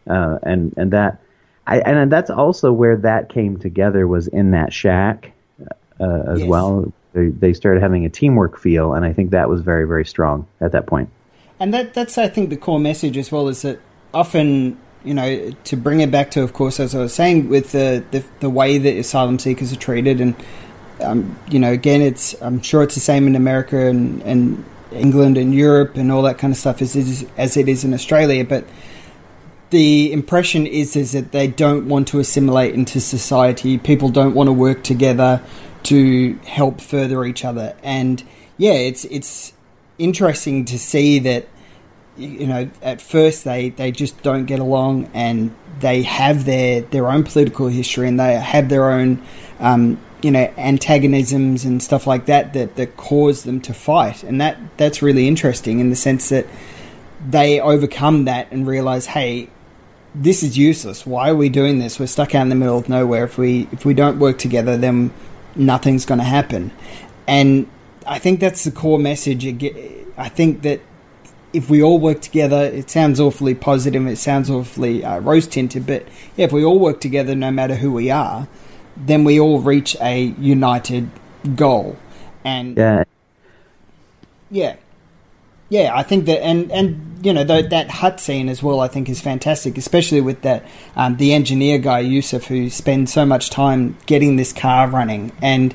Uh, 0.09 0.38
and 0.45 0.72
and 0.76 0.92
that, 0.92 1.18
I 1.67 1.79
and 1.81 2.11
that's 2.12 2.31
also 2.31 2.73
where 2.73 2.97
that 2.99 3.29
came 3.29 3.59
together 3.59 4.07
was 4.07 4.27
in 4.29 4.51
that 4.53 4.73
shack 4.73 5.33
uh, 6.01 6.23
as 6.29 6.41
Yes. 6.41 6.49
well. 6.49 6.93
They, 7.12 7.29
they 7.29 7.53
started 7.53 7.81
having 7.81 8.05
a 8.05 8.09
teamwork 8.11 8.59
feel, 8.59 8.93
and 8.95 9.05
I 9.05 9.12
think 9.12 9.31
that 9.31 9.49
was 9.49 9.61
very 9.62 9.87
very 9.87 10.05
strong 10.05 10.47
at 10.61 10.73
that 10.73 10.87
point. 10.87 11.09
And 11.61 11.73
that 11.73 11.95
that's 11.95 12.19
I 12.19 12.29
think 12.29 12.51
the 12.51 12.57
core 12.57 12.81
message 12.81 13.17
as 13.17 13.31
well 13.31 13.49
is 13.49 13.62
that 13.62 13.79
often 14.12 14.77
you 15.05 15.15
know 15.15 15.51
to 15.65 15.77
bring 15.77 16.01
it 16.01 16.11
back 16.11 16.31
to 16.33 16.43
of 16.43 16.53
course 16.53 16.81
as 16.81 16.95
I 16.95 16.99
was 16.99 17.15
saying 17.15 17.49
with 17.49 17.73
the 17.73 18.05
the, 18.11 18.25
the 18.41 18.51
way 18.51 18.79
that 18.79 18.97
asylum 18.97 19.39
seekers 19.39 19.73
are 19.73 19.77
treated 19.77 20.21
and 20.21 20.35
um, 21.01 21.39
you 21.51 21.59
know 21.59 21.71
again 21.73 22.01
it's 22.03 22.35
I'm 22.43 22.61
sure 22.62 22.83
it's 22.83 22.95
the 22.95 23.01
same 23.01 23.27
in 23.27 23.37
America 23.37 23.87
and, 23.87 24.23
and 24.23 24.65
England 24.93 25.37
and 25.37 25.55
Europe 25.55 25.97
and 25.97 26.11
all 26.11 26.23
that 26.23 26.39
kind 26.39 26.53
of 26.53 26.57
stuff 26.57 26.81
as 26.81 26.97
it 26.97 27.07
is, 27.07 27.27
as 27.37 27.57
it 27.57 27.69
is 27.69 27.85
in 27.85 27.93
Australia 27.95 28.45
but 28.45 28.65
the 29.75 30.12
impression 30.12 30.68
is 30.68 30.95
is 30.95 31.11
that 31.12 31.33
they 31.33 31.49
don't 31.49 31.89
want 31.89 32.07
to 32.07 32.20
assimilate 32.20 32.75
into 32.75 33.01
society. 33.01 33.77
People 33.77 34.09
don't 34.09 34.33
want 34.33 34.47
to 34.47 34.53
work 34.53 34.85
together 34.85 35.43
to 35.83 36.39
help 36.47 36.81
further 36.81 37.25
each 37.25 37.45
other. 37.45 37.75
And 37.83 38.22
yeah, 38.57 38.75
it's 38.75 39.05
it's 39.07 39.53
interesting 39.99 40.64
to 40.66 40.79
see 40.79 41.18
that 41.18 41.49
you 42.16 42.47
know 42.47 42.70
at 42.83 43.01
first 43.01 43.43
they 43.43 43.70
they 43.70 43.91
just 43.91 44.22
don't 44.22 44.45
get 44.45 44.61
along 44.61 45.11
and 45.12 45.53
they 45.81 46.03
have 46.03 46.45
their 46.45 46.83
their 46.83 47.09
own 47.09 47.25
political 47.25 47.66
history 47.66 48.07
and 48.07 48.20
they 48.20 48.37
have 48.37 48.68
their 48.68 48.93
own 48.93 49.20
um, 49.59 49.99
you 50.22 50.31
know 50.31 50.53
antagonisms 50.57 51.64
and 51.64 51.83
stuff 51.83 52.07
like 52.07 52.27
that 52.27 52.53
that 52.53 52.77
that 52.77 52.97
cause 52.97 53.43
them 53.43 53.61
to 53.61 53.75
fight 53.75 54.22
and 54.22 54.41
that 54.41 54.57
that's 54.77 55.03
really 55.03 55.27
interesting 55.27 55.81
in 55.81 55.91
the 55.91 55.97
sense 55.97 56.29
that 56.29 56.47
they 57.29 57.59
overcome 57.59 58.27
that 58.27 58.47
and 58.53 58.68
realize 58.68 59.07
hey 59.07 59.49
this 60.15 60.43
is 60.43 60.57
useless. 60.57 61.05
Why 61.05 61.31
are 61.31 61.35
we 61.35 61.49
doing 61.49 61.79
this? 61.79 61.99
We're 61.99 62.07
stuck 62.07 62.35
out 62.35 62.43
in 62.43 62.49
the 62.49 62.55
middle 62.55 62.79
of 62.79 62.89
nowhere. 62.89 63.25
If 63.25 63.37
we 63.39 63.69
if 63.73 63.85
we 63.85 63.95
don't 63.95 64.19
work 64.19 64.39
together 64.39 64.77
then 64.77 65.12
nothing's 65.57 66.07
going 66.07 66.19
to 66.19 66.25
happen. 66.25 66.73
And 67.27 67.69
i 68.07 68.19
think 68.19 68.41
that's 68.41 68.65
the 68.65 68.71
core 68.71 68.99
message. 68.99 69.45
I 70.17 70.29
think 70.29 70.62
that 70.62 70.81
if 71.53 71.71
we 71.71 71.83
all 71.83 71.99
work 71.99 72.21
together 72.21 72.65
it 72.65 72.91
sounds 72.91 73.21
awfully 73.21 73.55
positive 73.55 74.07
it 74.07 74.17
sounds 74.17 74.51
awfully 74.51 75.05
uh, 75.05 75.21
rose 75.21 75.47
tinted 75.47 75.87
but 75.87 76.05
yeah, 76.37 76.47
if 76.47 76.53
we 76.53 76.65
all 76.65 76.81
work 76.81 77.01
together 77.01 77.37
no 77.37 77.51
matter 77.53 77.77
who 77.77 77.93
we 77.93 78.11
are 78.11 78.49
then 78.97 79.25
we 79.25 79.41
all 79.41 79.61
reach 79.61 79.97
a 80.01 80.35
united 80.39 81.11
goal. 81.57 81.97
And 82.45 82.77
Yeah, 82.77 83.05
yeah, 84.51 84.77
yeah. 85.75 85.97
I 85.97 86.05
think 86.05 86.27
that, 86.27 86.41
and 86.43 86.70
and 86.70 87.27
you 87.27 87.33
know 87.33 87.45
th- 87.45 87.70
that 87.70 87.91
hut 87.91 88.20
scene 88.20 88.49
as 88.49 88.62
well. 88.62 88.79
I 88.79 88.87
think 88.87 89.09
is 89.09 89.20
fantastic, 89.20 89.77
especially 89.77 90.20
with 90.20 90.43
that 90.43 90.64
um, 90.95 91.16
the 91.16 91.35
engineer 91.35 91.79
guy 91.79 91.99
Yusuf, 91.99 92.45
who 92.45 92.70
spends 92.70 93.12
so 93.12 93.27
much 93.27 93.51
time 93.51 93.97
getting 94.07 94.37
this 94.37 94.53
car 94.53 94.89
running, 94.89 95.33
and 95.43 95.75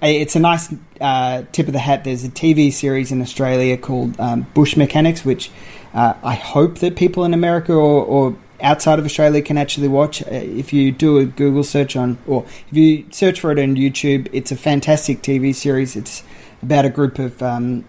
uh, 0.00 0.06
it's 0.06 0.36
a 0.36 0.40
nice 0.40 0.72
uh, 1.00 1.42
tip 1.50 1.66
of 1.66 1.72
the 1.72 1.80
hat. 1.80 2.04
There's 2.04 2.22
a 2.24 2.28
TV 2.28 2.72
series 2.72 3.10
in 3.10 3.20
Australia 3.20 3.76
called 3.76 4.18
um, 4.20 4.46
Bush 4.54 4.76
Mechanics, 4.76 5.24
which 5.24 5.50
uh, 5.94 6.14
I 6.22 6.34
hope 6.34 6.78
that 6.78 6.94
people 6.94 7.24
in 7.24 7.34
America 7.34 7.72
or, 7.72 8.04
or 8.04 8.36
outside 8.60 9.00
of 9.00 9.04
Australia 9.04 9.42
can 9.42 9.58
actually 9.58 9.88
watch. 9.88 10.22
Uh, 10.22 10.26
if 10.30 10.72
you 10.72 10.92
do 10.92 11.18
a 11.18 11.24
Google 11.24 11.64
search 11.64 11.96
on, 11.96 12.18
or 12.28 12.44
if 12.70 12.76
you 12.76 13.04
search 13.10 13.40
for 13.40 13.50
it 13.50 13.58
on 13.58 13.74
YouTube, 13.74 14.28
it's 14.32 14.52
a 14.52 14.56
fantastic 14.56 15.22
TV 15.22 15.52
series. 15.52 15.96
It's 15.96 16.22
about 16.62 16.84
a 16.84 16.90
group 16.90 17.18
of 17.18 17.42
um, 17.42 17.84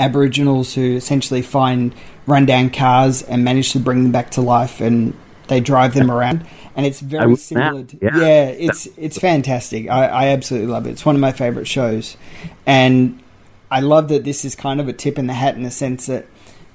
Aboriginals 0.00 0.74
who 0.74 0.96
essentially 0.96 1.42
find 1.42 1.94
rundown 2.26 2.70
cars 2.70 3.22
and 3.22 3.44
manage 3.44 3.72
to 3.72 3.78
bring 3.78 4.02
them 4.02 4.12
back 4.12 4.30
to 4.32 4.40
life, 4.40 4.80
and 4.80 5.14
they 5.48 5.60
drive 5.60 5.94
them 5.94 6.10
around. 6.10 6.46
And 6.74 6.86
it's 6.86 7.00
very 7.00 7.36
similar. 7.36 7.84
To, 7.84 7.98
yeah. 8.00 8.16
yeah. 8.16 8.44
it's 8.44 8.88
it's 8.96 9.18
fantastic. 9.18 9.88
I, 9.88 10.06
I 10.06 10.26
absolutely 10.28 10.68
love 10.68 10.86
it. 10.86 10.90
It's 10.90 11.04
one 11.04 11.14
of 11.14 11.20
my 11.20 11.32
favorite 11.32 11.68
shows, 11.68 12.16
and 12.66 13.20
I 13.70 13.80
love 13.80 14.08
that 14.08 14.24
this 14.24 14.44
is 14.44 14.54
kind 14.54 14.80
of 14.80 14.88
a 14.88 14.92
tip 14.92 15.18
in 15.18 15.26
the 15.26 15.34
hat 15.34 15.54
in 15.54 15.62
the 15.62 15.70
sense 15.70 16.06
that 16.06 16.26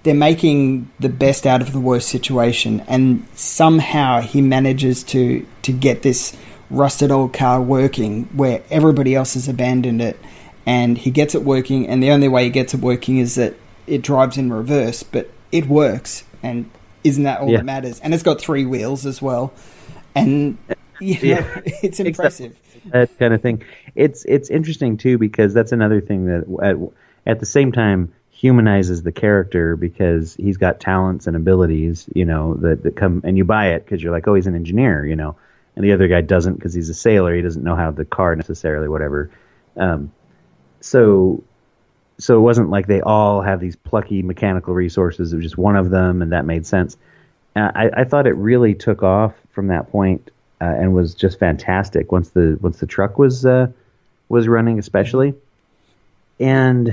they're 0.03 0.13
making 0.13 0.91
the 0.99 1.09
best 1.09 1.47
out 1.47 1.61
of 1.61 1.73
the 1.73 1.79
worst 1.79 2.09
situation, 2.09 2.81
and 2.87 3.25
somehow 3.33 4.21
he 4.21 4.41
manages 4.41 5.03
to 5.05 5.45
to 5.63 5.71
get 5.71 6.03
this 6.03 6.37
rusted 6.69 7.11
old 7.11 7.33
car 7.33 7.61
working 7.61 8.25
where 8.35 8.61
everybody 8.69 9.15
else 9.15 9.33
has 9.33 9.47
abandoned 9.47 10.01
it, 10.01 10.19
and 10.65 10.97
he 10.97 11.11
gets 11.11 11.35
it 11.35 11.43
working. 11.43 11.87
And 11.87 12.01
the 12.01 12.11
only 12.11 12.27
way 12.27 12.45
he 12.45 12.49
gets 12.49 12.73
it 12.73 12.79
working 12.81 13.17
is 13.17 13.35
that 13.35 13.53
it 13.87 14.01
drives 14.01 14.37
in 14.37 14.51
reverse, 14.51 15.03
but 15.03 15.29
it 15.51 15.67
works, 15.67 16.23
and 16.41 16.69
isn't 17.03 17.23
that 17.23 17.39
all 17.39 17.49
Yeah. 17.49 17.57
that 17.57 17.65
matters? 17.65 17.99
And 17.99 18.13
it's 18.13 18.23
got 18.23 18.41
three 18.41 18.65
wheels 18.65 19.05
as 19.05 19.21
well, 19.21 19.53
and 20.15 20.57
you 20.99 21.13
know, 21.15 21.19
Yeah. 21.21 21.61
it's 21.83 21.99
impressive. 21.99 22.55
that 22.87 23.17
kind 23.19 23.33
of 23.33 23.41
thing. 23.41 23.63
It's 23.95 24.25
it's 24.25 24.49
interesting 24.49 24.97
too 24.97 25.17
because 25.17 25.53
that's 25.53 25.71
another 25.71 26.01
thing 26.01 26.25
that 26.25 26.45
at, 26.63 26.77
at 27.31 27.39
the 27.39 27.45
same 27.45 27.71
time 27.71 28.11
humanizes 28.31 29.01
the 29.03 29.11
character 29.11 29.75
because 29.77 30.35
he's 30.35 30.57
got 30.57 30.79
talents 30.79 31.25
and 31.25 31.35
abilities, 31.37 32.05
you 32.13 32.25
know, 32.25 32.53
that, 32.55 32.83
that 32.83 32.95
come 32.95 33.21
and 33.23 33.37
you 33.37 33.45
buy 33.45 33.67
it 33.67 33.85
because 33.85 34.03
you're 34.03 34.11
like, 34.11 34.27
oh, 34.27 34.33
he's 34.35 34.45
an 34.47 34.55
engineer, 34.55 35.05
you 35.05 35.15
know, 35.15 35.35
and 35.75 35.85
the 35.85 35.93
other 35.93 36.07
guy 36.07 36.21
doesn't 36.21 36.55
because 36.55 36.73
he's 36.73 36.89
a 36.89 36.93
sailor. 36.93 37.33
He 37.35 37.41
doesn't 37.41 37.63
know 37.63 37.75
how 37.75 37.91
the 37.91 38.03
car 38.05 38.35
necessarily, 38.35 38.87
whatever. 38.89 39.29
Um, 39.77 40.11
so 40.85 41.43
so 42.17 42.37
it 42.37 42.41
wasn't 42.41 42.69
like 42.69 42.87
they 42.87 43.01
all 43.01 43.41
have 43.41 43.59
these 43.59 43.75
plucky 43.75 44.21
mechanical 44.21 44.73
resources. 44.73 45.33
It 45.33 45.37
was 45.37 45.43
just 45.43 45.57
one 45.57 45.75
of 45.75 45.89
them, 45.89 46.21
and 46.21 46.31
that 46.31 46.45
made 46.45 46.65
sense. 46.65 46.95
I, 47.57 47.89
I 47.95 48.03
thought 48.03 48.27
it 48.27 48.35
really 48.35 48.73
took 48.75 49.01
off 49.01 49.33
from 49.51 49.67
that 49.67 49.91
point, 49.91 50.29
uh, 50.61 50.65
and 50.65 50.93
was 50.93 51.15
just 51.15 51.39
fantastic 51.39 52.11
once 52.11 52.29
the 52.29 52.57
once 52.61 52.79
the 52.79 52.85
truck 52.85 53.17
was 53.17 53.45
uh, 53.45 53.67
was 54.29 54.47
running, 54.47 54.77
especially. 54.77 55.33
And 56.39 56.89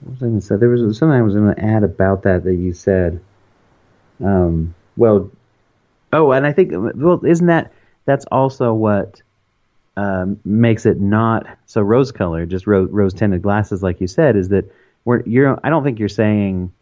what 0.00 0.10
was 0.10 0.18
I 0.18 0.26
going 0.26 0.40
to 0.40 0.46
say? 0.46 0.56
There 0.56 0.68
was 0.68 0.98
something 0.98 1.16
I 1.16 1.22
was 1.22 1.34
going 1.34 1.54
to 1.54 1.64
add 1.64 1.84
about 1.84 2.24
that 2.24 2.44
that 2.44 2.54
you 2.54 2.72
said. 2.72 3.20
Um, 4.22 4.74
well, 4.96 5.30
oh, 6.12 6.32
and 6.32 6.46
I 6.46 6.52
think 6.52 6.72
well, 6.72 7.24
isn't 7.24 7.46
that 7.46 7.72
that's 8.04 8.26
also 8.26 8.74
what 8.74 9.22
um, 10.00 10.38
makes 10.44 10.86
it 10.86 10.98
not 11.00 11.46
so 11.66 11.80
rose 11.82 12.12
colored, 12.12 12.48
just 12.50 12.66
rose, 12.66 12.88
rose 12.90 13.14
tinted 13.14 13.42
glasses, 13.42 13.82
like 13.82 14.00
you 14.00 14.06
said, 14.06 14.36
is 14.36 14.48
that 14.48 14.64
we're 15.04 15.22
you're. 15.26 15.58
I 15.64 15.68
don't 15.70 15.84
think 15.84 15.98
you're 15.98 16.08
saying 16.24 16.72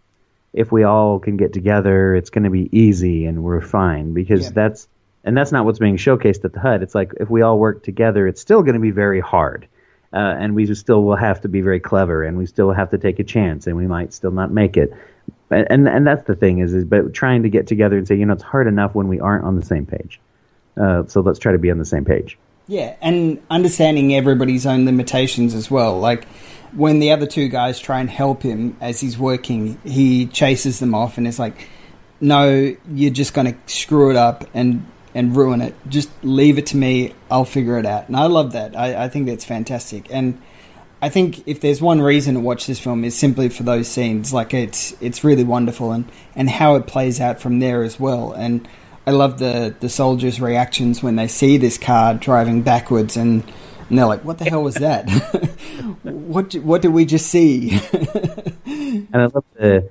if 0.52 0.72
we 0.72 0.82
all 0.84 1.18
can 1.18 1.36
get 1.36 1.52
together, 1.52 2.14
it's 2.18 2.30
going 2.30 2.44
to 2.44 2.50
be 2.50 2.68
easy 2.72 3.26
and 3.28 3.42
we're 3.42 3.60
fine 3.60 4.14
because 4.14 4.44
Yeah. 4.46 4.50
that's 4.60 4.88
and 5.24 5.36
that's 5.36 5.52
not 5.52 5.64
what's 5.66 5.78
being 5.78 5.96
showcased 5.98 6.44
at 6.44 6.52
the 6.52 6.60
hut. 6.60 6.82
It's 6.82 6.94
like 6.94 7.12
if 7.20 7.28
we 7.28 7.42
all 7.42 7.58
work 7.58 7.82
together, 7.82 8.26
it's 8.28 8.40
still 8.40 8.62
going 8.62 8.74
to 8.74 8.80
be 8.80 8.92
very 8.92 9.20
hard. 9.20 9.66
uh, 10.12 10.16
and 10.42 10.54
we 10.54 10.64
still 10.74 11.02
will 11.02 11.16
have 11.16 11.38
to 11.42 11.48
be 11.48 11.60
very 11.60 11.80
clever, 11.80 12.24
and 12.26 12.38
we 12.38 12.46
still 12.46 12.72
have 12.72 12.90
to 12.90 12.98
take 12.98 13.18
a 13.18 13.24
chance, 13.24 13.66
and 13.66 13.76
we 13.76 13.86
might 13.86 14.10
still 14.14 14.30
not 14.40 14.50
make 14.50 14.76
it. 14.82 14.90
And 15.50 15.66
and, 15.70 15.88
and 15.88 16.06
that's 16.06 16.24
the 16.24 16.34
thing 16.36 16.60
is, 16.64 16.72
is 16.72 16.84
but 16.84 17.12
trying 17.12 17.42
to 17.42 17.50
get 17.50 17.66
together 17.66 17.98
and 17.98 18.06
say, 18.08 18.16
you 18.16 18.24
know, 18.26 18.32
it's 18.34 18.42
hard 18.54 18.66
enough 18.68 18.94
when 18.94 19.08
we 19.08 19.20
aren't 19.20 19.44
on 19.44 19.56
the 19.56 19.66
same 19.72 19.84
page. 19.86 20.18
Uh, 20.80 21.02
so 21.08 21.20
let's 21.20 21.38
try 21.38 21.52
to 21.52 21.58
be 21.58 21.70
on 21.70 21.78
the 21.78 21.84
same 21.94 22.04
page. 22.04 22.38
Yeah, 22.68 22.96
and 23.00 23.42
understanding 23.48 24.14
everybody's 24.14 24.66
own 24.66 24.84
limitations 24.84 25.54
as 25.54 25.70
well. 25.70 25.98
Like 25.98 26.26
when 26.72 27.00
the 27.00 27.12
other 27.12 27.26
two 27.26 27.48
guys 27.48 27.80
try 27.80 27.98
and 27.98 28.10
help 28.10 28.42
him 28.42 28.76
as 28.80 29.00
he's 29.00 29.18
working, 29.18 29.80
he 29.84 30.26
chases 30.26 30.78
them 30.78 30.94
off 30.94 31.16
and 31.16 31.26
is 31.26 31.38
like, 31.38 31.66
"No, 32.20 32.76
you're 32.92 33.10
just 33.10 33.32
going 33.32 33.52
to 33.52 33.58
screw 33.72 34.10
it 34.10 34.16
up 34.16 34.44
and 34.52 34.86
and 35.14 35.34
ruin 35.34 35.62
it. 35.62 35.74
Just 35.88 36.10
leave 36.22 36.58
it 36.58 36.66
to 36.66 36.76
me. 36.76 37.14
I'll 37.30 37.46
figure 37.46 37.78
it 37.78 37.86
out." 37.86 38.06
And 38.08 38.16
I 38.16 38.26
love 38.26 38.52
that. 38.52 38.76
I, 38.76 39.04
I 39.04 39.08
think 39.08 39.26
that's 39.26 39.46
fantastic. 39.46 40.06
And 40.10 40.38
I 41.00 41.08
think 41.08 41.48
if 41.48 41.60
there's 41.62 41.80
one 41.80 42.02
reason 42.02 42.34
to 42.34 42.40
watch 42.40 42.66
this 42.66 42.78
film 42.78 43.02
is 43.02 43.16
simply 43.16 43.48
for 43.48 43.62
those 43.62 43.88
scenes. 43.88 44.34
Like 44.34 44.52
it's 44.52 44.94
it's 45.00 45.24
really 45.24 45.44
wonderful 45.44 45.92
and 45.92 46.04
and 46.36 46.50
how 46.50 46.74
it 46.74 46.86
plays 46.86 47.18
out 47.18 47.40
from 47.40 47.60
there 47.60 47.82
as 47.82 47.98
well. 47.98 48.32
And 48.32 48.68
I 49.08 49.12
love 49.12 49.38
the 49.38 49.74
the 49.80 49.88
soldiers' 49.88 50.40
reactions 50.40 51.02
when 51.02 51.16
they 51.16 51.28
see 51.28 51.56
this 51.56 51.78
car 51.78 52.14
driving 52.14 52.62
backwards 52.62 53.16
and. 53.16 53.42
And 53.90 53.96
they're 53.96 54.04
like, 54.04 54.22
"What 54.22 54.36
the 54.36 54.44
hell 54.44 54.62
was 54.62 54.74
that? 54.74 55.08
what 56.02 56.52
what 56.56 56.82
did 56.82 56.92
we 56.92 57.06
just 57.06 57.26
see?" 57.28 57.70
and 58.66 59.08
I 59.14 59.24
love 59.24 59.44
the 59.54 59.88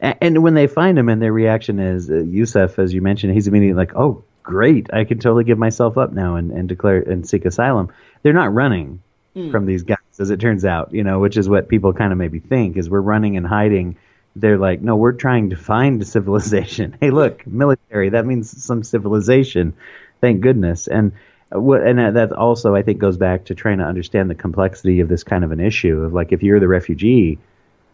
and 0.00 0.42
when 0.42 0.52
they 0.52 0.66
find 0.66 0.98
him 0.98 1.08
and 1.08 1.22
their 1.22 1.32
reaction 1.32 1.78
is 1.78 2.10
uh, 2.10 2.16
Yusuf, 2.16 2.78
as 2.78 2.92
you 2.92 3.00
mentioned, 3.00 3.32
he's 3.32 3.48
immediately 3.48 3.72
like, 3.72 3.96
"Oh, 3.96 4.22
great! 4.42 4.92
I 4.92 5.04
can 5.04 5.18
totally 5.18 5.44
give 5.44 5.56
myself 5.56 5.96
up 5.96 6.12
now 6.12 6.36
and, 6.36 6.50
and 6.50 6.68
declare 6.68 7.00
and 7.00 7.26
seek 7.26 7.46
asylum." 7.46 7.88
They're 8.22 8.34
not 8.34 8.52
running 8.52 9.00
Hmm. 9.34 9.50
from 9.50 9.66
these 9.66 9.82
guys, 9.82 9.98
as 10.18 10.30
it 10.30 10.40
turns 10.40 10.64
out, 10.64 10.92
you 10.92 11.04
know, 11.04 11.20
which 11.20 11.36
is 11.36 11.48
what 11.48 11.68
people 11.68 11.92
kind 11.92 12.12
of 12.12 12.18
maybe 12.18 12.40
think 12.40 12.76
is 12.76 12.90
we're 12.90 13.00
running 13.00 13.36
and 13.36 13.46
hiding. 13.46 13.96
They're 14.40 14.58
like, 14.58 14.80
no, 14.80 14.96
we're 14.96 15.12
trying 15.12 15.50
to 15.50 15.56
find 15.56 16.06
civilization. 16.06 16.96
Hey, 17.00 17.10
look, 17.10 17.46
military. 17.46 18.10
That 18.10 18.26
means 18.26 18.62
some 18.62 18.82
civilization. 18.82 19.74
Thank 20.20 20.40
goodness. 20.40 20.86
And 20.86 21.12
uh, 21.54 21.60
what, 21.60 21.82
and 21.82 21.98
that- 21.98 22.14
that 22.14 22.32
also 22.32 22.74
I 22.74 22.82
think 22.82 22.98
goes 22.98 23.16
back 23.16 23.46
to 23.46 23.54
trying 23.54 23.78
to 23.78 23.84
understand 23.84 24.30
the 24.30 24.34
complexity 24.34 25.00
of 25.00 25.08
this 25.08 25.24
kind 25.24 25.44
of 25.44 25.52
an 25.52 25.60
issue 25.60 26.02
of 26.02 26.12
like 26.12 26.32
if 26.32 26.42
you're 26.42 26.60
the 26.60 26.68
refugee, 26.68 27.38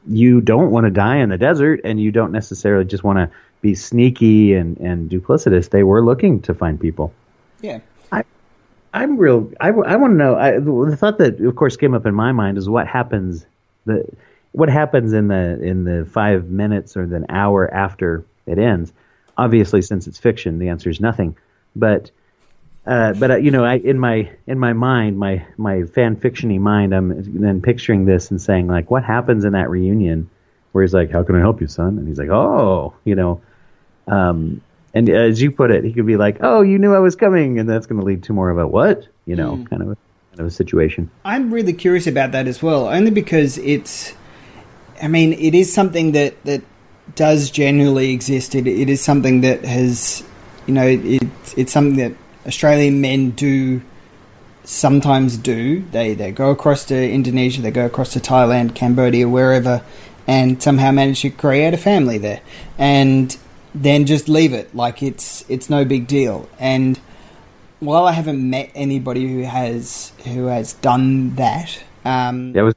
you 0.06 0.40
don't 0.40 0.70
want 0.70 0.84
to 0.84 0.90
die 0.90 1.16
in 1.16 1.30
the 1.30 1.38
desert, 1.38 1.80
and 1.84 1.98
you 1.98 2.12
don't 2.12 2.30
necessarily 2.32 2.84
just 2.84 3.02
want 3.02 3.18
to 3.18 3.30
be 3.62 3.74
sneaky 3.74 4.52
and 4.52 4.76
and 4.76 5.10
duplicitous. 5.10 5.70
They 5.70 5.82
were 5.82 6.04
looking 6.04 6.42
to 6.42 6.54
find 6.54 6.78
people. 6.78 7.14
Yeah. 7.62 7.80
I'm 8.94 9.16
real. 9.16 9.50
I, 9.60 9.72
want 9.72 10.12
to 10.12 10.16
know. 10.16 10.36
I, 10.36 10.52
the 10.60 10.96
thought 10.96 11.18
that, 11.18 11.40
of 11.40 11.56
course, 11.56 11.76
came 11.76 11.94
up 11.94 12.06
in 12.06 12.14
my 12.14 12.30
mind 12.30 12.58
is 12.58 12.68
what 12.68 12.86
happens. 12.86 13.44
The 13.86 14.08
what 14.54 14.68
happens 14.68 15.12
in 15.12 15.26
the 15.26 15.60
in 15.60 15.82
the 15.82 16.04
five 16.04 16.48
minutes 16.48 16.96
or 16.96 17.06
the 17.06 17.26
hour 17.28 17.72
after 17.72 18.24
it 18.46 18.56
ends. 18.56 18.92
Obviously, 19.36 19.82
since 19.82 20.06
it's 20.06 20.18
fiction, 20.18 20.60
the 20.60 20.68
answer 20.68 20.88
is 20.88 21.00
nothing. 21.00 21.36
But 21.74 22.12
uh, 22.86 23.14
but 23.14 23.32
uh, 23.32 23.36
you 23.36 23.50
know, 23.50 23.64
I 23.64 23.74
in 23.78 23.98
my 23.98 24.30
in 24.46 24.60
my 24.60 24.72
mind, 24.72 25.18
my 25.18 25.44
my 25.56 25.82
fan 25.82 26.14
fictiony 26.14 26.60
mind, 26.60 26.94
I'm 26.94 27.40
then 27.40 27.62
picturing 27.62 28.04
this 28.04 28.30
and 28.30 28.40
saying 28.40 28.68
like, 28.68 28.92
what 28.92 29.02
happens 29.02 29.44
in 29.44 29.54
that 29.54 29.68
reunion 29.70 30.30
where 30.70 30.84
he's 30.84 30.94
like, 30.94 31.10
"How 31.10 31.24
can 31.24 31.34
I 31.34 31.40
help 31.40 31.60
you, 31.60 31.66
son?" 31.66 31.98
And 31.98 32.06
he's 32.06 32.18
like, 32.18 32.30
"Oh, 32.30 32.94
you 33.04 33.16
know." 33.16 33.40
Um, 34.06 34.60
and 34.92 35.08
as 35.08 35.42
you 35.42 35.50
put 35.50 35.72
it, 35.72 35.82
he 35.82 35.92
could 35.92 36.06
be 36.06 36.16
like, 36.16 36.38
"Oh, 36.42 36.62
you 36.62 36.78
knew 36.78 36.94
I 36.94 37.00
was 37.00 37.16
coming," 37.16 37.58
and 37.58 37.68
that's 37.68 37.86
going 37.86 38.00
to 38.00 38.06
lead 38.06 38.22
to 38.24 38.32
more 38.32 38.50
of 38.50 38.58
a 38.58 38.68
what, 38.68 39.08
you 39.26 39.34
know, 39.34 39.64
kind 39.68 39.82
of 39.82 39.88
a, 39.90 39.96
kind 40.30 40.40
of 40.40 40.46
a 40.46 40.50
situation. 40.50 41.10
I'm 41.24 41.52
really 41.52 41.72
curious 41.72 42.06
about 42.06 42.30
that 42.32 42.46
as 42.46 42.62
well, 42.62 42.86
only 42.86 43.10
because 43.10 43.58
it's. 43.58 44.14
I 45.02 45.08
mean, 45.08 45.32
it 45.32 45.54
is 45.54 45.72
something 45.72 46.12
that 46.12 46.42
that 46.44 46.62
does 47.14 47.50
genuinely 47.50 48.12
exist. 48.12 48.54
It, 48.54 48.66
it 48.66 48.88
is 48.88 49.00
something 49.00 49.42
that 49.42 49.64
has, 49.64 50.24
you 50.66 50.74
know, 50.74 50.86
it, 50.86 51.22
it's 51.56 51.72
something 51.72 51.96
that 51.96 52.12
Australian 52.46 53.00
men 53.00 53.30
do 53.30 53.82
sometimes 54.64 55.36
do. 55.36 55.82
They 55.92 56.14
they 56.14 56.32
go 56.32 56.50
across 56.50 56.84
to 56.86 57.10
Indonesia, 57.10 57.62
they 57.62 57.70
go 57.70 57.86
across 57.86 58.12
to 58.14 58.20
Thailand, 58.20 58.74
Cambodia, 58.74 59.28
wherever, 59.28 59.82
and 60.26 60.62
somehow 60.62 60.90
manage 60.90 61.22
to 61.22 61.30
create 61.30 61.74
a 61.74 61.78
family 61.78 62.18
there, 62.18 62.40
and 62.78 63.36
then 63.74 64.06
just 64.06 64.28
leave 64.28 64.52
it 64.52 64.74
like 64.74 65.02
it's 65.02 65.44
it's 65.48 65.68
no 65.68 65.84
big 65.84 66.06
deal. 66.06 66.48
And 66.58 66.98
while 67.80 68.06
I 68.06 68.12
haven't 68.12 68.48
met 68.48 68.70
anybody 68.74 69.28
who 69.28 69.42
has 69.42 70.12
who 70.24 70.46
has 70.46 70.72
done 70.74 71.34
that, 71.36 71.82
um, 72.04 72.52
That 72.52 72.62
was 72.62 72.74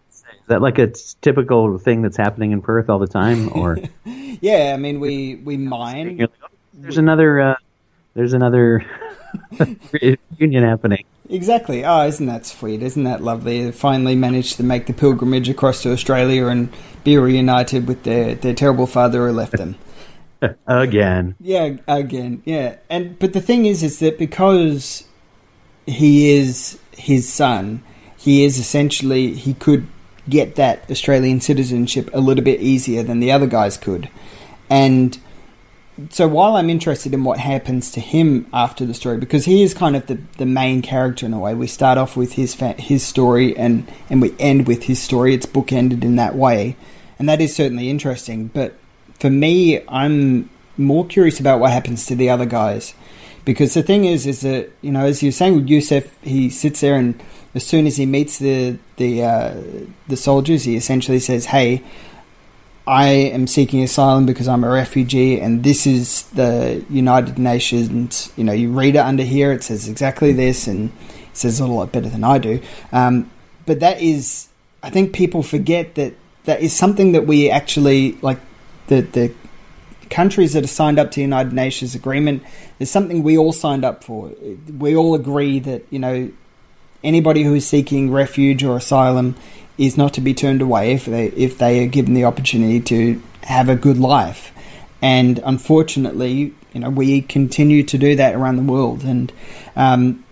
that 0.47 0.61
like 0.61 0.79
a 0.79 0.87
typical 1.21 1.77
thing 1.77 2.01
that's 2.01 2.17
happening 2.17 2.51
in 2.51 2.61
Perth 2.61 2.89
all 2.89 2.99
the 2.99 3.07
time, 3.07 3.51
or 3.53 3.77
yeah, 4.05 4.71
I 4.73 4.77
mean 4.77 4.99
we 4.99 5.35
we 5.35 5.57
mine. 5.75 6.17
Like, 6.17 6.31
there's 6.73 6.97
another 6.97 7.39
uh, 7.39 7.55
there's 8.13 8.33
another 8.33 8.85
reunion 9.91 10.63
happening. 10.63 11.03
Exactly. 11.29 11.83
Oh, 11.83 12.05
isn't 12.07 12.25
that 12.27 12.45
sweet? 12.45 12.81
Isn't 12.81 13.03
that 13.03 13.21
lovely? 13.21 13.65
They 13.65 13.71
finally 13.71 14.15
managed 14.15 14.55
to 14.57 14.63
make 14.63 14.87
the 14.87 14.93
pilgrimage 14.93 15.49
across 15.49 15.83
to 15.83 15.91
Australia 15.91 16.47
and 16.47 16.69
be 17.03 17.17
reunited 17.17 17.85
with 17.85 18.03
their, 18.03 18.35
their 18.35 18.53
terrible 18.53 18.87
father 18.87 19.27
who 19.27 19.33
left 19.33 19.57
them. 19.57 19.75
Again, 20.67 21.35
Yeah, 21.39 21.77
again, 21.87 22.43
yeah. 22.45 22.75
And 22.89 23.17
but 23.19 23.33
the 23.33 23.41
thing 23.41 23.65
is, 23.65 23.81
is 23.83 23.99
that 23.99 24.17
because 24.19 25.03
he 25.87 26.29
is 26.29 26.79
his 26.91 27.27
son, 27.27 27.83
he 28.17 28.45
is 28.45 28.59
essentially 28.59 29.33
he 29.33 29.53
could 29.55 29.87
get 30.29 30.55
that 30.55 30.89
Australian 30.89 31.41
citizenship 31.41 32.09
a 32.13 32.19
little 32.19 32.43
bit 32.43 32.59
easier 32.61 33.03
than 33.03 33.19
the 33.19 33.31
other 33.31 33.47
guys 33.47 33.77
could, 33.77 34.09
and 34.69 35.17
so 36.09 36.27
while 36.27 36.55
I'm 36.55 36.69
interested 36.69 37.13
in 37.13 37.23
what 37.23 37.39
happens 37.39 37.91
to 37.91 37.99
him 37.99 38.45
after 38.53 38.85
the 38.85 38.93
story, 38.93 39.17
because 39.17 39.45
he 39.45 39.63
is 39.63 39.73
kind 39.73 39.95
of 39.95 40.05
the, 40.05 40.19
the 40.37 40.45
main 40.45 40.81
character 40.83 41.25
in 41.25 41.33
a 41.33 41.39
way. 41.39 41.55
We 41.55 41.65
start 41.65 41.97
off 41.97 42.15
with 42.15 42.33
his 42.33 42.53
fa- 42.53 42.79
his 42.79 43.03
story 43.03 43.57
and 43.57 43.91
and 44.09 44.21
we 44.21 44.35
end 44.39 44.67
with 44.67 44.83
his 44.83 45.01
story. 45.01 45.33
It's 45.33 45.47
bookended 45.47 46.03
in 46.03 46.15
that 46.17 46.35
way, 46.35 46.75
and 47.17 47.27
that 47.27 47.41
is 47.41 47.55
certainly 47.55 47.89
interesting. 47.89 48.47
But 48.47 48.75
for 49.19 49.31
me, 49.31 49.81
I'm 49.87 50.49
more 50.77 51.05
curious 51.05 51.39
about 51.39 51.59
what 51.59 51.71
happens 51.71 52.05
to 52.05 52.15
the 52.15 52.29
other 52.29 52.45
guys, 52.45 52.93
because 53.43 53.73
the 53.73 53.81
thing 53.81 54.05
is, 54.05 54.27
is 54.27 54.41
that 54.41 54.69
you 54.81 54.91
know, 54.91 55.05
as 55.05 55.23
you're 55.23 55.31
saying 55.31 55.55
with 55.55 55.67
Yusuf, 55.69 56.05
he 56.21 56.51
sits 56.51 56.81
there 56.81 56.95
and 56.95 57.19
as 57.57 57.65
soon 57.65 57.87
as 57.87 57.97
he 57.97 58.05
meets 58.05 58.39
the 58.39 58.77
the 58.95 59.23
uh, 59.23 59.55
the 60.07 60.15
soldiers, 60.15 60.63
he 60.63 60.75
essentially 60.75 61.19
says, 61.19 61.45
"Hey." 61.45 61.83
I 62.89 63.07
am 63.07 63.47
seeking 63.47 63.83
asylum 63.83 64.25
because 64.25 64.47
I'm 64.47 64.63
a 64.63 64.69
refugee, 64.69 65.41
and 65.41 65.61
this 65.61 65.85
is 65.85 66.23
the 66.29 66.85
United 66.89 67.37
Nations. 67.37 68.31
You 68.37 68.45
know, 68.45 68.53
you 68.53 68.71
read 68.71 68.95
it 68.95 68.99
under 68.99 69.23
here, 69.23 69.51
it 69.51 69.61
says 69.61 69.89
exactly 69.89 70.31
this, 70.31 70.67
and 70.67 70.93
it 71.19 71.35
says 71.35 71.59
it 71.59 71.65
a 71.65 71.67
lot 71.67 71.91
better 71.91 72.07
than 72.07 72.23
I 72.23 72.37
do. 72.37 72.61
Um, 72.93 73.29
but 73.65 73.81
that 73.81 74.01
is, 74.01 74.47
I 74.81 74.89
think 74.89 75.11
people 75.11 75.43
forget 75.43 75.95
that 75.95 76.13
that 76.45 76.61
is 76.61 76.71
something 76.71 77.11
that 77.11 77.27
we 77.27 77.49
actually 77.49 78.13
like. 78.21 78.39
The 78.87 79.01
the 79.01 79.33
countries 80.09 80.53
that 80.53 80.63
are 80.63 80.67
signed 80.67 80.97
up 80.97 81.11
to 81.11 81.15
the 81.15 81.21
United 81.23 81.51
Nations 81.51 81.93
agreement 81.93 82.41
is 82.79 82.89
something 82.89 83.21
we 83.21 83.37
all 83.37 83.51
signed 83.51 83.83
up 83.83 84.01
for. 84.01 84.31
We 84.77 84.95
all 84.95 85.13
agree 85.13 85.59
that 85.59 85.83
you 85.89 85.99
know 85.99 86.31
anybody 87.03 87.43
who 87.43 87.55
is 87.55 87.67
seeking 87.67 88.11
refuge 88.11 88.63
or 88.63 88.77
asylum 88.77 89.35
is 89.77 89.97
not 89.97 90.13
to 90.13 90.21
be 90.21 90.33
turned 90.33 90.61
away 90.61 90.93
if 90.93 91.05
they 91.05 91.27
if 91.27 91.57
they 91.57 91.83
are 91.83 91.87
given 91.87 92.13
the 92.13 92.25
opportunity 92.25 92.79
to 92.79 93.21
have 93.43 93.69
a 93.69 93.75
good 93.75 93.97
life. 93.97 94.51
And 95.01 95.39
unfortunately, 95.43 96.53
you 96.73 96.79
know, 96.79 96.89
we 96.89 97.21
continue 97.21 97.83
to 97.83 97.97
do 97.97 98.15
that 98.15 98.35
around 98.35 98.57
the 98.57 98.63
world. 98.63 99.03
And 99.03 99.31
um, 99.75 100.23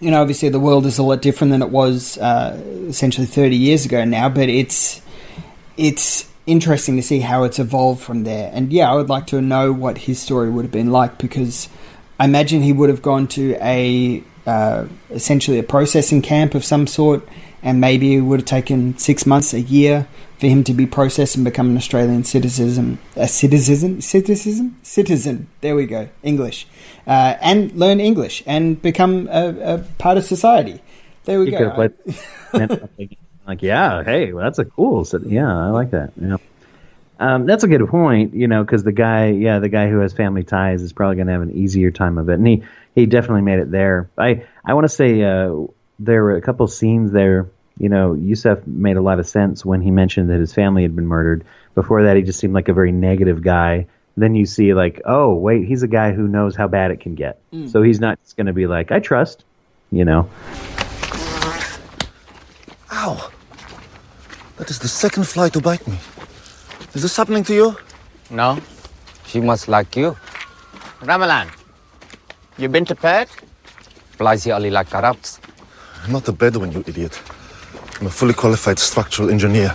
you 0.00 0.10
know, 0.10 0.20
obviously, 0.20 0.48
the 0.48 0.58
world 0.58 0.84
is 0.84 0.98
a 0.98 1.02
lot 1.02 1.22
different 1.22 1.52
than 1.52 1.62
it 1.62 1.70
was 1.70 2.18
uh, 2.18 2.60
essentially 2.88 3.26
30 3.26 3.56
years 3.56 3.84
ago 3.84 4.04
now. 4.04 4.28
But 4.28 4.48
it's 4.48 5.00
it's 5.76 6.28
interesting 6.46 6.96
to 6.96 7.02
see 7.02 7.20
how 7.20 7.44
it's 7.44 7.58
evolved 7.58 8.02
from 8.02 8.24
there. 8.24 8.50
And 8.52 8.72
yeah, 8.72 8.90
I 8.90 8.96
would 8.96 9.08
like 9.08 9.28
to 9.28 9.40
know 9.40 9.72
what 9.72 9.98
his 9.98 10.20
story 10.20 10.50
would 10.50 10.64
have 10.64 10.72
been 10.72 10.90
like 10.90 11.18
because 11.18 11.68
I 12.18 12.24
imagine 12.24 12.62
he 12.62 12.72
would 12.72 12.90
have 12.90 13.02
gone 13.02 13.28
to 13.28 13.56
a 13.60 14.24
uh, 14.46 14.86
essentially 15.10 15.58
a 15.58 15.62
processing 15.62 16.22
camp 16.22 16.54
of 16.54 16.64
some 16.64 16.86
sort, 16.86 17.26
and 17.62 17.80
maybe 17.80 18.14
it 18.14 18.20
would 18.20 18.40
have 18.40 18.46
taken 18.46 18.96
six 18.98 19.26
months, 19.26 19.52
a 19.54 19.60
year 19.60 20.06
for 20.38 20.48
him 20.48 20.64
to 20.64 20.74
be 20.74 20.86
processed 20.86 21.36
and 21.36 21.44
become 21.44 21.70
an 21.70 21.76
Australian 21.76 22.24
citizen, 22.24 22.98
a 23.14 23.28
citizen, 23.28 24.00
citizen, 24.00 24.76
citizen. 24.82 25.48
There 25.60 25.76
we 25.76 25.86
go, 25.86 26.08
English, 26.22 26.66
uh, 27.06 27.36
and 27.40 27.72
learn 27.72 28.00
English 28.00 28.42
and 28.46 28.80
become 28.82 29.28
a, 29.28 29.74
a 29.74 29.78
part 29.98 30.18
of 30.18 30.24
society. 30.24 30.80
There 31.24 31.38
we 31.38 31.50
go. 31.50 31.58
could 31.58 31.66
have 31.66 32.96
played 32.96 33.16
like, 33.46 33.62
yeah, 33.62 34.02
hey, 34.02 34.32
well, 34.32 34.44
that's 34.44 34.58
a 34.58 34.64
cool. 34.64 35.04
So, 35.04 35.20
yeah, 35.24 35.46
I 35.46 35.68
like 35.68 35.90
that. 35.90 36.12
Yeah. 36.20 36.38
Um, 37.20 37.46
that's 37.46 37.62
a 37.62 37.68
good 37.68 37.86
point, 37.88 38.34
you 38.34 38.48
know, 38.48 38.64
because 38.64 38.82
the 38.82 38.90
guy, 38.90 39.28
yeah, 39.28 39.60
the 39.60 39.68
guy 39.68 39.88
who 39.88 40.00
has 40.00 40.12
family 40.12 40.42
ties 40.42 40.82
is 40.82 40.92
probably 40.92 41.14
going 41.14 41.28
to 41.28 41.32
have 41.34 41.42
an 41.42 41.52
easier 41.52 41.92
time 41.92 42.18
of 42.18 42.28
it, 42.28 42.34
and 42.34 42.46
he 42.48 42.64
he 42.94 43.06
definitely 43.06 43.42
made 43.42 43.58
it 43.58 43.70
there. 43.70 44.10
I 44.18 44.46
I 44.64 44.74
want 44.74 44.84
to 44.84 44.88
say 44.88 45.22
uh, 45.22 45.66
there 45.98 46.22
were 46.22 46.36
a 46.36 46.42
couple 46.42 46.66
scenes 46.68 47.12
there 47.12 47.50
you 47.78 47.88
know, 47.88 48.14
Yusuf 48.14 48.66
made 48.66 48.96
a 48.96 49.00
lot 49.00 49.18
of 49.18 49.26
sense 49.26 49.64
when 49.64 49.80
he 49.80 49.90
mentioned 49.90 50.30
that 50.30 50.40
his 50.40 50.52
family 50.52 50.82
had 50.82 50.94
been 50.94 51.06
murdered. 51.06 51.44
Before 51.74 52.02
that, 52.04 52.16
he 52.16 52.22
just 52.22 52.38
seemed 52.38 52.54
like 52.54 52.68
a 52.68 52.72
very 52.72 52.92
negative 52.92 53.42
guy. 53.42 53.86
Then 54.16 54.34
you 54.34 54.44
see, 54.44 54.74
like, 54.74 55.00
oh, 55.06 55.34
wait, 55.34 55.66
he's 55.66 55.82
a 55.82 55.88
guy 55.88 56.12
who 56.12 56.28
knows 56.28 56.54
how 56.54 56.68
bad 56.68 56.90
it 56.90 57.00
can 57.00 57.14
get. 57.14 57.40
Mm. 57.50 57.70
So 57.70 57.82
he's 57.82 57.98
not 57.98 58.22
just 58.22 58.36
going 58.36 58.46
to 58.46 58.52
be 58.52 58.66
like, 58.66 58.92
I 58.92 59.00
trust, 59.00 59.44
you 59.90 60.04
know. 60.04 60.28
Ow! 62.92 63.30
That 64.58 64.70
is 64.70 64.78
the 64.78 64.88
second 64.88 65.26
fly 65.26 65.48
to 65.48 65.60
bite 65.60 65.86
me. 65.88 65.98
Is 66.92 67.02
this 67.02 67.16
happening 67.16 67.42
to 67.44 67.54
you? 67.54 67.76
No. 68.30 68.58
She 69.26 69.40
must 69.40 69.66
like 69.66 69.96
you. 69.96 70.14
Ramalan, 71.00 71.48
you 72.62 72.68
been 72.68 72.84
to 72.84 72.94
Perth? 72.94 73.30
Flies 74.12 74.44
here 74.44 74.54
only 74.54 74.70
like 74.70 74.94
Arabs. 74.94 75.40
I'm 76.04 76.12
not 76.12 76.28
a 76.28 76.32
Bedouin, 76.32 76.70
you 76.70 76.84
idiot. 76.86 77.20
I'm 78.00 78.06
a 78.06 78.10
fully 78.10 78.34
qualified 78.34 78.78
structural 78.78 79.30
engineer. 79.30 79.74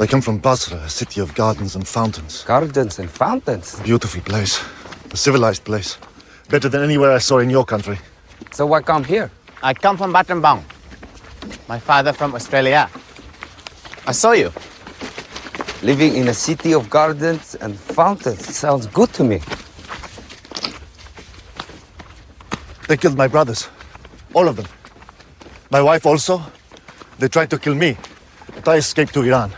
I 0.00 0.06
come 0.06 0.22
from 0.22 0.38
Basra, 0.38 0.78
a 0.78 0.88
city 0.88 1.20
of 1.20 1.34
gardens 1.34 1.76
and 1.76 1.86
fountains. 1.86 2.44
Gardens 2.44 2.98
and 2.98 3.10
fountains? 3.10 3.78
Beautiful 3.80 4.22
place. 4.22 4.64
A 5.10 5.16
civilized 5.16 5.64
place. 5.64 5.98
Better 6.48 6.70
than 6.70 6.82
anywhere 6.82 7.12
I 7.12 7.18
saw 7.18 7.40
in 7.40 7.50
your 7.50 7.64
country. 7.64 7.98
So 8.52 8.64
why 8.64 8.80
come 8.80 9.04
here? 9.04 9.30
I 9.62 9.74
come 9.74 9.98
from 9.98 10.14
Battambang. 10.14 10.62
My 11.68 11.78
father 11.78 12.14
from 12.14 12.34
Australia. 12.34 12.88
I 14.06 14.12
saw 14.12 14.32
you. 14.32 14.50
Living 15.82 16.16
in 16.16 16.28
a 16.28 16.34
city 16.34 16.72
of 16.72 16.88
gardens 16.88 17.54
and 17.56 17.78
fountains 17.78 18.56
sounds 18.56 18.86
good 18.86 19.12
to 19.12 19.24
me. 19.24 19.40
They 22.92 22.98
killed 22.98 23.16
my 23.16 23.26
brothers. 23.26 23.70
All 24.34 24.46
of 24.48 24.56
them. 24.56 24.66
My 25.70 25.80
wife 25.80 26.04
also. 26.04 26.42
They 27.18 27.26
tried 27.26 27.48
to 27.48 27.58
kill 27.58 27.74
me. 27.74 27.96
But 28.54 28.68
I 28.68 28.76
escaped 28.76 29.14
to 29.14 29.22
Iran. 29.22 29.50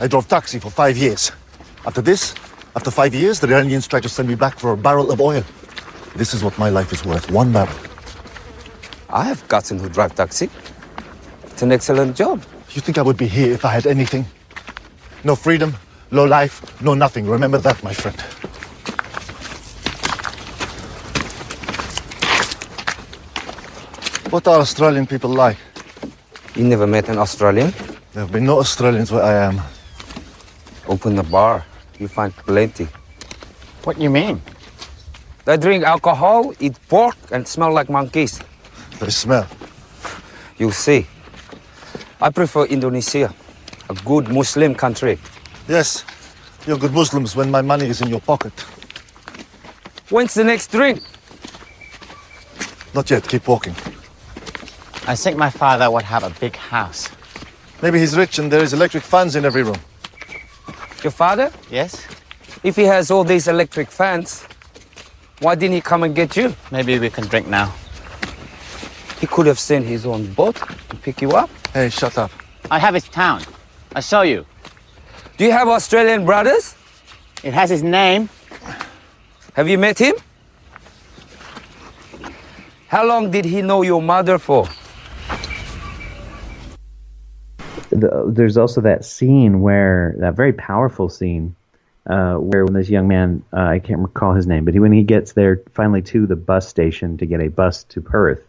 I 0.00 0.08
drove 0.08 0.26
taxi 0.26 0.58
for 0.58 0.68
five 0.68 0.96
years. 0.96 1.30
After 1.86 2.00
this, 2.02 2.34
after 2.74 2.90
five 2.90 3.14
years, 3.14 3.38
the 3.38 3.46
Iranians 3.46 3.86
tried 3.86 4.02
to 4.02 4.08
send 4.08 4.28
me 4.28 4.34
back 4.34 4.58
for 4.58 4.72
a 4.72 4.76
barrel 4.76 5.12
of 5.12 5.20
oil. 5.20 5.44
This 6.16 6.34
is 6.34 6.42
what 6.42 6.58
my 6.58 6.70
life 6.70 6.92
is 6.92 7.04
worth. 7.04 7.30
One 7.30 7.52
barrel. 7.52 7.78
I 9.10 9.26
have 9.26 9.46
cousin 9.46 9.78
who 9.78 9.88
drive 9.88 10.16
taxi. 10.16 10.50
It's 11.44 11.62
an 11.62 11.70
excellent 11.70 12.16
job. 12.16 12.42
You 12.70 12.80
think 12.80 12.98
I 12.98 13.02
would 13.02 13.16
be 13.16 13.28
here 13.28 13.52
if 13.52 13.64
I 13.64 13.70
had 13.70 13.86
anything? 13.86 14.26
No 15.22 15.36
freedom, 15.36 15.76
no 16.10 16.24
life, 16.24 16.82
no 16.82 16.94
nothing. 16.94 17.28
Remember 17.28 17.58
that, 17.58 17.80
my 17.84 17.94
friend. 17.94 18.18
What 24.32 24.48
are 24.48 24.60
Australian 24.60 25.06
people 25.06 25.28
like? 25.28 25.58
You 26.56 26.64
never 26.64 26.86
met 26.86 27.10
an 27.10 27.18
Australian? 27.18 27.70
There 28.14 28.24
have 28.24 28.32
been 28.32 28.46
no 28.46 28.60
Australians 28.60 29.12
where 29.12 29.22
I 29.22 29.34
am. 29.44 29.60
Open 30.88 31.16
the 31.16 31.22
bar. 31.22 31.66
You 31.98 32.08
find 32.08 32.32
plenty. 32.32 32.88
What 33.84 33.96
do 33.96 34.02
you 34.02 34.08
mean? 34.08 34.40
They 35.44 35.58
drink 35.58 35.84
alcohol, 35.84 36.54
eat 36.60 36.78
pork, 36.88 37.14
and 37.30 37.46
smell 37.46 37.74
like 37.74 37.90
monkeys. 37.90 38.40
They 39.00 39.10
smell. 39.10 39.46
You 40.56 40.70
see. 40.70 41.06
I 42.18 42.30
prefer 42.30 42.64
Indonesia, 42.64 43.34
a 43.90 43.94
good 44.00 44.32
Muslim 44.32 44.74
country. 44.74 45.18
Yes, 45.68 46.06
you're 46.66 46.78
good 46.78 46.94
Muslims 46.94 47.36
when 47.36 47.50
my 47.50 47.60
money 47.60 47.84
is 47.84 48.00
in 48.00 48.08
your 48.08 48.20
pocket. 48.20 48.58
When's 50.08 50.32
the 50.32 50.44
next 50.44 50.72
drink? 50.72 51.02
Not 52.94 53.10
yet, 53.10 53.28
keep 53.28 53.46
walking. 53.46 53.76
I 55.06 55.16
think 55.16 55.36
my 55.36 55.50
father 55.50 55.90
would 55.90 56.04
have 56.04 56.22
a 56.22 56.30
big 56.38 56.54
house. 56.54 57.08
Maybe 57.82 57.98
he's 57.98 58.16
rich 58.16 58.38
and 58.38 58.52
there 58.52 58.62
is 58.62 58.72
electric 58.72 59.02
fans 59.02 59.34
in 59.34 59.44
every 59.44 59.64
room. 59.64 59.78
Your 61.02 61.10
father? 61.10 61.50
Yes? 61.70 62.06
If 62.62 62.76
he 62.76 62.84
has 62.84 63.10
all 63.10 63.24
these 63.24 63.48
electric 63.48 63.90
fans, 63.90 64.46
why 65.40 65.56
didn't 65.56 65.74
he 65.74 65.80
come 65.80 66.04
and 66.04 66.14
get 66.14 66.36
you? 66.36 66.54
Maybe 66.70 66.98
we 67.00 67.10
can 67.10 67.24
drink 67.26 67.48
now. 67.48 67.74
He 69.20 69.26
could 69.26 69.46
have 69.46 69.58
sent 69.58 69.86
his 69.86 70.06
own 70.06 70.32
boat 70.34 70.54
to 70.90 70.96
pick 70.96 71.20
you 71.20 71.32
up. 71.32 71.50
Hey, 71.74 71.88
shut 71.90 72.16
up. 72.16 72.30
I 72.70 72.78
have 72.78 72.94
his 72.94 73.08
town. 73.08 73.42
I 73.94 74.00
saw 74.00 74.22
you. 74.22 74.46
Do 75.36 75.44
you 75.44 75.50
have 75.50 75.66
Australian 75.66 76.24
brothers? 76.24 76.76
It 77.42 77.54
has 77.54 77.70
his 77.70 77.82
name. 77.82 78.28
Have 79.54 79.68
you 79.68 79.78
met 79.78 79.98
him? 79.98 80.14
How 82.86 83.04
long 83.04 83.32
did 83.32 83.44
he 83.44 83.62
know 83.62 83.82
your 83.82 84.00
mother 84.00 84.38
for? 84.38 84.68
The, 87.92 88.24
there's 88.28 88.56
also 88.56 88.80
that 88.82 89.04
scene 89.04 89.60
where 89.60 90.14
that 90.18 90.34
very 90.34 90.52
powerful 90.52 91.08
scene 91.08 91.54
uh, 92.06 92.34
where 92.34 92.64
when 92.64 92.74
this 92.74 92.88
young 92.88 93.06
man 93.06 93.44
uh, 93.52 93.60
I 93.60 93.78
can't 93.78 94.00
recall 94.00 94.34
his 94.34 94.46
name, 94.46 94.64
but 94.64 94.74
he, 94.74 94.80
when 94.80 94.92
he 94.92 95.02
gets 95.02 95.32
there 95.32 95.60
finally 95.72 96.02
to 96.02 96.26
the 96.26 96.36
bus 96.36 96.68
station 96.68 97.18
to 97.18 97.26
get 97.26 97.40
a 97.40 97.48
bus 97.48 97.84
to 97.84 98.00
Perth, 98.00 98.42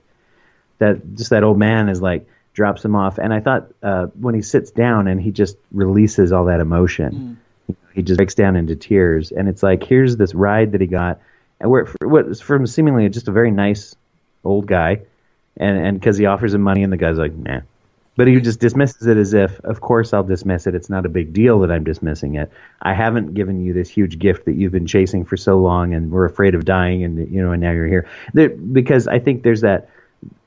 that 0.79 1.15
just 1.15 1.29
that 1.29 1.43
old 1.43 1.59
man 1.59 1.89
is 1.89 2.01
like 2.01 2.27
drops 2.53 2.83
him 2.83 2.95
off, 2.95 3.17
and 3.17 3.33
I 3.33 3.39
thought 3.39 3.71
uh, 3.83 4.07
when 4.19 4.33
he 4.33 4.41
sits 4.41 4.71
down 4.71 5.07
and 5.07 5.21
he 5.21 5.31
just 5.31 5.57
releases 5.71 6.31
all 6.31 6.45
that 6.45 6.59
emotion, 6.59 7.37
mm. 7.69 7.75
he 7.93 8.01
just 8.01 8.17
breaks 8.17 8.35
down 8.35 8.55
into 8.55 8.75
tears, 8.75 9.31
and 9.31 9.47
it's 9.47 9.61
like 9.61 9.83
here's 9.83 10.17
this 10.17 10.33
ride 10.33 10.71
that 10.71 10.81
he 10.81 10.87
got, 10.87 11.19
and 11.59 11.69
where 11.69 11.85
what 12.01 12.39
from 12.39 12.65
seemingly 12.65 13.07
just 13.09 13.27
a 13.27 13.31
very 13.31 13.51
nice 13.51 13.95
old 14.43 14.65
guy, 14.65 15.01
and 15.57 15.77
and 15.77 15.99
because 15.99 16.17
he 16.17 16.25
offers 16.25 16.53
him 16.53 16.61
money, 16.61 16.81
and 16.81 16.91
the 16.91 16.97
guy's 16.97 17.17
like 17.17 17.33
nah. 17.33 17.61
But 18.16 18.28
he 18.28 18.39
just 18.41 18.59
dismisses 18.59 19.07
it 19.07 19.18
as 19.18 19.34
if, 19.34 19.59
of 19.61 19.82
course, 19.82 20.14
I'll 20.14 20.24
dismiss 20.24 20.68
it. 20.68 20.76
It's 20.76 20.89
not 20.89 21.05
a 21.05 21.09
big 21.09 21.34
deal 21.34 21.59
that 21.61 21.72
I'm 21.72 21.84
dismissing 21.84 22.36
it. 22.36 22.51
I 22.80 22.93
haven't 22.93 23.34
given 23.34 23.59
you 23.59 23.74
this 23.74 23.89
huge 23.89 24.20
gift 24.20 24.45
that 24.45 24.53
you've 24.53 24.72
been 24.72 24.86
chasing 24.86 25.26
for 25.26 25.36
so 25.36 25.57
long, 25.59 25.95
and 25.95 26.11
we're 26.11 26.26
afraid 26.26 26.53
of 26.53 26.64
dying, 26.64 27.03
and 27.03 27.34
you 27.34 27.41
know, 27.41 27.51
and 27.51 27.61
now 27.61 27.72
you're 27.72 27.88
here. 27.88 28.07
There, 28.34 28.49
because 28.49 29.07
I 29.07 29.18
think 29.18 29.41
there's 29.41 29.61
that 29.61 29.89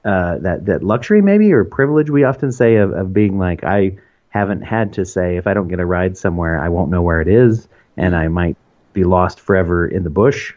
uh, 0.05 0.39
that 0.39 0.67
that 0.67 0.83
luxury, 0.85 1.23
maybe, 1.23 1.53
or 1.53 1.65
privilege 1.65 2.09
we 2.09 2.23
often 2.23 2.53
say 2.53 2.77
of, 2.77 2.93
of 2.93 3.13
being 3.13 3.39
like, 3.39 3.65
I 3.65 3.99
haven't 4.29 4.63
had 4.63 4.93
to 4.95 5.05
say 5.05 5.37
if 5.37 5.49
I 5.49 5.55
don't 5.55 5.69
get 5.69 5.81
a 5.81 5.87
ride 5.87 6.17
somewhere, 6.17 6.63
I 6.63 6.69
won't 6.69 6.91
know 6.91 7.03
where 7.03 7.21
it 7.21 7.29
is, 7.29 7.67
and 7.97 8.15
I 8.15 8.29
might 8.29 8.57
be 8.93 9.03
lost 9.03 9.41
forever 9.41 9.89
in 9.89 10.05
the 10.05 10.11
bush. 10.11 10.55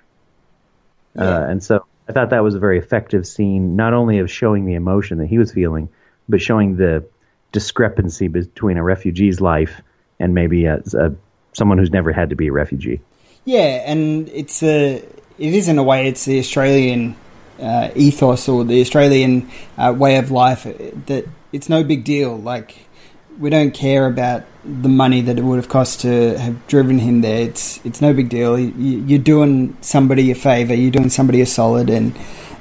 Yeah. 1.16 1.24
Uh, 1.24 1.48
and 1.48 1.64
so 1.64 1.86
I 2.08 2.12
thought 2.12 2.30
that 2.30 2.44
was 2.44 2.54
a 2.54 2.60
very 2.60 2.78
effective 2.78 3.26
scene, 3.26 3.76
not 3.76 3.94
only 3.94 4.20
of 4.20 4.30
showing 4.30 4.66
the 4.66 4.76
emotion 4.76 5.18
that 5.18 5.28
he 5.28 5.40
was 5.40 5.52
feeling 5.52 5.90
but 6.30 6.42
showing 6.42 6.78
the 6.78 7.04
discrepancy 7.52 8.28
between 8.28 8.78
a 8.78 8.84
refugee's 8.84 9.42
life 9.42 9.82
and 10.20 10.34
maybe 10.34 10.66
a, 10.66 10.82
a, 10.94 11.12
someone 11.54 11.78
who's 11.78 11.92
never 11.92 12.12
had 12.12 12.30
to 12.30 12.36
be 12.36 12.48
a 12.48 12.52
refugee. 12.52 13.02
Yeah, 13.46 13.84
and 13.86 14.30
it's 14.30 14.62
a 14.62 14.98
it 14.98 15.54
is 15.54 15.68
in 15.68 15.78
a 15.78 15.84
way 15.84 16.08
it's 16.08 16.26
the 16.26 16.40
Australian 16.40 17.16
uh, 17.60 17.90
ethos 17.96 18.48
or 18.48 18.64
the 18.64 18.82
Australian 18.82 19.50
uh, 19.78 19.94
way 19.98 20.18
of 20.18 20.32
life 20.32 20.64
that 20.64 21.26
it's 21.52 21.70
no 21.70 21.84
big 21.84 22.04
deal. 22.04 22.38
Like 22.38 22.76
we 23.40 23.50
don't 23.50 23.72
care 23.72 24.06
about 24.06 24.44
the 24.64 24.90
money 24.90 25.22
that 25.22 25.38
it 25.38 25.44
would 25.44 25.56
have 25.56 25.70
cost 25.70 26.02
to 26.02 26.38
have 26.38 26.68
driven 26.68 27.00
him 27.00 27.22
there. 27.22 27.42
It's 27.42 27.84
it's 27.86 28.02
no 28.02 28.14
big 28.14 28.30
deal. 28.30 28.60
You, 28.60 29.16
are 29.16 29.24
doing 29.24 29.78
somebody 29.82 30.30
a 30.32 30.36
favor. 30.36 30.74
You're 30.74 30.92
doing 30.92 31.10
somebody 31.10 31.42
a 31.42 31.46
solid, 31.46 31.90
and 31.90 32.16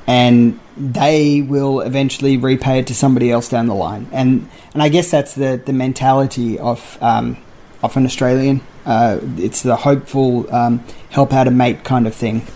and 0.09 0.59
they 0.75 1.43
will 1.43 1.81
eventually 1.83 2.39
repay 2.39 2.79
it 2.79 2.87
to 2.87 2.95
somebody 2.95 3.31
else 3.31 3.51
down 3.51 3.67
the 3.67 3.75
line. 3.75 4.09
And 4.11 4.49
and 4.73 4.83
I 4.83 4.89
guess 4.89 5.11
that's 5.11 5.35
the 5.35 5.63
the 5.65 5.75
mentality 5.75 6.59
of 6.59 6.99
um, 7.03 7.37
of 7.83 7.97
an 7.97 8.07
Australian. 8.07 8.63
Uh, 8.87 9.21
it's 9.37 9.63
the 9.63 9.77
hopeful 9.77 10.53
um, 10.53 10.83
help 11.11 11.35
out 11.35 11.47
a 11.47 11.51
mate 11.51 11.85
kind 11.85 12.07
of 12.07 12.15
thing. 12.15 12.47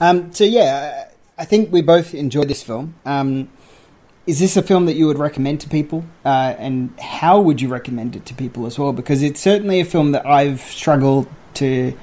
Um, 0.00 0.32
so 0.34 0.44
yeah, 0.44 1.08
I 1.38 1.46
think 1.46 1.72
we 1.72 1.80
both 1.80 2.14
enjoyed 2.14 2.48
this 2.48 2.62
film. 2.62 2.94
Um, 3.06 3.48
is 4.26 4.38
this 4.38 4.58
a 4.58 4.62
film 4.62 4.84
that 4.84 4.96
you 4.96 5.06
would 5.06 5.18
recommend 5.18 5.62
to 5.62 5.68
people? 5.68 6.04
Uh, 6.26 6.54
and 6.58 6.92
how 7.00 7.40
would 7.40 7.62
you 7.62 7.68
recommend 7.68 8.16
it 8.16 8.26
to 8.26 8.34
people 8.34 8.66
as 8.66 8.78
well? 8.78 8.92
Because 8.92 9.22
it's 9.22 9.40
certainly 9.40 9.80
a 9.80 9.84
film 9.86 10.12
that 10.12 10.26
I've 10.26 10.60
struggled 10.60 11.26
to 11.54 11.94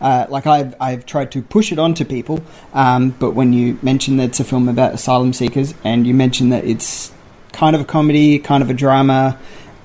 uh, 0.00 0.26
like 0.28 0.46
I've, 0.46 0.74
I've 0.80 1.06
tried 1.06 1.32
to 1.32 1.42
push 1.42 1.72
it 1.72 1.78
onto 1.78 2.04
people, 2.04 2.42
um, 2.72 3.10
but 3.10 3.32
when 3.32 3.52
you 3.52 3.78
mention 3.82 4.16
that 4.18 4.24
it's 4.24 4.40
a 4.40 4.44
film 4.44 4.68
about 4.68 4.94
asylum 4.94 5.32
seekers, 5.32 5.74
and 5.84 6.06
you 6.06 6.14
mention 6.14 6.50
that 6.50 6.64
it's 6.64 7.12
kind 7.52 7.74
of 7.76 7.82
a 7.82 7.84
comedy, 7.84 8.38
kind 8.38 8.62
of 8.62 8.70
a 8.70 8.74
drama, 8.74 9.38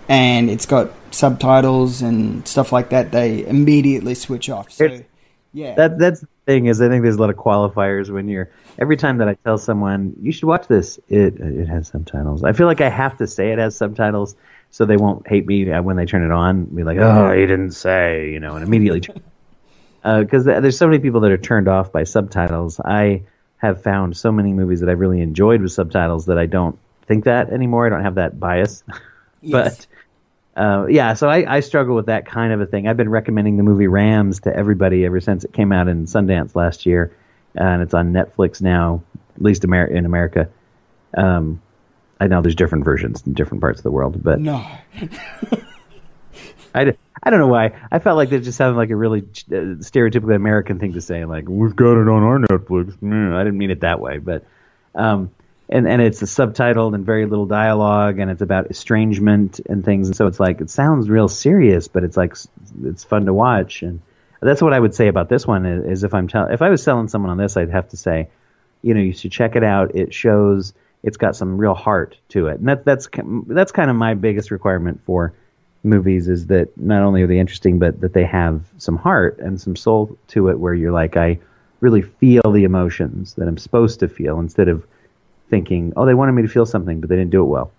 and 0.08 0.50
it's 0.50 0.66
got 0.66 0.92
subtitles 1.12 2.02
and 2.02 2.48
stuff 2.48 2.72
like 2.72 2.90
that, 2.90 3.12
they 3.12 3.46
immediately 3.46 4.16
switch 4.16 4.50
off. 4.50 4.72
So, 4.72 5.02
yeah, 5.54 5.76
that 5.76 5.98
that's 5.98 6.22
the 6.22 6.28
thing 6.46 6.68
is 6.68 6.82
I 6.82 6.90
think 6.90 7.04
there's 7.04 7.16
a 7.16 7.20
lot 7.20 7.30
of 7.30 7.36
qualifiers 7.36 8.10
when 8.10 8.28
you're 8.28 8.52
every 8.78 8.98
time 8.98 9.18
that 9.18 9.28
I 9.28 9.34
tell 9.44 9.58
someone 9.58 10.16
you 10.22 10.32
should 10.32 10.46
watch 10.46 10.68
this, 10.68 11.00
it 11.10 11.40
it 11.40 11.68
has 11.68 11.88
subtitles. 11.88 12.44
I 12.44 12.54
feel 12.54 12.68
like 12.68 12.82
I 12.82 12.90
have 12.90 13.18
to 13.18 13.28
say 13.28 13.52
it 13.52 13.58
has 13.58 13.76
subtitles 13.76 14.36
so 14.72 14.86
they 14.86 14.98
won't 14.98 15.28
hate 15.28 15.48
me 15.48 15.66
when 15.80 15.96
they 15.96 16.06
turn 16.06 16.24
it 16.24 16.32
on. 16.32 16.66
Be 16.66 16.84
like, 16.84 16.98
oh, 17.00 17.32
he 17.32 17.42
didn't 17.42 17.72
say, 17.72 18.30
you 18.32 18.40
know, 18.40 18.56
and 18.56 18.64
immediately 18.64 19.02
because 20.04 20.48
uh, 20.48 20.60
there's 20.60 20.78
so 20.78 20.88
many 20.88 21.00
people 21.00 21.22
that 21.22 21.32
are 21.32 21.38
turned 21.38 21.68
off 21.68 21.92
by 21.92 22.04
subtitles. 22.04 22.80
I 22.80 23.24
have 23.58 23.84
found 23.84 24.16
so 24.16 24.32
many 24.32 24.54
movies 24.54 24.80
that 24.80 24.90
I 24.90 24.94
really 24.94 25.22
enjoyed 25.22 25.62
with 25.62 25.72
subtitles 25.72 26.28
that 26.28 26.38
I 26.38 26.46
don't 26.46 26.80
think 27.06 27.26
that 27.26 27.50
anymore. 27.50 27.86
I 27.86 27.90
don't 27.90 28.04
have 28.04 28.16
that 28.16 28.40
bias. 28.40 28.84
but 29.44 29.86
uh, 30.56 30.86
yeah, 30.90 31.14
so 31.14 31.30
I, 31.30 31.58
I 31.58 31.60
struggle 31.60 31.96
with 31.96 32.08
that 32.08 32.26
kind 32.26 32.54
of 32.54 32.62
a 32.62 32.66
thing. 32.66 32.88
I've 32.88 32.98
been 32.98 33.10
recommending 33.10 33.58
the 33.58 33.64
movie 33.64 33.88
Rams 33.88 34.42
to 34.42 34.56
everybody 34.56 35.06
ever 35.06 35.20
since 35.20 35.44
it 35.44 35.54
came 35.54 35.72
out 35.72 35.88
in 35.88 36.06
Sundance 36.06 36.56
last 36.56 36.86
year, 36.86 37.16
and 37.56 37.82
it's 37.82 37.94
on 37.94 38.14
Netflix 38.14 38.62
now, 38.62 39.04
at 39.36 39.42
least 39.42 39.64
Amer- 39.64 39.88
in 39.88 40.06
America. 40.06 40.50
Um, 41.18 41.62
I 42.20 42.28
know 42.28 42.42
there's 42.42 42.56
different 42.56 42.86
versions 42.86 43.24
in 43.26 43.34
different 43.34 43.62
parts 43.62 43.80
of 43.80 43.84
the 43.84 43.92
world, 43.92 44.22
but 44.22 44.40
No. 44.40 44.66
I, 46.80 46.94
I 47.22 47.30
don't 47.30 47.40
know 47.40 47.48
why. 47.48 47.78
I 47.92 48.00
felt 48.00 48.18
like 48.18 48.30
that 48.30 48.42
just 48.42 48.58
sounded 48.58 48.78
like 48.78 48.90
a 48.90 48.96
really 48.96 49.22
uh, 49.22 49.82
stereotypical 49.82 50.36
American 50.36 50.80
thing 50.80 50.94
to 50.94 51.02
say. 51.02 51.26
Like 51.26 51.48
we've 51.48 51.76
got 51.76 52.00
it 52.00 52.08
on 52.08 52.24
our 52.24 52.40
Netflix. 52.40 52.98
Mm, 52.98 53.36
I 53.36 53.44
didn't 53.44 53.58
mean 53.58 53.72
it 53.72 53.82
that 53.82 54.00
way, 54.00 54.18
but 54.18 54.46
um, 54.96 55.32
and 55.68 55.88
and 55.88 56.02
it's 56.02 56.22
subtitled 56.22 56.96
and 56.96 57.06
very 57.06 57.26
little 57.26 57.46
dialogue, 57.46 58.20
and 58.20 58.32
it's 58.32 58.42
about 58.42 58.72
estrangement 58.72 59.60
and 59.60 59.84
things. 59.84 60.08
And 60.08 60.16
so 60.16 60.28
it's 60.28 60.40
like 60.40 60.62
it 60.62 60.70
sounds 60.70 61.10
real 61.10 61.28
serious, 61.28 61.88
but 61.88 62.04
it's 62.04 62.18
like 62.18 62.36
it's 62.84 63.04
fun 63.04 63.26
to 63.26 63.34
watch. 63.34 63.82
And 63.82 64.02
that's 64.42 64.62
what 64.62 64.74
I 64.74 64.80
would 64.80 64.96
say 64.96 65.08
about 65.08 65.30
this 65.30 65.46
one. 65.46 65.66
Is, 65.66 66.04
if 66.04 66.14
I'm 66.14 66.28
tell 66.28 66.48
if 66.48 66.62
I 66.62 66.70
was 66.70 66.82
selling 66.82 67.10
someone 67.10 67.32
on 67.32 67.38
this, 67.38 67.58
I'd 67.58 67.70
have 67.70 67.90
to 67.90 67.98
say, 67.98 68.30
you 68.82 68.94
know, 68.94 69.02
you 69.02 69.14
should 69.14 69.32
check 69.32 69.56
it 69.56 69.64
out. 69.64 69.96
It 69.96 70.14
shows 70.14 70.74
it's 71.04 71.18
got 71.18 71.36
some 71.36 71.58
real 71.58 71.76
heart 71.76 72.18
to 72.30 72.48
it, 72.48 72.60
and 72.60 72.68
that 72.70 72.86
that's 72.86 73.10
that's 73.48 73.72
kind 73.72 73.90
of 73.90 73.96
my 73.96 74.14
biggest 74.14 74.52
requirement 74.52 75.02
for 75.06 75.34
movies 75.84 76.28
is 76.28 76.48
that 76.48 76.78
not 76.78 77.04
only 77.04 77.22
are 77.22 77.28
they 77.28 77.40
interesting, 77.40 77.80
but 77.80 78.02
that 78.02 78.14
they 78.14 78.26
have 78.26 78.62
some 78.78 78.98
heart 78.98 79.40
and 79.40 79.60
some 79.60 79.76
soul 79.76 80.18
to 80.30 80.50
it, 80.50 80.60
where 80.60 80.74
you're 80.74 80.92
like, 80.92 81.18
I 81.18 81.40
really 81.80 82.02
feel 82.02 82.52
the 82.52 82.64
emotions 82.64 83.36
that 83.36 83.48
I'm 83.48 83.58
supposed 83.58 84.02
to 84.02 84.08
feel, 84.08 84.40
instead 84.40 84.68
of 84.68 84.86
thinking, 85.50 85.94
oh, 85.96 86.06
they 86.06 86.14
wanted 86.14 86.34
me 86.34 86.42
to 86.42 86.48
feel 86.48 86.66
something, 86.66 87.00
but 87.00 87.10
they 87.10 87.16
didn't 87.16 87.32
do 87.32 87.42
it 87.42 87.48
well. 87.48 87.72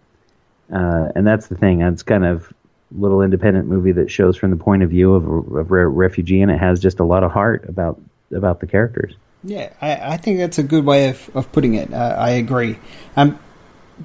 Uh, 0.72 1.08
and 1.14 1.26
that's 1.26 1.48
the 1.48 1.56
thing. 1.56 1.82
It's 1.82 2.02
kind 2.02 2.24
of 2.24 2.52
little 2.92 3.22
independent 3.22 3.68
movie 3.68 3.92
that 3.92 4.10
shows 4.10 4.36
from 4.36 4.50
the 4.50 4.56
point 4.56 4.82
of 4.82 4.90
view 4.90 5.14
of 5.14 5.26
a, 5.26 5.58
of 5.58 5.70
a 5.70 5.86
refugee, 5.86 6.42
and 6.42 6.50
it 6.50 6.58
has 6.58 6.80
just 6.80 7.00
a 7.00 7.04
lot 7.04 7.22
of 7.22 7.30
heart 7.30 7.68
about 7.68 8.00
about 8.32 8.60
the 8.60 8.66
characters. 8.66 9.14
Yeah, 9.42 9.72
I, 9.80 10.14
I 10.14 10.16
think 10.16 10.38
that's 10.38 10.58
a 10.58 10.62
good 10.62 10.84
way 10.84 11.08
of, 11.08 11.30
of 11.34 11.50
putting 11.50 11.74
it. 11.74 11.92
Uh, 11.92 12.14
I 12.18 12.30
agree. 12.30 12.78
Um, 13.16 13.38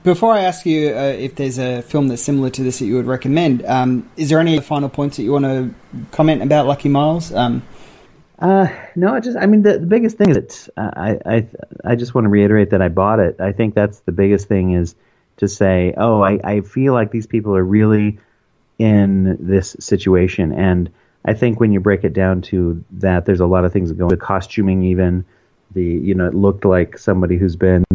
before 0.03 0.33
I 0.33 0.41
ask 0.41 0.65
you 0.65 0.89
uh, 0.89 1.15
if 1.17 1.35
there's 1.35 1.57
a 1.57 1.81
film 1.81 2.07
that's 2.07 2.21
similar 2.21 2.49
to 2.49 2.63
this 2.63 2.79
that 2.79 2.85
you 2.85 2.95
would 2.95 3.07
recommend, 3.07 3.65
um, 3.65 4.09
is 4.17 4.29
there 4.29 4.39
any 4.39 4.59
final 4.59 4.89
points 4.89 5.17
that 5.17 5.23
you 5.23 5.31
want 5.31 5.45
to 5.45 5.73
comment 6.11 6.41
about 6.41 6.67
Lucky 6.67 6.89
Miles? 6.89 7.33
Um, 7.33 7.63
Uh, 8.37 8.67
no, 8.97 9.15
I 9.15 9.21
just, 9.21 9.37
I 9.37 9.45
mean, 9.45 9.61
the, 9.61 9.79
the 9.79 9.85
biggest 9.85 10.17
thing 10.17 10.29
is 10.29 10.35
that 10.35 10.69
uh, 10.75 10.91
I, 10.93 11.19
I, 11.25 11.47
I 11.85 11.95
just 11.95 12.13
want 12.13 12.25
to 12.25 12.29
reiterate 12.29 12.71
that 12.71 12.81
I 12.81 12.89
bought 12.89 13.19
it. 13.21 13.39
I 13.39 13.53
think 13.53 13.75
that's 13.75 14.01
the 14.01 14.11
biggest 14.11 14.49
thing 14.49 14.73
is 14.73 14.93
to 15.37 15.47
say, 15.47 15.93
oh, 15.95 16.21
I, 16.21 16.39
I 16.43 16.61
feel 16.61 16.91
like 16.91 17.11
these 17.11 17.27
people 17.27 17.55
are 17.55 17.63
really 17.63 18.19
in 18.77 19.37
this 19.39 19.77
situation. 19.79 20.51
And 20.51 20.91
I 21.23 21.33
think 21.33 21.61
when 21.61 21.71
you 21.71 21.79
break 21.79 22.03
it 22.03 22.11
down 22.11 22.41
to 22.51 22.83
that, 22.99 23.25
there's 23.25 23.39
a 23.39 23.45
lot 23.45 23.63
of 23.63 23.71
things 23.71 23.87
that 23.87 23.97
go 23.97 24.09
the 24.09 24.17
costuming, 24.17 24.83
even 24.83 25.23
the, 25.71 25.85
you 25.85 26.13
know, 26.13 26.27
it 26.27 26.35
looked 26.35 26.65
like 26.65 26.97
somebody 26.97 27.37
who's 27.37 27.55
been 27.55 27.85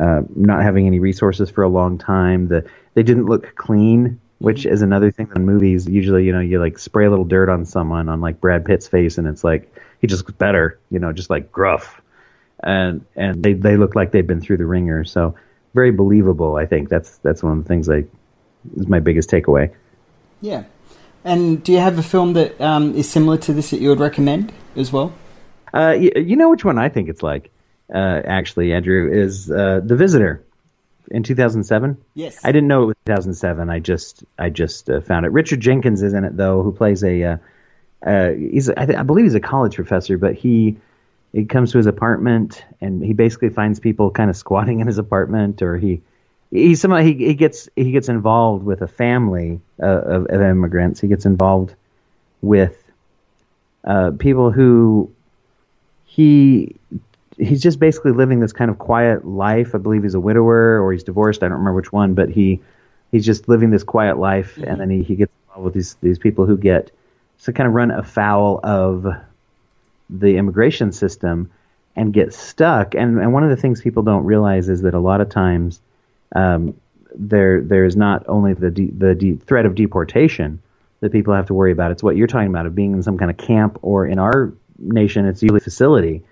uh, 0.00 0.22
not 0.34 0.62
having 0.62 0.86
any 0.86 0.98
resources 0.98 1.50
for 1.50 1.62
a 1.62 1.68
long 1.68 1.98
time. 1.98 2.48
The 2.48 2.68
they 2.94 3.02
didn't 3.02 3.26
look 3.26 3.54
clean, 3.56 4.20
which 4.38 4.66
is 4.66 4.82
another 4.82 5.10
thing 5.10 5.28
in 5.34 5.44
movies. 5.44 5.88
Usually, 5.88 6.24
you 6.24 6.32
know, 6.32 6.40
you 6.40 6.60
like 6.60 6.78
spray 6.78 7.06
a 7.06 7.10
little 7.10 7.24
dirt 7.24 7.48
on 7.48 7.64
someone 7.64 8.08
on 8.08 8.20
like 8.20 8.40
Brad 8.40 8.64
Pitt's 8.64 8.88
face, 8.88 9.18
and 9.18 9.26
it's 9.26 9.44
like 9.44 9.74
he 10.00 10.06
just 10.06 10.22
looks 10.22 10.36
better, 10.36 10.78
you 10.90 10.98
know, 10.98 11.12
just 11.12 11.30
like 11.30 11.50
gruff, 11.50 12.00
and 12.62 13.04
and 13.16 13.42
they 13.42 13.54
they 13.54 13.76
look 13.76 13.94
like 13.94 14.12
they've 14.12 14.26
been 14.26 14.40
through 14.40 14.58
the 14.58 14.66
ringer. 14.66 15.04
So 15.04 15.34
very 15.74 15.90
believable. 15.90 16.56
I 16.56 16.66
think 16.66 16.88
that's 16.88 17.18
that's 17.18 17.42
one 17.42 17.58
of 17.58 17.64
the 17.64 17.68
things 17.68 17.88
I 17.88 18.04
is 18.76 18.88
my 18.88 19.00
biggest 19.00 19.30
takeaway. 19.30 19.72
yeah. 20.40 20.64
And 21.24 21.62
do 21.64 21.72
you 21.72 21.78
have 21.78 21.98
a 21.98 22.04
film 22.04 22.34
that 22.34 22.60
um, 22.60 22.94
is 22.94 23.10
similar 23.10 23.36
to 23.38 23.52
this 23.52 23.70
that 23.70 23.80
you 23.80 23.88
would 23.88 23.98
recommend 23.98 24.52
as 24.76 24.92
well? 24.92 25.12
Uh, 25.74 25.96
you, 25.98 26.12
you 26.14 26.36
know 26.36 26.48
which 26.48 26.64
one 26.64 26.78
I 26.78 26.88
think 26.88 27.08
it's 27.08 27.22
like, 27.22 27.50
uh, 27.92 28.22
actually, 28.24 28.72
Andrew, 28.72 29.10
is 29.12 29.50
uh, 29.50 29.80
The 29.84 29.96
Visitor 29.96 30.42
in 31.10 31.22
2007. 31.22 31.96
Yes. 32.14 32.40
I 32.44 32.52
didn't 32.52 32.68
know 32.68 32.84
it 32.84 32.86
was 32.86 32.96
2007. 33.06 33.70
I 33.70 33.78
just 33.78 34.24
I 34.38 34.50
just 34.50 34.90
uh, 34.90 35.00
found 35.00 35.26
it. 35.26 35.32
Richard 35.32 35.60
Jenkins 35.60 36.02
is 36.02 36.12
in 36.12 36.24
it 36.24 36.36
though, 36.36 36.62
who 36.62 36.72
plays 36.72 37.04
a 37.04 37.22
uh, 37.22 37.36
uh, 38.04 38.30
he's 38.30 38.68
I, 38.70 38.86
th- 38.86 38.98
I 38.98 39.02
believe 39.02 39.24
he's 39.24 39.34
a 39.34 39.40
college 39.40 39.76
professor, 39.76 40.18
but 40.18 40.34
he 40.34 40.76
he 41.32 41.44
comes 41.44 41.72
to 41.72 41.78
his 41.78 41.86
apartment 41.86 42.64
and 42.80 43.02
he 43.02 43.12
basically 43.12 43.50
finds 43.50 43.80
people 43.80 44.10
kind 44.10 44.30
of 44.30 44.36
squatting 44.36 44.80
in 44.80 44.86
his 44.86 44.98
apartment, 44.98 45.62
or 45.62 45.76
he 45.76 46.02
he 46.50 46.74
somehow 46.74 46.98
he, 46.98 47.14
he 47.14 47.34
gets 47.34 47.68
he 47.76 47.92
gets 47.92 48.08
involved 48.08 48.64
with 48.64 48.82
a 48.82 48.88
family 48.88 49.60
uh, 49.80 49.86
of, 49.86 50.26
of 50.26 50.40
immigrants. 50.40 51.00
He 51.00 51.08
gets 51.08 51.26
involved 51.26 51.74
with 52.42 52.82
uh, 53.84 54.12
people 54.18 54.50
who 54.50 55.10
he 56.04 56.76
he's 57.38 57.62
just 57.62 57.78
basically 57.78 58.12
living 58.12 58.40
this 58.40 58.52
kind 58.52 58.70
of 58.70 58.78
quiet 58.78 59.26
life. 59.26 59.74
I 59.74 59.78
believe 59.78 60.02
he's 60.02 60.14
a 60.14 60.20
widower 60.20 60.82
or 60.82 60.92
he's 60.92 61.04
divorced. 61.04 61.42
I 61.42 61.48
don't 61.48 61.58
remember 61.58 61.76
which 61.76 61.92
one, 61.92 62.14
but 62.14 62.30
he 62.30 62.60
he's 63.12 63.24
just 63.24 63.48
living 63.48 63.70
this 63.70 63.84
quiet 63.84 64.18
life, 64.18 64.56
and 64.58 64.80
then 64.80 64.90
he, 64.90 65.02
he 65.02 65.16
gets 65.16 65.32
involved 65.48 65.64
with 65.64 65.74
these 65.74 65.94
these 66.02 66.18
people 66.18 66.46
who 66.46 66.56
get 66.56 66.90
to 67.42 67.52
kind 67.52 67.66
of 67.66 67.74
run 67.74 67.90
afoul 67.90 68.60
of 68.62 69.06
the 70.08 70.36
immigration 70.36 70.92
system 70.92 71.50
and 71.94 72.12
get 72.12 72.32
stuck. 72.32 72.94
And 72.94 73.18
and 73.18 73.32
one 73.32 73.44
of 73.44 73.50
the 73.50 73.56
things 73.56 73.80
people 73.80 74.02
don't 74.02 74.24
realize 74.24 74.68
is 74.68 74.82
that 74.82 74.94
a 74.94 75.00
lot 75.00 75.20
of 75.20 75.28
times 75.28 75.80
um, 76.34 76.74
there 77.14 77.60
there 77.60 77.84
is 77.84 77.96
not 77.96 78.24
only 78.28 78.54
the 78.54 78.70
de- 78.70 78.90
the 78.90 79.14
de- 79.14 79.36
threat 79.36 79.66
of 79.66 79.74
deportation 79.74 80.60
that 81.00 81.12
people 81.12 81.34
have 81.34 81.46
to 81.46 81.54
worry 81.54 81.72
about. 81.72 81.90
It's 81.90 82.02
what 82.02 82.16
you're 82.16 82.26
talking 82.26 82.48
about 82.48 82.66
of 82.66 82.74
being 82.74 82.92
in 82.92 83.02
some 83.02 83.18
kind 83.18 83.30
of 83.30 83.36
camp 83.36 83.78
or 83.82 84.06
in 84.06 84.18
our 84.18 84.52
nation, 84.78 85.26
it's 85.26 85.42
usually 85.42 85.58
a 85.58 85.60
facility, 85.60 86.22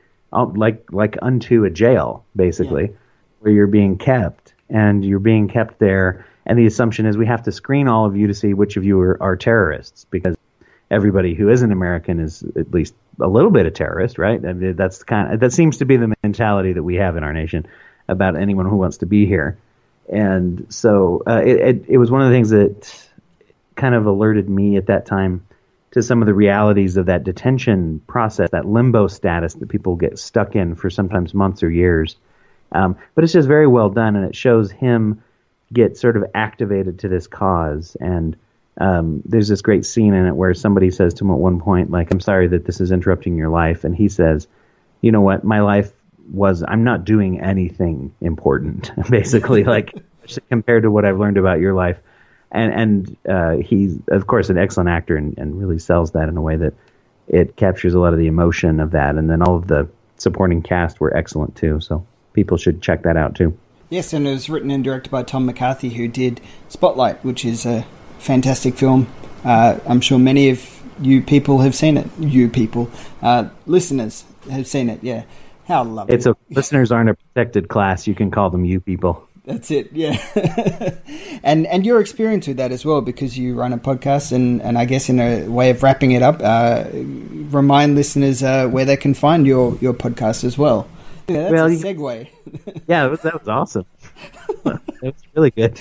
like 0.43 0.93
like 0.93 1.17
unto 1.23 1.65
a 1.65 1.71
jail, 1.71 2.25
basically, 2.35 2.95
where 3.41 3.53
you're 3.53 3.67
being 3.67 3.97
kept 3.99 4.55
and 4.69 5.05
you're 5.05 5.19
being 5.19 5.49
kept 5.49 5.79
there. 5.79 6.27
And 6.47 6.59
the 6.59 6.67
assumption 6.67 7.07
is 7.07 7.17
we 7.17 7.27
have 7.27 7.45
to 7.45 7.53
screen 7.53 7.89
all 7.89 8.05
of 8.05 8.17
you 8.17 8.27
to 8.27 8.35
see 8.35 8.53
which 8.53 8.77
of 8.77 8.85
you 8.85 9.01
are, 9.01 9.23
are 9.23 9.37
terrorists 9.37 10.05
because 10.11 10.37
everybody 10.91 11.35
who 11.35 11.49
isn't 11.49 11.73
American 11.73 12.21
is 12.21 12.43
at 12.57 12.71
least 12.73 12.95
a 13.21 13.29
little 13.29 13.51
bit 13.51 13.65
a 13.65 13.71
terrorist, 13.71 14.19
right? 14.19 14.45
I 14.45 14.53
mean, 14.53 14.77
that's 14.77 15.03
kind 15.03 15.33
of, 15.33 15.41
that 15.41 15.53
seems 15.53 15.79
to 15.79 15.87
be 15.87 15.97
the 15.97 16.15
mentality 16.23 16.75
that 16.75 16.83
we 16.83 16.97
have 16.97 17.17
in 17.17 17.25
our 17.25 17.33
nation 17.33 17.67
about 18.09 18.37
anyone 18.37 18.67
who 18.67 18.77
wants 18.77 18.99
to 18.99 19.07
be 19.07 19.25
here. 19.25 19.57
And 20.13 20.67
so 20.69 21.23
uh, 21.27 21.41
it, 21.45 21.57
it 21.61 21.85
it 21.89 21.99
was 21.99 22.11
one 22.11 22.21
of 22.21 22.29
the 22.29 22.35
things 22.35 22.51
that 22.51 23.09
kind 23.75 23.95
of 23.95 24.05
alerted 24.07 24.49
me 24.49 24.77
at 24.77 24.87
that 24.87 25.07
time 25.07 25.47
to 25.95 26.03
some 26.03 26.21
of 26.21 26.27
the 26.27 26.35
realities 26.35 26.97
of 26.97 27.07
that 27.07 27.23
detention 27.23 28.01
process, 28.09 28.51
that 28.51 28.67
limbo 28.67 29.07
status 29.07 29.55
that 29.55 29.69
people 29.69 29.95
get 29.95 30.19
stuck 30.19 30.57
in 30.57 30.75
for 30.75 30.91
sometimes 30.91 31.33
months 31.33 31.63
or 31.63 31.71
years. 31.71 32.17
Um, 32.73 32.97
but 33.15 33.23
it's 33.23 33.33
just 33.33 33.47
very 33.47 33.69
well 33.69 33.91
done, 33.91 34.17
and 34.17 34.25
it 34.25 34.35
shows 34.35 34.73
him 34.73 35.23
get 35.73 35.97
sort 35.97 36.17
of 36.17 36.25
activated 36.35 36.99
to 36.99 37.09
this 37.09 37.29
cause. 37.29 37.97
And 38.01 38.37
um, 38.77 39.23
there's 39.25 39.47
this 39.47 39.63
great 39.63 39.87
scene 39.87 40.15
in 40.15 40.27
it 40.27 40.35
where 40.35 40.53
somebody 40.53 40.91
says 40.91 41.15
to 41.15 41.25
him 41.25 41.31
at 41.31 41.39
one 41.39 41.61
point, 41.61 41.93
like, 41.93 42.13
"I'm 42.13 42.19
sorry 42.21 42.49
that 42.49 42.65
this 42.65 42.81
is 42.81 42.91
interrupting 42.91 43.37
your 43.37 43.49
life," 43.49 43.85
and 43.85 43.95
he 43.95 44.09
says, 44.09 44.49
"You 45.01 45.13
know 45.13 45.21
what? 45.21 45.45
My 45.45 45.61
life 45.61 45.93
was 46.29 46.65
I'm 46.67 46.83
not 46.83 47.05
doing 47.05 47.41
anything 47.41 48.13
important, 48.21 48.91
basically, 49.11 49.63
like 49.63 49.95
compared 50.49 50.83
to 50.83 50.91
what 50.91 51.05
I've 51.05 51.21
learned 51.21 51.39
about 51.39 51.61
your 51.61 51.73
life." 51.73 52.01
And 52.51 52.73
and 52.73 53.17
uh, 53.29 53.57
he's 53.57 53.99
of 54.09 54.27
course 54.27 54.51
an 54.51 54.59
excellent 54.59 54.89
actor 54.89 55.17
and, 55.17 55.39
and 55.39 55.59
really 55.59 55.79
sells 55.79 56.13
that 56.13 56.29
in 56.29 56.37
a 56.37 56.43
way 56.43 56.57
that 56.57 56.75
it 57.29 57.57
captures 57.57 57.95
a 57.95 57.99
lot 57.99 58.13
of 58.13 58.19
the 58.19 58.27
emotion 58.27 58.81
of 58.81 58.93
that 58.93 59.17
and 59.17 59.31
then 59.31 59.43
all 59.43 59.57
of 59.57 59.67
the 59.67 59.89
supporting 60.17 60.63
cast 60.63 61.01
were 61.01 61.15
excellent 61.17 61.57
too 61.57 61.81
so 61.81 62.07
people 62.33 62.57
should 62.57 62.81
check 62.81 63.03
that 63.03 63.17
out 63.17 63.35
too 63.35 63.57
Yes, 63.91 64.13
and 64.13 64.27
it 64.27 64.31
was 64.33 64.49
written 64.49 64.71
and 64.71 64.83
directed 64.83 65.11
by 65.11 65.23
Tom 65.23 65.47
McCarthy, 65.47 65.91
who 65.91 66.09
did 66.09 66.41
Spotlight, 66.69 67.25
which 67.25 67.45
is 67.45 67.67
a 67.67 67.87
fantastic 68.19 68.75
film. 68.75 69.07
Uh, 69.45 69.79
I'm 69.87 70.01
sure 70.01 70.19
many 70.19 70.51
of 70.51 70.83
you 71.01 71.23
people 71.23 71.61
have 71.61 71.75
seen 71.75 71.97
it. 71.97 72.09
You 72.19 72.49
people, 72.49 72.91
uh, 73.23 73.51
listeners, 73.67 74.25
have 74.51 74.67
seen 74.67 74.89
it. 74.89 75.05
Yeah, 75.05 75.25
how 75.69 75.85
lovely! 75.85 76.15
it's 76.15 76.27
a 76.27 76.37
listeners 76.51 76.91
aren't 76.91 77.11
a 77.11 77.15
protected 77.15 77.69
class 77.69 78.07
you 78.07 78.15
can 78.15 78.31
call 78.31 78.51
them 78.51 78.65
you 78.65 78.81
people 78.81 79.29
That's 79.45 79.71
it, 79.71 79.91
yeah. 79.93 80.17
and 81.43 81.67
and 81.67 81.85
your 81.85 82.01
experience 82.01 82.47
with 82.49 82.57
that 82.57 82.73
as 82.73 82.85
well, 82.85 83.03
because 83.03 83.37
you 83.37 83.55
run 83.55 83.75
a 83.75 83.79
podcast, 83.79 84.33
and, 84.33 84.63
and 84.63 84.79
I 84.79 84.87
guess 84.87 85.11
in 85.11 85.21
a 85.21 85.47
way 85.49 85.69
of 85.69 85.83
wrapping 85.83 86.13
it 86.13 86.23
up, 86.23 86.41
uh, 86.43 86.85
remind 86.93 87.95
listeners 87.95 88.43
uh, 88.43 88.69
where 88.69 88.87
they 88.87 88.97
can 88.97 89.13
find 89.13 89.47
your, 89.47 89.77
your 89.83 89.93
podcast 89.93 90.45
as 90.45 90.57
well. 90.57 90.89
Yeah, 91.29 91.51
that's 91.51 91.53
Well, 91.53 91.67
a 91.67 91.71
segue. 91.71 92.29
yeah 92.87 93.03
that 93.03 93.11
was, 93.11 93.21
that 93.23 93.39
was 93.39 93.49
awesome 93.49 93.87
it 94.67 94.81
was 95.03 95.15
really 95.35 95.51
good 95.51 95.81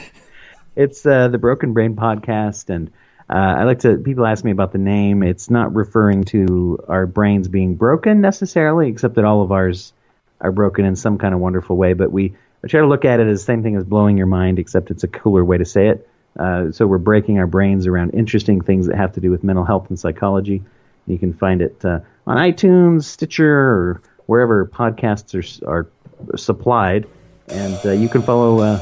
it's 0.76 1.06
uh, 1.06 1.28
the 1.28 1.38
broken 1.38 1.74
brain 1.74 1.96
podcast 1.96 2.70
and 2.70 2.90
uh, 3.30 3.56
i 3.60 3.64
like 3.64 3.80
to 3.80 3.98
people 3.98 4.26
ask 4.26 4.44
me 4.44 4.52
about 4.52 4.72
the 4.72 4.78
name 4.78 5.24
it's 5.24 5.50
not 5.50 5.74
referring 5.76 6.24
to 6.24 6.80
our 6.88 7.06
brains 7.06 7.48
being 7.48 7.76
broken 7.76 8.22
necessarily 8.22 8.88
except 8.90 9.16
that 9.16 9.26
all 9.26 9.42
of 9.42 9.52
ours 9.52 9.94
are 10.42 10.52
broken 10.52 10.86
in 10.86 10.96
some 10.96 11.18
kind 11.18 11.34
of 11.34 11.40
wonderful 11.40 11.76
way 11.76 11.94
but 11.94 12.12
we 12.12 12.34
I 12.64 12.68
try 12.68 12.80
to 12.80 12.88
look 12.88 13.06
at 13.06 13.20
it 13.20 13.28
as 13.28 13.42
the 13.42 13.46
same 13.46 13.62
thing 13.62 13.76
as 13.76 13.84
blowing 13.84 14.18
your 14.18 14.28
mind, 14.28 14.58
except 14.58 14.90
it's 14.90 15.04
a 15.04 15.08
cooler 15.08 15.44
way 15.44 15.58
to 15.58 15.66
say 15.66 15.90
it. 15.90 16.08
Uh, 16.40 16.72
so 16.72 16.88
we're 16.88 16.98
breaking 16.98 17.38
our 17.38 17.48
brains 17.48 17.86
around 17.86 18.12
interesting 18.12 18.62
things 18.62 18.88
that 18.88 18.96
have 18.96 19.14
to 19.14 19.20
do 19.20 19.30
with 19.30 19.44
mental 19.44 19.66
health 19.66 19.90
and 19.90 20.00
psychology. 20.00 20.64
You 21.06 21.20
can 21.20 21.34
find 21.34 21.62
it 21.62 21.84
uh, 21.84 22.00
on 22.26 22.38
iTunes, 22.38 23.04
Stitcher, 23.04 23.50
or 23.50 24.02
wherever 24.26 24.66
podcasts 24.66 25.62
are, 25.68 25.88
are 26.32 26.38
supplied. 26.38 27.08
And 27.50 27.78
uh, 27.86 27.92
you 27.92 28.08
can 28.08 28.22
follow. 28.22 28.60
Uh, 28.60 28.82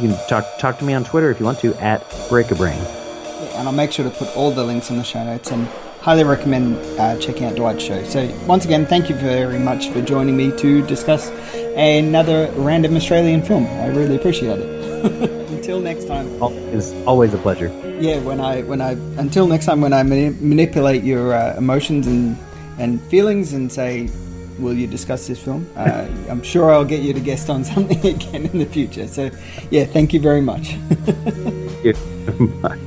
you 0.00 0.08
can 0.08 0.28
talk 0.28 0.44
talk 0.58 0.78
to 0.78 0.84
me 0.84 0.92
on 0.92 1.04
Twitter 1.04 1.30
if 1.30 1.38
you 1.38 1.46
want 1.46 1.60
to 1.60 1.74
at 1.76 2.04
Break 2.28 2.50
a 2.50 2.56
Brain. 2.56 2.78
and 3.54 3.68
I'll 3.68 3.72
make 3.72 3.92
sure 3.92 4.04
to 4.04 4.16
put 4.16 4.36
all 4.36 4.50
the 4.50 4.64
links 4.64 4.90
in 4.90 4.96
the 4.96 5.04
show 5.04 5.24
notes 5.24 5.52
and 5.52 5.66
highly 6.00 6.24
recommend 6.24 6.76
uh, 6.98 7.16
checking 7.18 7.44
out 7.44 7.54
Dwight's 7.54 7.84
show. 7.84 8.02
So, 8.04 8.26
once 8.46 8.64
again, 8.64 8.86
thank 8.86 9.08
you 9.08 9.14
very 9.14 9.58
much 9.60 9.90
for 9.90 10.02
joining 10.02 10.36
me 10.36 10.50
to 10.58 10.84
discuss 10.86 11.30
another 11.76 12.50
random 12.56 12.96
Australian 12.96 13.42
film. 13.42 13.66
I 13.66 13.88
really 13.88 14.16
appreciate 14.16 14.58
it. 14.58 15.42
until 15.62 15.80
next 15.80 16.06
time. 16.06 16.28
It's 16.74 16.92
always 17.06 17.32
a 17.34 17.38
pleasure. 17.38 17.68
Yeah, 18.00 18.18
when 18.18 18.40
I 18.40 18.62
when 18.62 18.80
I 18.80 18.92
until 19.16 19.46
next 19.46 19.66
time 19.66 19.80
when 19.80 19.92
I 19.92 20.02
mani- 20.02 20.36
manipulate 20.40 21.04
your 21.04 21.34
uh, 21.34 21.56
emotions 21.56 22.08
and 22.08 22.36
and 22.78 23.00
feelings 23.02 23.52
and 23.52 23.70
say, 23.70 24.10
will 24.58 24.74
you 24.74 24.88
discuss 24.88 25.28
this 25.28 25.40
film? 25.40 25.64
Uh, 25.76 26.08
I'm 26.28 26.42
sure 26.42 26.72
I'll 26.72 26.84
get 26.84 27.02
you 27.02 27.12
to 27.12 27.20
guest 27.20 27.48
on 27.48 27.64
something 27.72 28.04
again 28.04 28.46
in 28.46 28.58
the 28.58 28.66
future. 28.66 29.06
So, 29.06 29.30
yeah, 29.70 29.84
thank 29.84 30.12
you 30.12 30.20
very 30.20 30.40
much. 30.40 30.74
Yeah. 31.84 31.92
Bye. 32.60 32.78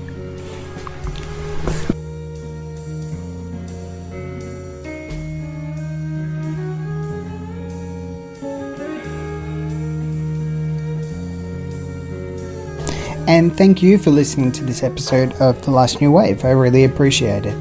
And 13.28 13.58
thank 13.58 13.82
you 13.82 13.98
for 13.98 14.12
listening 14.12 14.52
to 14.52 14.64
this 14.64 14.84
episode 14.84 15.34
of 15.42 15.60
The 15.64 15.72
Last 15.72 16.00
New 16.00 16.12
Wave. 16.12 16.46
I 16.46 16.52
really 16.52 16.84
appreciate 16.84 17.48
it. 17.48 17.58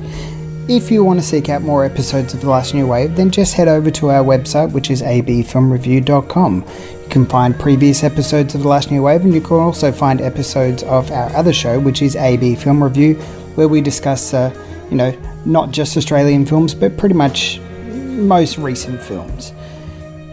If 0.68 0.90
you 0.90 1.02
want 1.02 1.20
to 1.20 1.24
seek 1.24 1.48
out 1.48 1.62
more 1.62 1.86
episodes 1.86 2.34
of 2.34 2.42
The 2.42 2.50
Last 2.50 2.74
New 2.74 2.86
Wave, 2.86 3.16
then 3.16 3.30
just 3.30 3.54
head 3.54 3.66
over 3.66 3.90
to 3.92 4.10
our 4.10 4.22
website, 4.22 4.72
which 4.72 4.90
is 4.90 5.00
abfilmreview.com. 5.00 6.64
You 7.02 7.08
can 7.08 7.24
find 7.24 7.58
previous 7.58 8.04
episodes 8.04 8.54
of 8.54 8.62
The 8.62 8.68
Last 8.68 8.90
New 8.90 9.02
Wave, 9.02 9.22
and 9.22 9.32
you 9.32 9.40
can 9.40 9.56
also 9.56 9.90
find 9.90 10.20
episodes 10.20 10.82
of 10.82 11.10
our 11.10 11.34
other 11.34 11.54
show, 11.54 11.80
which 11.80 12.02
is 12.02 12.14
AB 12.14 12.56
Film 12.56 12.84
Review, 12.84 13.14
where 13.54 13.68
we 13.68 13.80
discuss, 13.80 14.34
uh, 14.34 14.54
you 14.90 14.98
know, 14.98 15.18
not 15.46 15.70
just 15.70 15.96
Australian 15.96 16.44
films, 16.44 16.74
but 16.74 16.98
pretty 16.98 17.14
much 17.14 17.58
most 17.90 18.58
recent 18.58 19.02
films. 19.02 19.54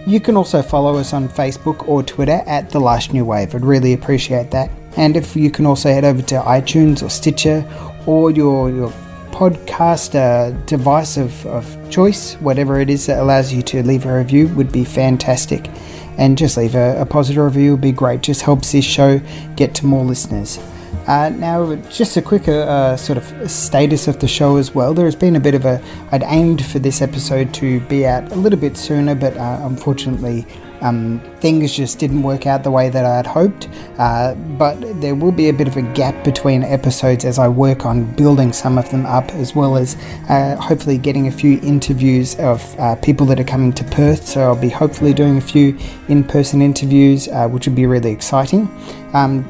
You 0.06 0.20
can 0.20 0.36
also 0.36 0.62
follow 0.62 0.98
us 0.98 1.14
on 1.14 1.30
Facebook 1.30 1.88
or 1.88 2.04
Twitter 2.04 2.44
at 2.48 2.70
The 2.70 2.82
Last 2.82 3.14
New 3.14 3.24
Wave. 3.24 3.56
I'd 3.56 3.64
really 3.64 3.94
appreciate 3.94 4.52
that. 4.52 4.70
And 4.98 5.16
if 5.16 5.36
you 5.36 5.50
can 5.50 5.66
also 5.66 5.90
head 5.90 6.04
over 6.04 6.22
to 6.24 6.36
iTunes 6.42 7.02
or 7.02 7.10
Stitcher 7.10 7.66
or 8.06 8.32
your, 8.32 8.70
your 8.70 8.90
podcast 9.32 10.16
uh, 10.16 10.52
device 10.66 11.18
of, 11.18 11.46
of 11.46 11.90
choice, 11.90 12.36
whatever 12.36 12.80
it 12.80 12.90
is 12.90 13.06
that 13.06 13.20
allows 13.20 13.54
you 13.54 13.62
to 13.64 13.84
leave 13.84 14.06
a 14.06 14.18
review, 14.18 14.48
would 14.50 14.72
be 14.72 14.84
fantastic. 14.84 15.70
And 16.18 16.38
just 16.38 16.58
leave 16.58 16.76
a, 16.76 17.02
a 17.02 17.06
positive 17.06 17.44
review 17.44 17.72
would 17.72 17.82
be 17.82 17.92
great. 17.92 18.22
Just 18.22 18.42
helps 18.42 18.72
this 18.72 18.86
show 18.86 19.20
get 19.56 19.74
to 19.76 19.86
more 19.86 20.04
listeners. 20.04 20.60
Uh, 21.08 21.30
now, 21.30 21.74
just 21.90 22.16
a 22.18 22.22
quick 22.22 22.48
uh, 22.48 22.96
sort 22.96 23.18
of 23.18 23.50
status 23.50 24.08
of 24.08 24.20
the 24.20 24.28
show 24.28 24.58
as 24.58 24.76
well. 24.76 24.94
There 24.94 25.06
has 25.06 25.16
been 25.16 25.36
a 25.36 25.40
bit 25.40 25.56
of 25.56 25.66
a. 25.66 25.82
I'd 26.12 26.24
aimed 26.24 26.64
for 26.64 26.80
this 26.80 27.02
episode 27.02 27.54
to 27.56 27.80
be 27.82 28.06
out 28.06 28.32
a 28.32 28.36
little 28.36 28.60
bit 28.60 28.78
sooner, 28.78 29.16
but 29.16 29.36
uh, 29.38 29.60
unfortunately, 29.64 30.46
um, 30.82 31.20
things 31.40 31.74
just 31.74 32.00
didn't 32.00 32.24
work 32.24 32.48
out 32.48 32.64
the 32.64 32.72
way 32.72 32.90
that 32.90 33.06
I 33.06 33.16
had 33.16 33.28
hoped. 33.28 33.70
Uh, 33.98 34.36
but 34.36 34.76
there 35.02 35.16
will 35.16 35.32
be 35.32 35.50
a 35.50 35.54
bit 35.54 35.68
of 35.68 35.78
a 35.78 35.82
gap 35.82 36.24
between 36.24 36.64
episodes 36.64 37.26
as 37.26 37.40
I 37.40 37.48
work 37.48 37.86
on 37.86 38.12
building 38.16 38.52
some 38.54 38.78
of 38.78 38.90
them 38.90 39.06
up, 39.06 39.30
as 39.36 39.56
well 39.56 39.78
as 39.78 39.96
uh, 40.30 40.56
hopefully 40.58 40.98
getting 40.98 41.28
a 41.28 41.32
few 41.32 41.60
interviews 41.62 42.36
of 42.40 42.80
uh, 42.80 42.96
people 42.98 43.26
that 43.28 43.40
are 43.40 43.46
coming 43.46 43.74
to 43.74 43.84
Perth. 43.86 44.28
So 44.28 44.42
I'll 44.42 44.60
be 44.60 44.70
hopefully 44.70 45.14
doing 45.14 45.38
a 45.38 45.42
few 45.42 45.78
in 46.10 46.24
person 46.24 46.62
interviews, 46.62 47.28
uh, 47.28 47.48
which 47.48 47.68
would 47.68 47.76
be 47.76 47.86
really 47.86 48.12
exciting. 48.12 48.70
Um, 49.14 49.48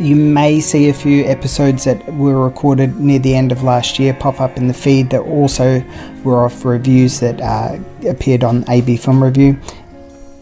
you 0.00 0.16
may 0.16 0.60
see 0.60 0.88
a 0.88 0.94
few 0.94 1.26
episodes 1.26 1.84
that 1.84 2.14
were 2.14 2.42
recorded 2.42 2.98
near 2.98 3.18
the 3.18 3.36
end 3.36 3.52
of 3.52 3.62
last 3.62 3.98
year 3.98 4.14
pop 4.14 4.40
up 4.40 4.56
in 4.56 4.66
the 4.66 4.72
feed 4.72 5.10
that 5.10 5.20
also 5.20 5.84
were 6.24 6.44
off 6.44 6.64
reviews 6.64 7.20
that 7.20 7.38
uh, 7.42 7.78
appeared 8.08 8.42
on 8.42 8.64
AB 8.70 8.96
Film 8.96 9.22
Review. 9.22 9.58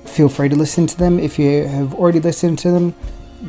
Feel 0.08 0.28
free 0.28 0.48
to 0.48 0.56
listen 0.56 0.86
to 0.86 0.96
them. 0.96 1.18
If 1.18 1.38
you 1.38 1.66
have 1.66 1.94
already 1.94 2.20
listened 2.20 2.58
to 2.60 2.70
them, 2.70 2.94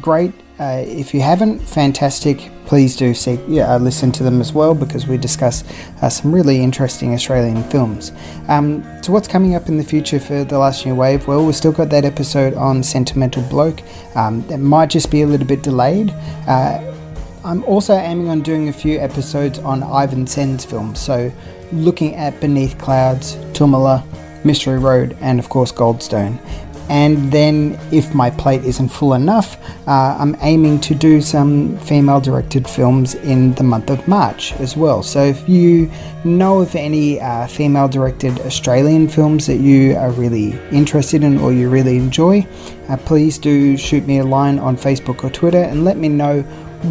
great. 0.01 0.33
Uh, 0.59 0.83
if 0.85 1.13
you 1.13 1.21
haven't, 1.21 1.59
fantastic. 1.59 2.51
Please 2.65 2.95
do 2.95 3.13
see, 3.13 3.39
yeah, 3.47 3.73
uh, 3.73 3.79
listen 3.79 4.11
to 4.11 4.23
them 4.23 4.41
as 4.41 4.53
well 4.53 4.75
because 4.75 5.07
we 5.07 5.17
discuss 5.17 5.63
uh, 6.01 6.09
some 6.09 6.35
really 6.35 6.61
interesting 6.61 7.13
Australian 7.13 7.63
films. 7.63 8.11
Um, 8.49 8.83
so, 9.01 9.13
what's 9.13 9.27
coming 9.27 9.55
up 9.55 9.69
in 9.69 9.77
the 9.77 9.83
future 9.83 10.19
for 10.19 10.43
The 10.43 10.59
Last 10.59 10.85
New 10.85 10.95
Wave? 10.95 11.27
Well, 11.27 11.45
we've 11.45 11.55
still 11.55 11.71
got 11.71 11.89
that 11.89 12.03
episode 12.03 12.53
on 12.55 12.83
Sentimental 12.83 13.41
Bloke. 13.43 13.81
Um, 14.15 14.45
that 14.47 14.59
might 14.59 14.89
just 14.89 15.09
be 15.09 15.21
a 15.21 15.27
little 15.27 15.47
bit 15.47 15.63
delayed. 15.63 16.11
Uh, 16.45 16.85
I'm 17.45 17.63
also 17.63 17.95
aiming 17.95 18.27
on 18.27 18.41
doing 18.41 18.67
a 18.67 18.73
few 18.73 18.99
episodes 18.99 19.59
on 19.59 19.81
Ivan 19.81 20.27
Sen's 20.27 20.65
films, 20.65 20.99
so 20.99 21.31
looking 21.71 22.15
at 22.15 22.39
Beneath 22.41 22.77
Clouds, 22.77 23.37
Toomelah, 23.53 24.03
Mystery 24.43 24.79
Road, 24.79 25.17
and 25.21 25.39
of 25.39 25.49
course 25.49 25.71
Goldstone. 25.71 26.39
And 26.89 27.31
then, 27.31 27.79
if 27.91 28.15
my 28.15 28.31
plate 28.31 28.63
isn't 28.63 28.89
full 28.89 29.13
enough, 29.13 29.57
uh, 29.87 30.17
I'm 30.19 30.35
aiming 30.41 30.79
to 30.81 30.95
do 30.95 31.21
some 31.21 31.77
female 31.77 32.19
directed 32.19 32.67
films 32.67 33.13
in 33.13 33.53
the 33.53 33.63
month 33.63 33.91
of 33.91 34.07
March 34.07 34.53
as 34.53 34.75
well. 34.75 35.03
So, 35.03 35.23
if 35.23 35.47
you 35.47 35.91
know 36.23 36.61
of 36.61 36.75
any 36.75 37.21
uh, 37.21 37.45
female 37.45 37.87
directed 37.87 38.39
Australian 38.39 39.07
films 39.07 39.45
that 39.45 39.57
you 39.57 39.95
are 39.97 40.11
really 40.11 40.59
interested 40.71 41.23
in 41.23 41.37
or 41.37 41.53
you 41.53 41.69
really 41.69 41.97
enjoy, 41.97 42.47
uh, 42.89 42.97
please 42.97 43.37
do 43.37 43.77
shoot 43.77 44.07
me 44.07 44.17
a 44.17 44.25
line 44.25 44.57
on 44.57 44.75
Facebook 44.75 45.23
or 45.23 45.29
Twitter 45.29 45.61
and 45.61 45.85
let 45.85 45.97
me 45.97 46.09
know 46.09 46.41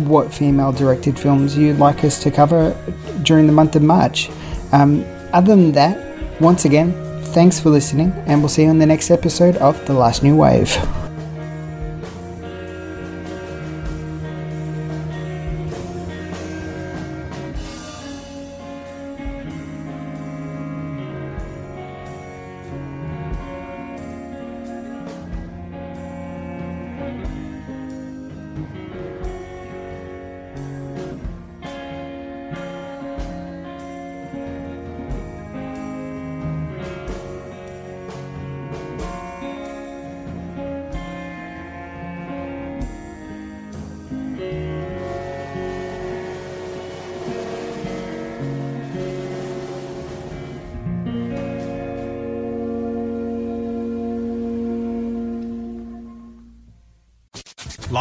what 0.06 0.32
female 0.32 0.70
directed 0.70 1.18
films 1.18 1.58
you'd 1.58 1.78
like 1.78 2.04
us 2.04 2.22
to 2.22 2.30
cover 2.30 2.76
during 3.22 3.48
the 3.48 3.52
month 3.52 3.74
of 3.74 3.82
March. 3.82 4.30
Um, 4.70 5.04
other 5.32 5.56
than 5.56 5.72
that, 5.72 6.40
once 6.40 6.66
again, 6.66 7.07
thanks 7.32 7.60
for 7.60 7.70
listening, 7.70 8.12
and 8.26 8.40
we'll 8.40 8.48
see 8.48 8.64
you 8.64 8.70
in 8.70 8.78
the 8.78 8.86
next 8.86 9.10
episode 9.10 9.56
of 9.56 9.84
The 9.86 9.92
Last 9.92 10.22
New 10.22 10.36
Wave. 10.36 10.76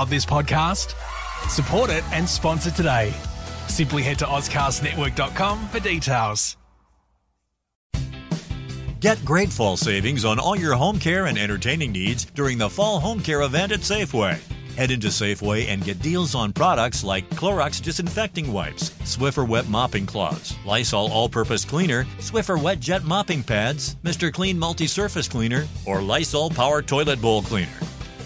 Love 0.08 0.12
this 0.12 0.26
podcast? 0.26 0.96
Support 1.50 1.90
it 1.90 2.02
and 2.14 2.30
sponsor 2.30 2.72
today. 2.72 3.14
Simply 3.68 4.04
head 4.04 4.18
to 4.20 4.26
AuscastNetwork.com 4.26 5.68
for 5.68 5.82
details. 5.82 6.56
Get 9.02 9.26
great 9.26 9.50
fall 9.50 9.76
savings 9.76 10.24
on 10.24 10.40
all 10.40 10.56
your 10.56 10.76
home 10.76 10.98
care 10.98 11.26
and 11.26 11.38
entertaining 11.38 11.92
needs 11.92 12.24
during 12.24 12.58
the 12.58 12.70
fall 12.70 13.02
home 13.02 13.20
care 13.20 13.42
event 13.42 13.74
at 13.74 13.82
Safeway. 13.82 14.40
Head 14.78 14.92
into 14.92 15.08
Safeway 15.08 15.68
and 15.68 15.84
get 15.84 16.02
deals 16.02 16.36
on 16.36 16.54
products 16.54 17.04
like 17.04 17.30
Clorox 17.32 17.82
disinfecting 17.82 18.54
wipes, 18.54 18.92
Swiffer 19.02 19.46
wet 19.46 19.68
mopping 19.68 20.06
cloths, 20.06 20.56
Lysol 20.66 21.12
all-purpose 21.12 21.66
cleaner, 21.66 22.06
Swiffer 22.20 22.62
wet 22.62 22.80
jet 22.80 23.04
mopping 23.04 23.44
pads, 23.44 23.98
Mr. 24.06 24.32
Clean 24.32 24.58
multi-surface 24.58 25.28
cleaner, 25.28 25.68
or 25.86 26.02
Lysol 26.02 26.50
power 26.50 26.82
toilet 26.82 27.22
bowl 27.22 27.42
cleaner. 27.42 27.68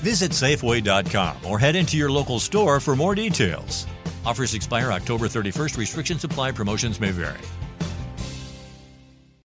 Visit 0.02 0.32
Safeway.com 0.32 1.46
or 1.48 1.60
head 1.60 1.76
into 1.76 1.96
your 1.96 2.12
local 2.12 2.40
store 2.40 2.80
for 2.80 2.96
more 2.96 3.16
details. 3.16 3.86
Offers 4.26 4.54
expire 4.56 4.92
October 4.92 5.28
31st. 5.28 5.78
Restrictions 5.78 6.24
apply. 6.24 6.52
Promotions 6.54 7.00
may 7.00 7.12
vary. 7.12 7.40